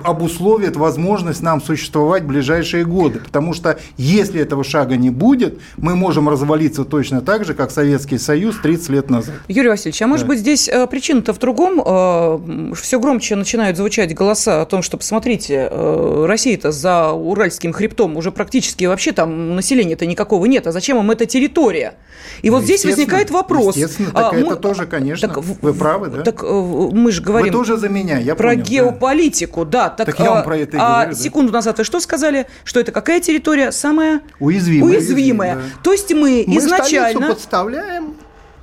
обусловит 0.05 0.77
возможность 0.77 1.43
нам 1.43 1.61
существовать 1.61 2.23
в 2.23 2.27
ближайшие 2.27 2.85
годы. 2.85 3.21
Потому 3.21 3.55
что 3.55 3.79
если 3.97 4.41
этого 4.41 4.65
шага 4.65 4.97
не 4.97 5.11
будет, 5.11 5.61
мы 5.77 5.97
можем 5.97 6.29
развалиться 6.29 6.85
точно 6.85 7.21
так 7.21 7.45
же, 7.45 7.55
как 7.55 7.71
Советский 7.71 8.19
Союз 8.19 8.57
30 8.63 8.89
лет 8.91 9.11
назад. 9.11 9.35
Юрий 9.49 9.69
Васильевич, 9.69 10.01
а 10.03 10.07
может 10.07 10.27
да. 10.27 10.29
быть 10.29 10.39
здесь 10.41 10.69
э, 10.69 10.87
причина-то 10.87 11.33
в 11.33 11.39
другом? 11.39 11.83
Э, 11.85 12.75
Все 12.75 13.01
громче 13.01 13.37
начинают 13.37 13.77
звучать 13.77 14.15
голоса 14.15 14.52
о 14.61 14.67
том, 14.67 14.83
что, 14.83 14.97
посмотрите, 14.97 15.69
э, 15.71 16.25
Россия-то 16.27 16.71
за 16.71 17.13
Уральским 17.13 17.73
хребтом 17.73 18.17
уже 18.17 18.31
практически 18.31 18.85
вообще 18.85 19.13
там 19.13 19.57
населения-то 19.57 20.07
никакого 20.07 20.47
нет. 20.47 20.67
А 20.67 20.73
зачем 20.73 20.99
им 20.99 21.11
эта 21.11 21.27
территория? 21.27 21.95
И 22.43 22.51
вот 22.51 22.65
здесь 22.65 22.85
возникает 22.85 23.31
вопрос. 23.31 23.77
Естественно, 23.77 24.11
так 24.11 24.33
а, 24.33 24.37
это 24.37 24.51
мы, 24.51 24.57
тоже, 24.57 24.87
конечно, 24.87 25.29
так, 25.29 25.39
вы 25.39 25.75
правы, 25.75 26.09
да? 26.09 26.23
Так 26.23 26.43
э, 26.43 26.47
мы 26.47 27.11
же 27.11 27.23
говорим... 27.23 27.53
Вы 27.53 27.59
тоже 27.59 27.77
за 27.77 27.89
меня, 27.89 28.19
я 28.19 28.35
Про 28.35 28.51
понял, 28.51 28.65
геополитику, 28.65 29.65
да. 29.65 29.85
да. 29.85 30.05
Так, 30.05 30.07
так 30.07 30.21
я 30.21 30.31
вам 30.31 30.45
про 30.45 30.59
это 30.59 30.77
и 30.77 30.81
а 30.81 31.03
говорю. 31.05 31.17
секунду 31.17 31.53
назад 31.53 31.79
вы 31.79 31.85
что 31.85 32.01
сказали? 32.01 32.47
Что 32.65 32.81
это 32.81 32.93
какая 32.93 33.21
территория? 33.21 33.73
Самая... 33.73 34.21
Уязвимая. 34.39 34.91
Уязвимая. 34.91 35.55
Да. 35.57 35.63
То 35.83 35.93
есть 35.93 36.13
мы, 36.13 36.45
мы 36.47 36.59
изначально... 36.59 37.29
Мы 37.29 37.35
подставляем 37.35 38.15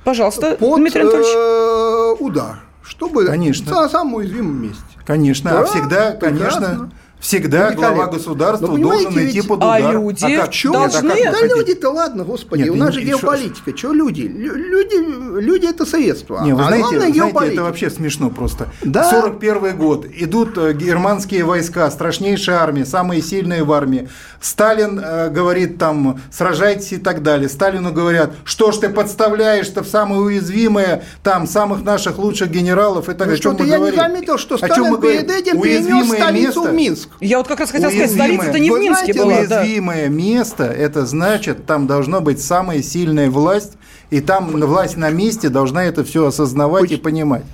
Пожалуйста, 0.04 0.56
под, 0.56 0.78
Дмитрий 0.78 1.02
Анатольевич. 1.02 1.28
Э, 1.36 2.24
удар, 2.24 2.60
чтобы 2.82 3.26
Конечно. 3.26 3.70
на 3.72 3.88
самом 3.88 4.14
уязвимом 4.14 4.62
месте. 4.62 4.82
Конечно, 5.10 5.50
а 5.50 5.54
да, 5.54 5.60
а 5.60 5.64
всегда, 5.64 6.12
конечно, 6.12 6.88
Всегда 7.20 7.72
глава 7.72 8.06
государства 8.06 8.66
Но, 8.66 8.78
должен 8.78 9.12
идти 9.28 9.42
под 9.42 9.58
удар. 9.58 9.82
А 9.84 9.92
люди 9.92 10.24
а 10.24 10.46
как? 10.46 10.72
Должны... 10.72 11.12
Нет, 11.12 11.36
да 11.38 11.46
люди-то 11.46 11.90
ладно, 11.90 12.24
господи, 12.24 12.62
Нет, 12.62 12.70
у 12.70 12.74
нас 12.76 12.94
же 12.94 13.02
геополитика. 13.02 13.76
Что 13.76 13.92
люди? 13.92 14.22
Люди, 14.22 15.40
люди 15.40 15.66
это 15.66 15.84
средства. 15.84 16.42
Не, 16.42 16.54
вы 16.54 16.62
а 16.62 16.66
знаете, 16.68 16.98
знаете, 16.98 17.52
это 17.52 17.62
вообще 17.62 17.90
смешно 17.90 18.30
просто. 18.30 18.68
Да? 18.82 19.10
41 19.10 19.76
год. 19.76 20.06
Идут 20.16 20.56
э, 20.56 20.72
германские 20.72 21.44
войска, 21.44 21.90
страшнейшая 21.90 22.56
армия, 22.56 22.86
самые 22.86 23.20
сильные 23.20 23.64
в 23.64 23.72
армии. 23.72 24.08
Сталин 24.40 24.98
э, 24.98 25.28
говорит 25.28 25.78
там, 25.78 26.20
сражайтесь 26.32 26.92
и 26.92 26.96
так 26.96 27.22
далее. 27.22 27.48
Сталину 27.48 27.92
говорят, 27.92 28.32
что 28.44 28.72
ж 28.72 28.78
ты 28.78 28.88
подставляешь-то 28.88 29.82
в 29.82 29.88
самые 29.88 30.22
уязвимые, 30.22 31.04
там, 31.22 31.46
самых 31.46 31.84
наших 31.84 32.18
лучших 32.18 32.50
генералов 32.50 33.04
и 33.04 33.12
так 33.12 33.18
далее. 33.18 33.34
Ну, 33.34 33.40
что-то 33.42 33.64
я 33.64 33.76
говорим? 33.76 33.98
не 33.98 34.00
заметил, 34.00 34.38
что 34.38 34.56
Сталин 34.56 35.00
перед 35.00 35.30
этим 35.30 35.60
перенес 35.60 36.08
столицу 36.08 36.62
в 36.62 36.72
Минск. 36.72 37.09
Я 37.20 37.38
вот 37.38 37.48
как 37.48 37.60
раз 37.60 37.70
хотел 37.70 37.90
сказать, 37.90 38.10
столица-то 38.10 38.58
не 38.58 38.70
в 38.70 38.78
Минске 38.78 39.12
была. 39.12 39.38
Уязвимое 39.38 40.04
да. 40.04 40.14
место, 40.14 40.64
это 40.64 41.04
значит, 41.04 41.66
там 41.66 41.86
должно 41.86 42.20
быть 42.20 42.42
самая 42.42 42.82
сильная 42.82 43.30
власть, 43.30 43.74
и 44.10 44.20
там 44.20 44.50
власть 44.50 44.96
на 44.96 45.10
месте 45.10 45.48
должна 45.48 45.84
это 45.84 46.02
все 46.04 46.26
осознавать 46.26 46.82
Поч- 46.82 46.92
и 46.92 46.96
понимать. 46.96 47.44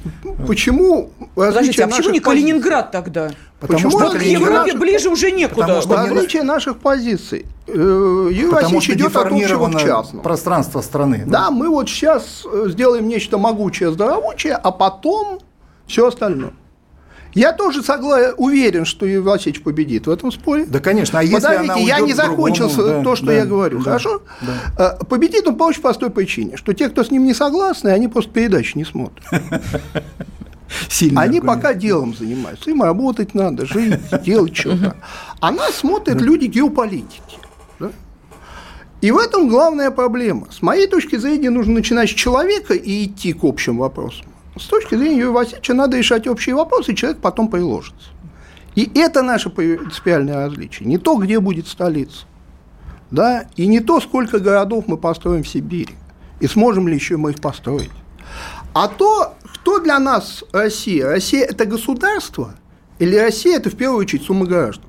Почему? 0.47 1.11
Подождите, 1.35 1.85
а 1.85 1.89
почему 1.89 2.11
не 2.11 2.21
Калининград 2.21 2.91
тогда? 2.93 3.31
Потому 3.61 3.79
Почему 3.79 4.01
что 4.01 4.19
к 4.19 4.23
Европе 4.23 4.75
ближе 4.75 5.09
уже 5.09 5.31
некуда. 5.31 5.63
Потому 5.63 5.83
что 5.83 5.97
различие 5.97 6.43
наших 6.43 6.79
позиций. 6.79 7.47
Э, 7.67 8.31
Потому 8.51 8.81
что 8.83 8.93
идет 8.93 9.17
от 9.17 9.33
общего 9.33 9.69
к 9.71 9.81
частному. 9.81 10.23
пространство 10.23 10.83
страны. 10.83 11.25
Да? 11.27 11.45
да, 11.45 11.51
мы 11.51 11.71
вот 11.71 11.89
сейчас 11.89 12.45
э, 12.45 12.67
сделаем 12.69 13.09
нечто 13.09 13.39
могучее, 13.39 13.93
здоровучее, 13.93 14.55
а 14.55 14.71
потом 14.71 15.41
все 15.87 16.07
остальное. 16.07 16.53
Я 17.37 17.53
тоже 17.53 17.83
согла... 17.83 18.33
уверен, 18.39 18.87
что 18.87 19.05
Юрий 19.05 19.19
Васильевич 19.19 19.63
победит 19.63 20.07
в 20.07 20.11
этом 20.11 20.33
споре. 20.33 20.65
Да, 20.65 20.81
конечно. 20.81 21.19
А 21.19 21.23
если 21.23 21.35
Подождите, 21.35 21.73
она 21.73 21.81
я 21.83 22.01
не 22.01 22.15
закончил 22.15 22.71
да, 22.75 23.03
то, 23.03 23.15
что 23.15 23.27
да, 23.27 23.33
я 23.35 23.45
говорю. 23.45 23.79
Да, 23.79 23.85
хорошо? 23.85 24.23
Да. 24.77 24.99
Э, 24.99 25.05
победит 25.05 25.47
он 25.47 25.57
по 25.57 25.65
очень 25.65 25.83
простой 25.83 26.09
причине, 26.09 26.57
что 26.57 26.73
те, 26.73 26.89
кто 26.89 27.05
с 27.05 27.11
ним 27.11 27.27
не 27.27 27.35
согласны, 27.35 27.91
они 27.91 28.09
просто 28.09 28.33
передачи 28.33 28.79
не 28.79 28.87
смотрят. 28.87 29.23
Сильный 30.89 31.23
Они 31.23 31.39
аргумент. 31.39 31.63
пока 31.63 31.75
делом 31.75 32.17
занимаются. 32.17 32.71
Им 32.71 32.83
работать 32.83 33.35
надо, 33.35 33.67
жить, 33.67 34.01
делать 34.25 34.57
что-то. 34.57 34.97
А 35.39 35.51
нас 35.53 35.75
смотрят 35.75 36.21
люди 36.23 36.47
геополитики. 36.47 37.39
Да? 37.79 37.91
И 39.03 39.11
в 39.11 39.19
этом 39.19 39.51
главная 39.51 39.91
проблема. 39.91 40.49
С 40.51 40.63
моей 40.63 40.87
точки 40.87 41.17
зрения, 41.17 41.51
нужно 41.51 41.75
начинать 41.75 42.09
с 42.09 42.15
человека 42.15 42.73
и 42.73 43.05
идти 43.05 43.35
к 43.35 43.45
общим 43.45 43.77
вопросам. 43.77 44.27
С 44.59 44.67
точки 44.67 44.95
зрения 44.95 45.19
Юрия 45.19 45.33
Васильевича 45.33 45.75
надо 45.75 45.99
решать 45.99 46.27
общие 46.27 46.55
вопросы, 46.55 46.93
и 46.93 46.97
человек 46.97 47.21
потом 47.21 47.49
приложится. 47.49 48.11
И 48.75 48.91
это 48.95 49.23
наше 49.23 49.51
принципиальное 49.51 50.47
различие. 50.47 50.89
Не 50.89 50.99
то, 50.99 51.17
где 51.17 51.41
будет 51.41 51.67
столица, 51.67 52.27
да, 53.11 53.47
и 53.57 53.67
не 53.67 53.81
то, 53.81 54.01
сколько 54.01 54.39
городов 54.39 54.85
мы 54.87 54.97
построим 54.97 55.43
в 55.43 55.49
Сибири, 55.49 55.95
и 56.41 56.47
сможем 56.47 56.89
ли 56.89 56.95
еще 56.95 57.17
мы 57.17 57.31
их 57.31 57.41
построить, 57.41 57.91
а 58.75 58.89
то, 58.89 59.35
кто 59.55 59.79
для 59.79 59.99
нас 59.99 60.45
Россия? 60.53 61.07
Россия– 61.07 61.45
это 61.51 61.65
государство 61.65 62.55
или 62.99 63.17
Россия– 63.17 63.57
это 63.59 63.71
в 63.71 63.77
первую 63.77 64.01
очередь 64.01 64.25
сумма 64.25 64.47
граждан? 64.47 64.85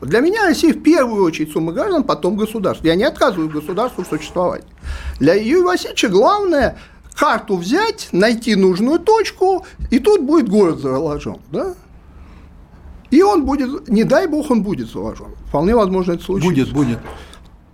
Для 0.00 0.20
меня 0.20 0.46
Россия 0.46 0.72
в 0.72 0.82
первую 0.82 1.24
очередь 1.24 1.52
сумма 1.52 1.72
граждан, 1.72 2.04
потом 2.04 2.36
государство. 2.36 2.86
Я 2.86 2.94
не 2.94 3.04
отказываю 3.04 3.50
государству 3.50 4.04
существовать. 4.04 4.64
Для 5.18 5.34
Юрия 5.34 5.62
Васильевича 5.62 6.08
главное 6.08 6.78
карту 7.14 7.56
взять, 7.56 8.08
найти 8.12 8.54
нужную 8.54 8.98
точку, 8.98 9.64
и 9.90 9.98
тут 9.98 10.22
будет 10.22 10.48
город 10.48 10.78
заложен. 10.80 11.38
Да? 11.50 11.74
И 13.10 13.22
он 13.22 13.44
будет, 13.44 13.88
не 13.88 14.04
дай 14.04 14.26
бог, 14.26 14.50
он 14.50 14.62
будет 14.62 14.90
заложен. 14.90 15.26
Вполне 15.48 15.74
возможно, 15.74 16.12
это 16.12 16.22
случится. 16.22 16.50
Будет, 16.50 16.72
будет. 16.72 16.98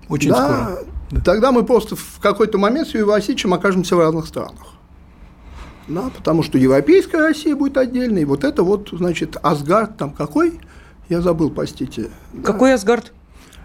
Очень 0.08 0.30
да, 0.30 0.36
скоро. 0.36 0.78
Да. 1.10 1.20
Тогда 1.20 1.52
мы 1.52 1.64
просто 1.64 1.94
в 1.94 2.18
какой-то 2.20 2.58
момент 2.58 2.88
с 2.88 2.94
Юрием 2.94 3.08
Васильевичем 3.08 3.54
окажемся 3.54 3.96
в 3.96 4.00
разных 4.00 4.26
странах. 4.26 4.74
Да, 5.88 6.10
потому 6.16 6.42
что 6.42 6.58
европейская 6.58 7.18
Россия 7.18 7.54
будет 7.54 7.76
отдельной. 7.76 8.24
Вот 8.24 8.42
это 8.42 8.62
вот, 8.62 8.88
значит, 8.92 9.36
Асгард 9.42 9.96
там 9.96 10.10
какой? 10.10 10.60
Я 11.08 11.20
забыл, 11.20 11.50
простите. 11.50 12.10
Какой 12.42 12.70
да. 12.70 12.74
Асгард? 12.74 13.12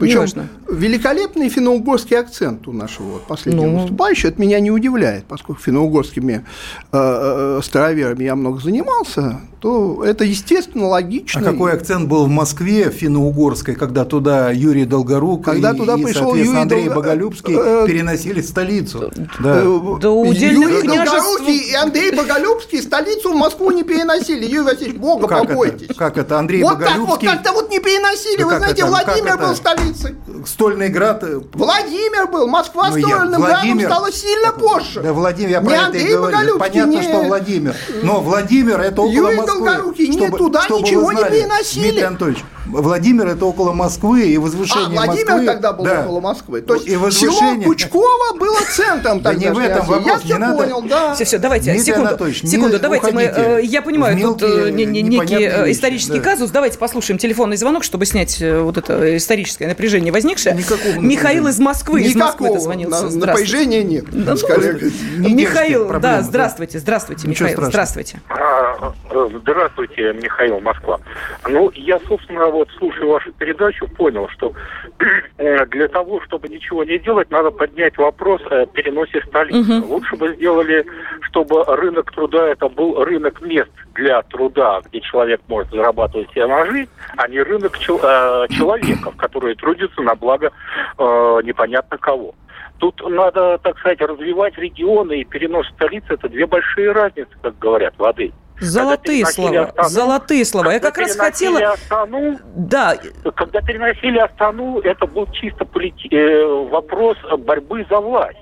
Причем 0.02 0.50
великолепный 0.72 1.50
финно-угорский 1.50 2.18
акцент 2.18 2.68
у 2.68 2.72
нашего 2.72 3.20
последнего 3.20 3.66
ну... 3.66 3.80
выступающего. 3.80 4.30
Это 4.30 4.42
меня 4.42 4.60
не 4.60 4.72
удивляет, 4.72 5.26
поскольку 5.26 5.62
финно-угорскими 5.62 6.46
э, 6.92 6.98
э, 6.98 7.60
староверами 7.64 8.24
я 8.24 8.36
много 8.36 8.62
занимался, 8.62 9.42
то 9.60 10.04
это 10.04 10.24
естественно, 10.24 10.88
логично. 10.88 11.40
А 11.40 11.44
какой 11.44 11.74
акцент 11.74 12.08
был 12.08 12.26
в 12.26 12.30
Москве 12.30 12.90
финно-угорской, 12.90 13.76
когда 13.76 14.06
туда 14.06 14.50
Юрий 14.52 14.86
Долгорук 14.86 15.46
когда 15.46 15.72
и, 15.72 15.78
туда 15.78 15.96
и, 15.98 16.04
пришел 16.04 16.34
Юрий 16.34 16.58
Андрей 16.58 16.86
Дол... 16.86 16.96
Боголюбский 16.96 17.56
э, 17.56 17.86
переносили 17.86 18.42
столицу? 18.42 19.12
Да. 19.40 19.62
да 19.62 20.10
Юрий 20.10 20.88
Долгорукий 20.88 21.72
и 21.72 21.76
Андрей 21.76 22.12
Боголюбский 22.16 22.82
столицу 22.82 23.34
в 23.34 23.36
Москву 23.36 23.72
не 23.72 23.84
переносили. 23.84 24.46
Юрий 24.46 24.64
Васильевич, 24.64 24.96
Бога 24.98 25.28
как 25.28 25.48
побойтесь. 25.48 25.90
Это? 25.90 25.94
Как 25.94 26.18
это? 26.18 26.40
Андрей 26.40 26.64
вот 26.64 26.80
Боголюбский... 26.80 27.00
Вот 27.02 27.20
так 27.20 27.30
вот, 27.30 27.32
как-то 27.32 27.52
вот 27.54 27.70
не 27.70 27.80
переносили. 27.80 28.40
Да 28.40 28.46
Вы 28.46 28.58
знаете, 28.58 28.82
это? 28.82 28.88
Владимир 28.88 29.38
был 29.38 29.56
столицей. 29.56 29.91
Стольный 30.46 30.90
град... 30.90 31.24
Э, 31.24 31.40
Владимир 31.54 32.28
был. 32.28 32.48
Москва 32.48 32.90
ну, 32.90 33.00
стольным 33.00 33.42
Владимир... 33.42 33.88
градом 33.88 33.92
стала 33.92 34.12
сильно 34.12 34.52
позже. 34.52 35.02
Да, 35.02 35.14
Владимир, 35.14 35.50
я 35.50 35.62
про 35.62 35.70
не 35.70 35.78
это 35.78 35.98
и 35.98 36.12
говорю. 36.12 36.60
Понятно, 36.60 36.92
не... 36.92 37.02
что 37.02 37.22
Владимир. 37.24 37.76
Но 38.04 38.22
Владимир 38.22 38.80
это 38.80 39.02
около 39.02 39.12
Юрий 39.12 39.38
Москвы. 39.38 39.66
Долгорукий, 39.66 40.12
чтобы, 40.12 40.30
нет, 40.30 40.38
туда 40.38 40.62
чтобы 40.64 40.82
ничего 40.82 41.12
не 41.12 41.24
переносили. 41.24 41.84
Дмитрий 41.84 42.04
Анатольевич, 42.04 42.44
Владимир 42.66 43.28
это 43.28 43.46
около 43.46 43.74
Москвы 43.74 44.28
и 44.28 44.38
возвышение 44.38 45.00
а, 45.00 45.06
Владимир 45.06 45.32
Москвы. 45.32 45.46
тогда 45.46 45.74
был 45.74 45.86
да. 45.86 46.02
около 46.02 46.20
Москвы. 46.20 46.62
То 46.62 46.76
есть 46.76 46.88
и 46.88 46.96
возвышение... 46.96 47.64
село 47.64 47.64
Пучково 47.64 48.38
было 48.38 48.58
центром 48.70 49.20
тогда. 49.22 49.32
Да 49.32 49.36
не 49.36 49.50
в 49.50 49.58
этом 49.58 49.86
вопрос. 49.86 50.06
Я 50.06 50.20
все 50.20 50.38
надо... 50.38 50.58
понял, 50.58 50.82
да. 50.84 51.16
Все, 51.16 51.24
все, 51.24 51.38
давайте, 51.40 51.72
Дмитрий 51.72 51.94
секунду. 51.94 52.34
Секунду, 52.34 52.80
давайте 52.80 53.12
мы, 53.12 53.24
э, 53.24 53.62
я 53.64 53.82
понимаю, 53.82 54.20
тут 54.20 54.44
э, 54.44 54.70
некий 54.72 55.44
э, 55.44 55.72
исторический 55.72 56.20
казус. 56.20 56.52
Давайте 56.52 56.78
послушаем 56.78 57.18
телефонный 57.18 57.58
звонок, 57.58 57.84
чтобы 57.84 58.06
снять 58.06 58.42
вот 58.42 58.78
это 58.78 59.18
историческое 59.18 59.68
напряжение 59.68 60.12
возникшее. 60.12 60.56
Михаил 61.00 61.48
из 61.48 61.60
Москвы, 61.60 62.02
из 62.02 62.16
Москвы 62.16 62.54
дозвонился. 62.54 63.10
Напряжения 63.18 63.84
нет. 63.84 64.12
Михаил, 65.18 65.90
да, 66.00 66.22
здравствуйте, 66.22 66.80
здравствуйте, 66.80 67.28
Михаил, 67.28 67.64
здравствуйте. 67.64 68.22
А, 68.30 68.94
здравствуйте, 69.42 70.14
Михаил, 70.14 70.60
Москва. 70.60 71.00
Ну, 71.48 71.72
я, 71.76 72.00
собственно, 72.08 72.51
вот 72.52 72.70
слушаю 72.78 73.10
вашу 73.10 73.32
передачу, 73.34 73.88
понял, 73.88 74.28
что 74.30 74.54
э, 75.38 75.66
для 75.68 75.88
того, 75.88 76.22
чтобы 76.22 76.48
ничего 76.50 76.84
не 76.84 77.00
делать, 77.00 77.32
надо 77.32 77.52
поднять 77.52 77.98
вопрос 77.98 78.42
о 78.50 78.66
переносе 78.68 79.22
столицы. 79.28 79.80
Угу. 79.80 79.94
Лучше 79.94 80.16
бы 80.16 80.36
сделали, 80.36 80.86
чтобы 81.22 81.64
рынок 81.66 82.12
труда 82.12 82.48
это 82.50 82.70
был 82.70 83.04
рынок 83.04 83.42
мест 83.42 83.72
для 83.96 84.22
труда, 84.24 84.82
где 84.86 85.02
человек 85.02 85.42
может 85.48 85.72
зарабатывать 85.72 86.30
себе 86.32 86.48
ножи, 86.48 86.88
а 87.18 87.28
не 87.28 87.42
рынок 87.42 87.78
чел- 87.80 88.00
э, 88.02 88.48
человеков, 88.50 89.16
которые 89.16 89.56
трудятся 89.56 90.02
на 90.02 90.16
благо 90.16 90.52
э, 90.98 91.40
непонятно 91.44 91.98
кого. 91.98 92.36
Тут 92.82 93.00
надо, 93.08 93.60
так 93.60 93.78
сказать, 93.78 94.02
развивать 94.02 94.58
регионы 94.58 95.22
и 95.22 95.24
перенос 95.24 95.68
столицы. 95.70 96.14
Это 96.16 96.28
две 96.28 96.48
большие 96.48 96.92
разницы, 96.92 97.30
как 97.42 97.58
говорят 97.60 97.94
воды. 98.00 98.32
Золотые 98.62 99.26
слова, 99.26 99.64
Астану, 99.76 99.90
золотые 99.90 100.46
слова. 100.46 100.72
Я 100.72 100.80
как 100.80 100.98
раз 100.98 101.16
хотела... 101.16 101.74
Астану, 101.74 102.40
да. 102.56 102.96
Когда 103.36 103.62
переносили 103.62 104.20
Астану, 104.20 104.80
это 104.80 105.08
был 105.08 105.28
чисто 105.32 105.66
полити... 105.66 106.08
Э, 106.12 106.46
вопрос 106.70 107.18
борьбы 107.40 107.86
за 107.90 108.00
власть. 108.00 108.38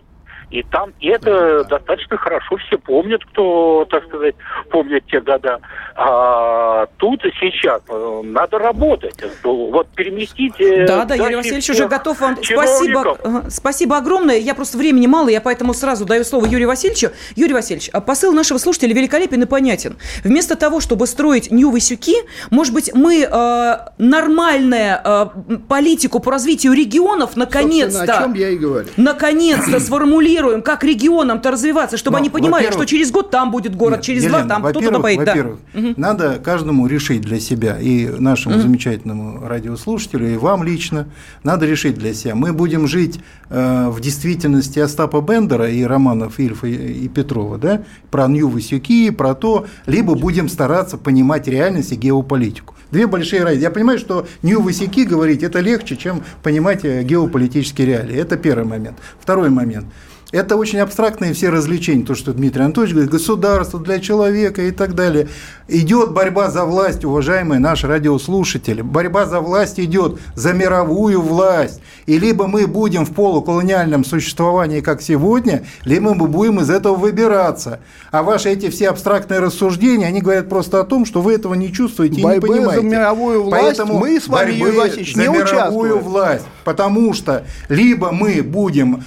И 0.52 0.64
там 0.64 0.94
и 1.00 1.08
это 1.10 1.64
достаточно 1.66 2.18
хорошо 2.18 2.58
все 2.58 2.78
помнят, 2.78 3.24
кто, 3.26 3.86
так 3.90 4.06
сказать, 4.08 4.36
помнит 4.72 5.06
те 5.06 5.22
года. 5.22 5.60
А 5.96 6.88
тут 6.98 7.24
и 7.24 7.32
сейчас 7.40 7.82
э, 7.88 8.22
надо 8.24 8.58
работать. 8.58 9.16
Вот 9.44 9.88
переместить... 9.90 10.60
Э, 10.60 10.88
да, 10.88 11.06
да, 11.06 11.16
Юрий 11.16 11.36
Васильевич 11.36 11.70
уже 11.70 11.88
готов 11.88 12.20
вам... 12.20 12.38
Спасибо, 12.42 13.18
спасибо 13.50 13.98
огромное. 13.98 14.38
Я 14.38 14.56
просто 14.56 14.78
времени 14.78 15.06
мало, 15.06 15.30
я 15.30 15.40
поэтому 15.40 15.74
сразу 15.74 16.06
даю 16.06 16.24
слово 16.24 16.46
Юрию 16.46 16.68
Васильевичу. 16.68 17.12
Юрий 17.36 17.54
Васильевич, 17.54 17.90
а 17.94 18.02
посыл 18.02 18.34
нашего 18.34 18.58
слушателя 18.58 18.96
великолепен 18.96 19.44
и 19.44 19.46
понятен. 19.46 19.98
Вместо 20.24 20.56
того, 20.56 20.80
чтобы 20.80 21.06
строить 21.06 21.52
Нью-Васюки, 21.52 22.16
может 22.50 22.74
быть, 22.74 22.92
мы 22.96 23.28
э, 23.30 23.78
нормальную 24.00 25.00
э, 25.04 25.26
политику 25.68 26.20
по 26.20 26.32
развитию 26.32 26.74
регионов 26.74 27.36
наконец-то... 27.36 28.04
о 28.04 28.22
чем 28.24 28.34
я 28.34 28.50
и 28.50 28.58
говорю. 28.58 28.88
Наконец-то 28.98 29.80
сформулируем 29.80 30.39
планируем, 30.40 30.62
как 30.62 30.84
регионам-то 30.84 31.52
развиваться, 31.52 31.98
чтобы 31.98 32.16
Но, 32.16 32.20
они 32.20 32.30
понимали, 32.30 32.72
что 32.72 32.86
через 32.86 33.12
год 33.12 33.30
там 33.30 33.52
будет 33.52 33.76
город, 33.76 33.98
нет, 33.98 34.06
через 34.06 34.24
Елена, 34.24 34.40
два 34.40 34.48
там 34.48 34.64
кто-то 34.64 34.92
добавит. 34.92 35.18
Во-первых, 35.20 35.60
да. 35.74 35.94
надо 35.98 36.40
каждому 36.44 36.88
решить 36.88 37.22
для 37.22 37.40
себя, 37.40 37.78
и 37.80 38.08
нашему 38.08 38.56
угу. 38.56 38.64
замечательному 38.64 39.48
радиослушателю, 39.48 40.34
и 40.34 40.38
вам 40.38 40.64
лично, 40.64 41.08
надо 41.44 41.66
решить 41.66 41.96
для 41.96 42.14
себя. 42.14 42.36
Мы 42.36 42.54
будем 42.54 42.88
жить 42.88 43.20
э, 43.50 43.90
в 43.90 44.00
действительности 44.00 44.80
Остапа 44.80 45.22
Бендера 45.22 45.70
и 45.70 45.84
романов 45.84 46.40
Ильфа 46.40 46.68
и, 46.68 47.06
и 47.06 47.08
Петрова, 47.08 47.58
да, 47.58 47.84
про 48.12 48.28
Нью-Васюки, 48.28 49.10
про 49.12 49.36
то, 49.36 49.66
либо 49.86 50.16
будем 50.16 50.50
стараться 50.50 50.98
понимать 50.98 51.48
реальность 51.48 51.92
и 51.92 51.96
геополитику. 51.96 52.76
Две 52.92 53.06
большие 53.06 53.44
разницы. 53.44 53.64
Я 53.64 53.70
понимаю, 53.70 54.00
что 54.00 54.26
Нью-Васюки 54.42 55.04
говорить 55.04 55.44
это 55.44 55.60
легче, 55.60 55.96
чем 55.96 56.24
понимать 56.42 56.84
э, 56.84 57.04
геополитические 57.04 57.88
реалии. 57.88 58.16
Это 58.16 58.36
первый 58.38 58.66
момент. 58.66 58.98
Второй 59.20 59.50
момент. 59.50 59.86
Это 60.32 60.58
очень 60.58 60.78
абстрактные 60.78 61.34
все 61.34 61.50
развлечения, 61.50 62.06
то, 62.06 62.14
что 62.14 62.34
Дмитрий 62.34 62.62
Анатольевич 62.64 62.94
говорит, 62.94 63.12
государство 63.12 63.80
для 63.80 64.00
человека 64.00 64.62
и 64.62 64.70
так 64.70 64.94
далее. 64.94 65.28
Идет 65.68 66.12
борьба 66.12 66.52
за 66.52 66.66
власть, 66.66 67.04
уважаемые 67.04 67.60
наши 67.60 67.88
радиослушатели. 67.88 68.82
Борьба 68.82 69.26
за 69.26 69.40
власть 69.40 69.80
идет 69.80 70.20
за 70.36 70.54
мировую 70.54 71.22
власть. 71.22 71.82
И 72.06 72.20
либо 72.20 72.46
мы 72.46 72.68
будем 72.68 73.06
в 73.06 73.14
полуколониальном 73.14 74.06
существовании, 74.06 74.82
как 74.82 75.02
сегодня, 75.02 75.64
либо 75.84 76.14
мы 76.14 76.28
будем 76.28 76.60
из 76.60 76.70
этого 76.70 76.96
выбираться. 76.96 77.80
А 78.12 78.22
ваши 78.22 78.50
эти 78.50 78.70
все 78.70 78.90
абстрактные 78.90 79.40
рассуждения, 79.40 80.06
они 80.06 80.22
говорят 80.22 80.48
просто 80.48 80.80
о 80.80 80.84
том, 80.84 81.06
что 81.06 81.22
вы 81.22 81.34
этого 81.34 81.56
не 81.56 81.74
чувствуете 81.74 82.22
Борьбы 82.22 82.48
и 82.48 82.52
не 82.52 82.56
понимаете. 82.58 82.82
за 82.82 82.88
мировую 82.88 83.44
власть 83.44 83.64
Поэтому 83.64 84.00
мы 84.00 84.20
с 84.20 84.28
вами, 84.28 84.52
Юрий 84.52 84.78
Васильевич, 84.78 85.16
не 85.16 85.26
за 85.26 85.32
мировую 85.32 86.00
власть. 86.00 86.46
Потому 86.64 87.14
что 87.14 87.46
либо 87.68 88.12
мы 88.12 88.44
будем 88.44 89.04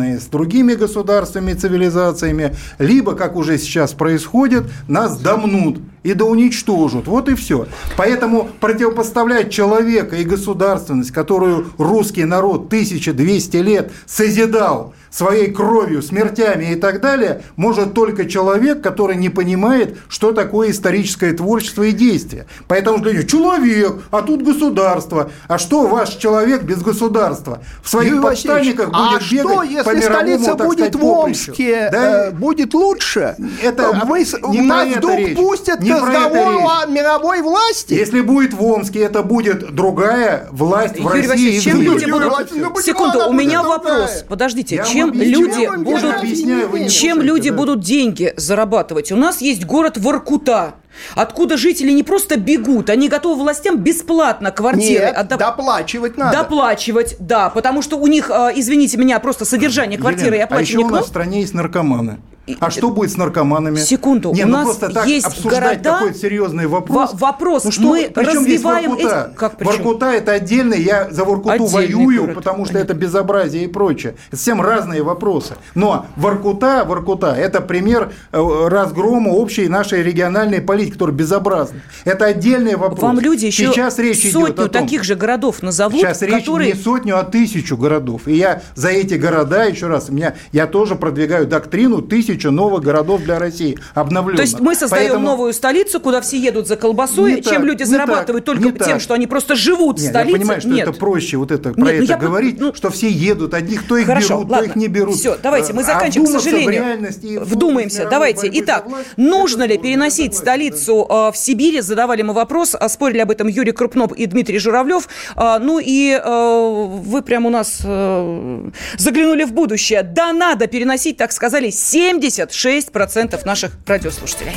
равноправные 0.00 0.18
с 0.18 0.26
другими 0.26 0.74
государствами, 0.74 1.52
цивилизациями, 1.52 2.56
либо, 2.78 3.14
как 3.14 3.36
уже 3.36 3.58
сейчас 3.58 3.92
происходит, 3.92 4.64
нас 4.88 5.18
домнут 5.18 5.78
и 6.02 6.14
да 6.14 6.24
уничтожат. 6.24 7.06
Вот 7.06 7.28
и 7.28 7.34
все. 7.34 7.66
Поэтому 7.96 8.48
противопоставлять 8.60 9.50
человека 9.50 10.16
и 10.16 10.24
государственность, 10.24 11.10
которую 11.10 11.66
русский 11.78 12.24
народ 12.24 12.66
1200 12.66 13.56
лет 13.58 13.92
созидал 14.06 14.94
своей 15.10 15.50
кровью, 15.50 16.02
смертями 16.02 16.72
и 16.72 16.76
так 16.76 17.00
далее, 17.00 17.42
может 17.56 17.94
только 17.94 18.26
человек, 18.26 18.82
который 18.82 19.16
не 19.16 19.28
понимает, 19.28 19.98
что 20.08 20.32
такое 20.32 20.70
историческое 20.70 21.32
творчество 21.32 21.82
и 21.82 21.92
действие. 21.92 22.46
Поэтому 22.68 22.98
что 22.98 23.24
человек, 23.24 24.02
а 24.10 24.22
тут 24.22 24.42
государство. 24.42 25.30
А 25.48 25.58
что 25.58 25.86
ваш 25.86 26.10
человек 26.16 26.62
без 26.62 26.82
государства? 26.82 27.60
В 27.82 27.90
своих 27.90 28.14
Юрий 28.14 28.22
подштанниках 28.22 28.86
будет 28.86 28.98
а 28.98 29.18
бегать 29.18 29.50
что, 29.50 29.62
если 29.62 29.82
по 29.82 29.94
мировому, 29.94 30.14
столица 30.14 30.54
будет 30.54 30.78
сказать, 30.78 30.94
в 30.94 31.04
Омске, 31.04 31.88
да? 31.90 32.26
э, 32.26 32.30
будет 32.30 32.74
лучше? 32.74 33.36
Это 33.62 34.00
Мы, 34.04 34.24
не 34.50 34.62
нас 34.62 34.88
вдруг 34.96 35.18
речь. 35.18 35.36
пустят 35.36 35.80
не 35.80 35.92
разговору 35.92 36.68
о 36.68 36.86
мировой 36.86 37.42
власти? 37.42 37.94
Если 37.94 38.20
будет 38.20 38.54
в 38.54 38.62
Омске, 38.62 39.00
это 39.00 39.22
будет 39.22 39.74
другая 39.74 40.48
власть 40.50 40.96
Юрий 40.96 41.04
в 41.04 41.12
России. 41.12 41.28
Васильевич, 41.28 41.62
чем 41.64 41.82
люди 41.82 42.10
будут... 42.10 42.50
Секунду, 42.84 43.28
у 43.28 43.32
меня 43.32 43.62
вопрос. 43.62 44.24
Подождите, 44.28 44.76
Я 44.76 44.84
чем 45.00 45.12
люди 45.12 45.66
будут... 45.84 46.90
Чем 46.90 47.22
люди 47.22 47.50
будут 47.50 47.80
деньги 47.80 48.34
зарабатывать? 48.36 49.12
У 49.12 49.16
нас 49.16 49.40
есть 49.40 49.64
город 49.64 49.98
Воркута. 49.98 50.74
Откуда 51.14 51.56
жители 51.56 51.90
не 51.92 52.02
просто 52.02 52.38
бегут, 52.38 52.90
они 52.90 53.08
готовы 53.08 53.40
властям 53.42 53.78
бесплатно 53.78 54.50
квартиры 54.50 55.06
Нет, 55.06 55.16
отдав... 55.16 55.38
доплачивать 55.38 56.16
надо. 56.16 56.38
Доплачивать, 56.38 57.16
да, 57.18 57.50
потому 57.50 57.82
что 57.82 57.96
у 57.96 58.06
них, 58.06 58.30
э, 58.30 58.52
извините 58.54 58.96
меня, 58.98 59.18
просто 59.20 59.44
содержание 59.44 59.98
квартиры 59.98 60.36
Елена, 60.36 60.40
и 60.40 60.44
оплачивание 60.44 60.84
а 60.84 60.88
еще 60.88 60.92
у 60.92 60.96
нас 60.96 61.04
в 61.06 61.08
стране 61.08 61.40
есть 61.40 61.54
наркоманы. 61.54 62.18
А 62.58 62.70
что 62.70 62.90
будет 62.90 63.12
с 63.12 63.16
наркоманами? 63.16 63.76
Секунду, 63.78 64.32
Не, 64.32 64.44
у 64.44 64.48
ну 64.48 64.52
нас 64.54 64.64
просто 64.64 64.88
так 64.90 65.06
есть 65.06 65.26
обсуждать 65.26 65.82
города... 65.82 66.00
такой 66.00 66.14
серьезный 66.14 66.66
вопрос. 66.66 67.12
Во- 67.12 67.18
вопрос, 67.28 67.64
ну, 67.64 67.70
что, 67.70 67.82
мы 67.82 68.00
здесь 68.00 68.16
развиваем 68.16 68.90
Воркута? 68.90 69.28
эти- 69.30 69.38
как 69.38 69.56
причем? 69.56 69.72
Воркута 69.72 70.06
это 70.06 70.32
отдельный, 70.32 70.82
я 70.82 71.08
за 71.10 71.24
Воркуту 71.24 71.50
Отдельный 71.64 71.94
воюю, 71.94 72.20
город, 72.22 72.34
потому 72.34 72.64
что 72.64 72.74
понятно. 72.74 72.92
это 72.92 73.00
безобразие 73.00 73.64
и 73.64 73.66
прочее. 73.68 74.16
Это 74.28 74.36
совсем 74.36 74.60
разные 74.60 75.02
вопросы. 75.02 75.54
Но 75.74 76.06
Воркута, 76.16 76.84
Воркута, 76.84 77.32
это 77.34 77.60
пример 77.60 78.10
э, 78.32 78.68
разгрома 78.68 79.28
общей 79.30 79.68
нашей 79.68 80.02
региональной 80.02 80.60
политики, 80.60 80.89
которая 80.90 81.14
безобразна. 81.16 81.80
Это 82.04 82.26
отдельный 82.26 82.76
вопрос. 82.76 83.00
Вам 83.00 83.20
люди 83.20 83.46
еще 83.46 83.66
Сейчас 83.72 83.98
речь 83.98 84.20
идет 84.20 84.32
сотню 84.32 84.52
о 84.64 84.68
том, 84.68 84.68
таких 84.68 85.04
же 85.04 85.14
городов 85.14 85.62
назовут, 85.62 86.00
Сейчас 86.00 86.22
речь 86.22 86.44
которые... 86.44 86.72
не 86.72 86.78
сотню, 86.78 87.18
а 87.18 87.24
тысячу 87.24 87.76
городов. 87.76 88.22
И 88.26 88.34
я 88.34 88.62
за 88.74 88.88
эти 88.88 89.14
города, 89.14 89.64
еще 89.64 89.86
раз, 89.86 90.08
меня, 90.10 90.34
я 90.52 90.66
тоже 90.66 90.96
продвигаю 90.96 91.46
доктрину 91.46 92.02
тысячу 92.02 92.50
новых 92.50 92.82
городов 92.82 93.22
для 93.22 93.38
России, 93.38 93.78
обновленных. 93.94 94.36
То 94.36 94.42
есть 94.42 94.60
мы 94.60 94.74
создаем 94.74 95.08
Поэтому- 95.10 95.26
новую 95.26 95.52
столицу, 95.52 96.00
куда 96.00 96.20
все 96.20 96.38
едут 96.38 96.66
за 96.68 96.76
колбасой, 96.76 97.34
Не 97.36 97.42
чем 97.42 97.54
так, 97.56 97.64
люди 97.64 97.82
зарабатывают 97.84 98.44
так, 98.44 98.56
только 98.56 98.72
тем, 98.78 98.92
так. 98.94 99.00
что 99.00 99.14
они 99.14 99.26
просто 99.26 99.54
живут 99.54 99.98
в 99.98 100.02
Нет, 100.02 100.10
столице. 100.10 100.32
я 100.32 100.38
понимаю, 100.38 100.60
что 100.60 100.70
Нет. 100.70 100.88
это 100.88 100.98
проще 100.98 101.36
вот 101.36 101.50
это, 101.50 101.72
про 101.72 101.82
Нет, 101.82 101.98
ну 101.98 102.04
это 102.04 102.14
по- 102.14 102.20
говорить, 102.20 102.60
ну- 102.60 102.74
что 102.74 102.90
все 102.90 103.08
едут, 103.10 103.54
одних 103.54 103.84
кто 103.84 103.96
их 103.96 104.06
Хорошо, 104.06 104.38
берут, 104.38 104.50
ладно. 104.50 104.56
кто 104.56 104.64
их 104.70 104.76
не 104.76 104.88
берут. 104.88 105.16
Все, 105.16 105.36
давайте, 105.42 105.72
мы 105.72 105.82
А 105.82 105.84
заканчиваем, 105.84 106.26
к 106.26 106.28
вдуматься 106.30 106.48
в 106.48 106.52
сожалению. 106.52 107.44
в 107.44 107.50
Вдумаемся. 107.50 108.06
Давайте. 108.10 108.50
Итак, 108.54 108.86
нужно 109.16 109.64
ли 109.64 109.76
переносить 109.78 110.34
столицу 110.34 110.69
э, 110.74 111.32
в 111.32 111.36
Сибирь? 111.36 111.80
Задавали 111.82 112.22
мы 112.22 112.32
вопрос, 112.32 112.76
а 112.78 112.88
спорили 112.88 113.18
об 113.18 113.30
этом 113.30 113.48
Юрий 113.48 113.72
Крупноп 113.72 114.12
и 114.12 114.26
Дмитрий 114.26 114.58
Журавлев. 114.58 115.08
А, 115.36 115.58
Ну 115.58 115.78
и 115.78 116.12
э, 116.12 116.86
вы 117.04 117.22
прям 117.22 117.46
у 117.46 117.50
нас 117.50 117.80
э, 117.84 118.70
заглянули 118.96 119.44
в 119.44 119.52
будущее. 119.52 120.02
Да, 120.02 120.32
надо 120.32 120.66
переносить, 120.66 121.16
так 121.16 121.32
сказали, 121.32 121.68
76% 121.68 123.46
наших 123.46 123.72
радиослушателей. 123.86 124.52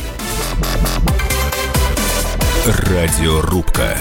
Радиорубка. 2.65 3.97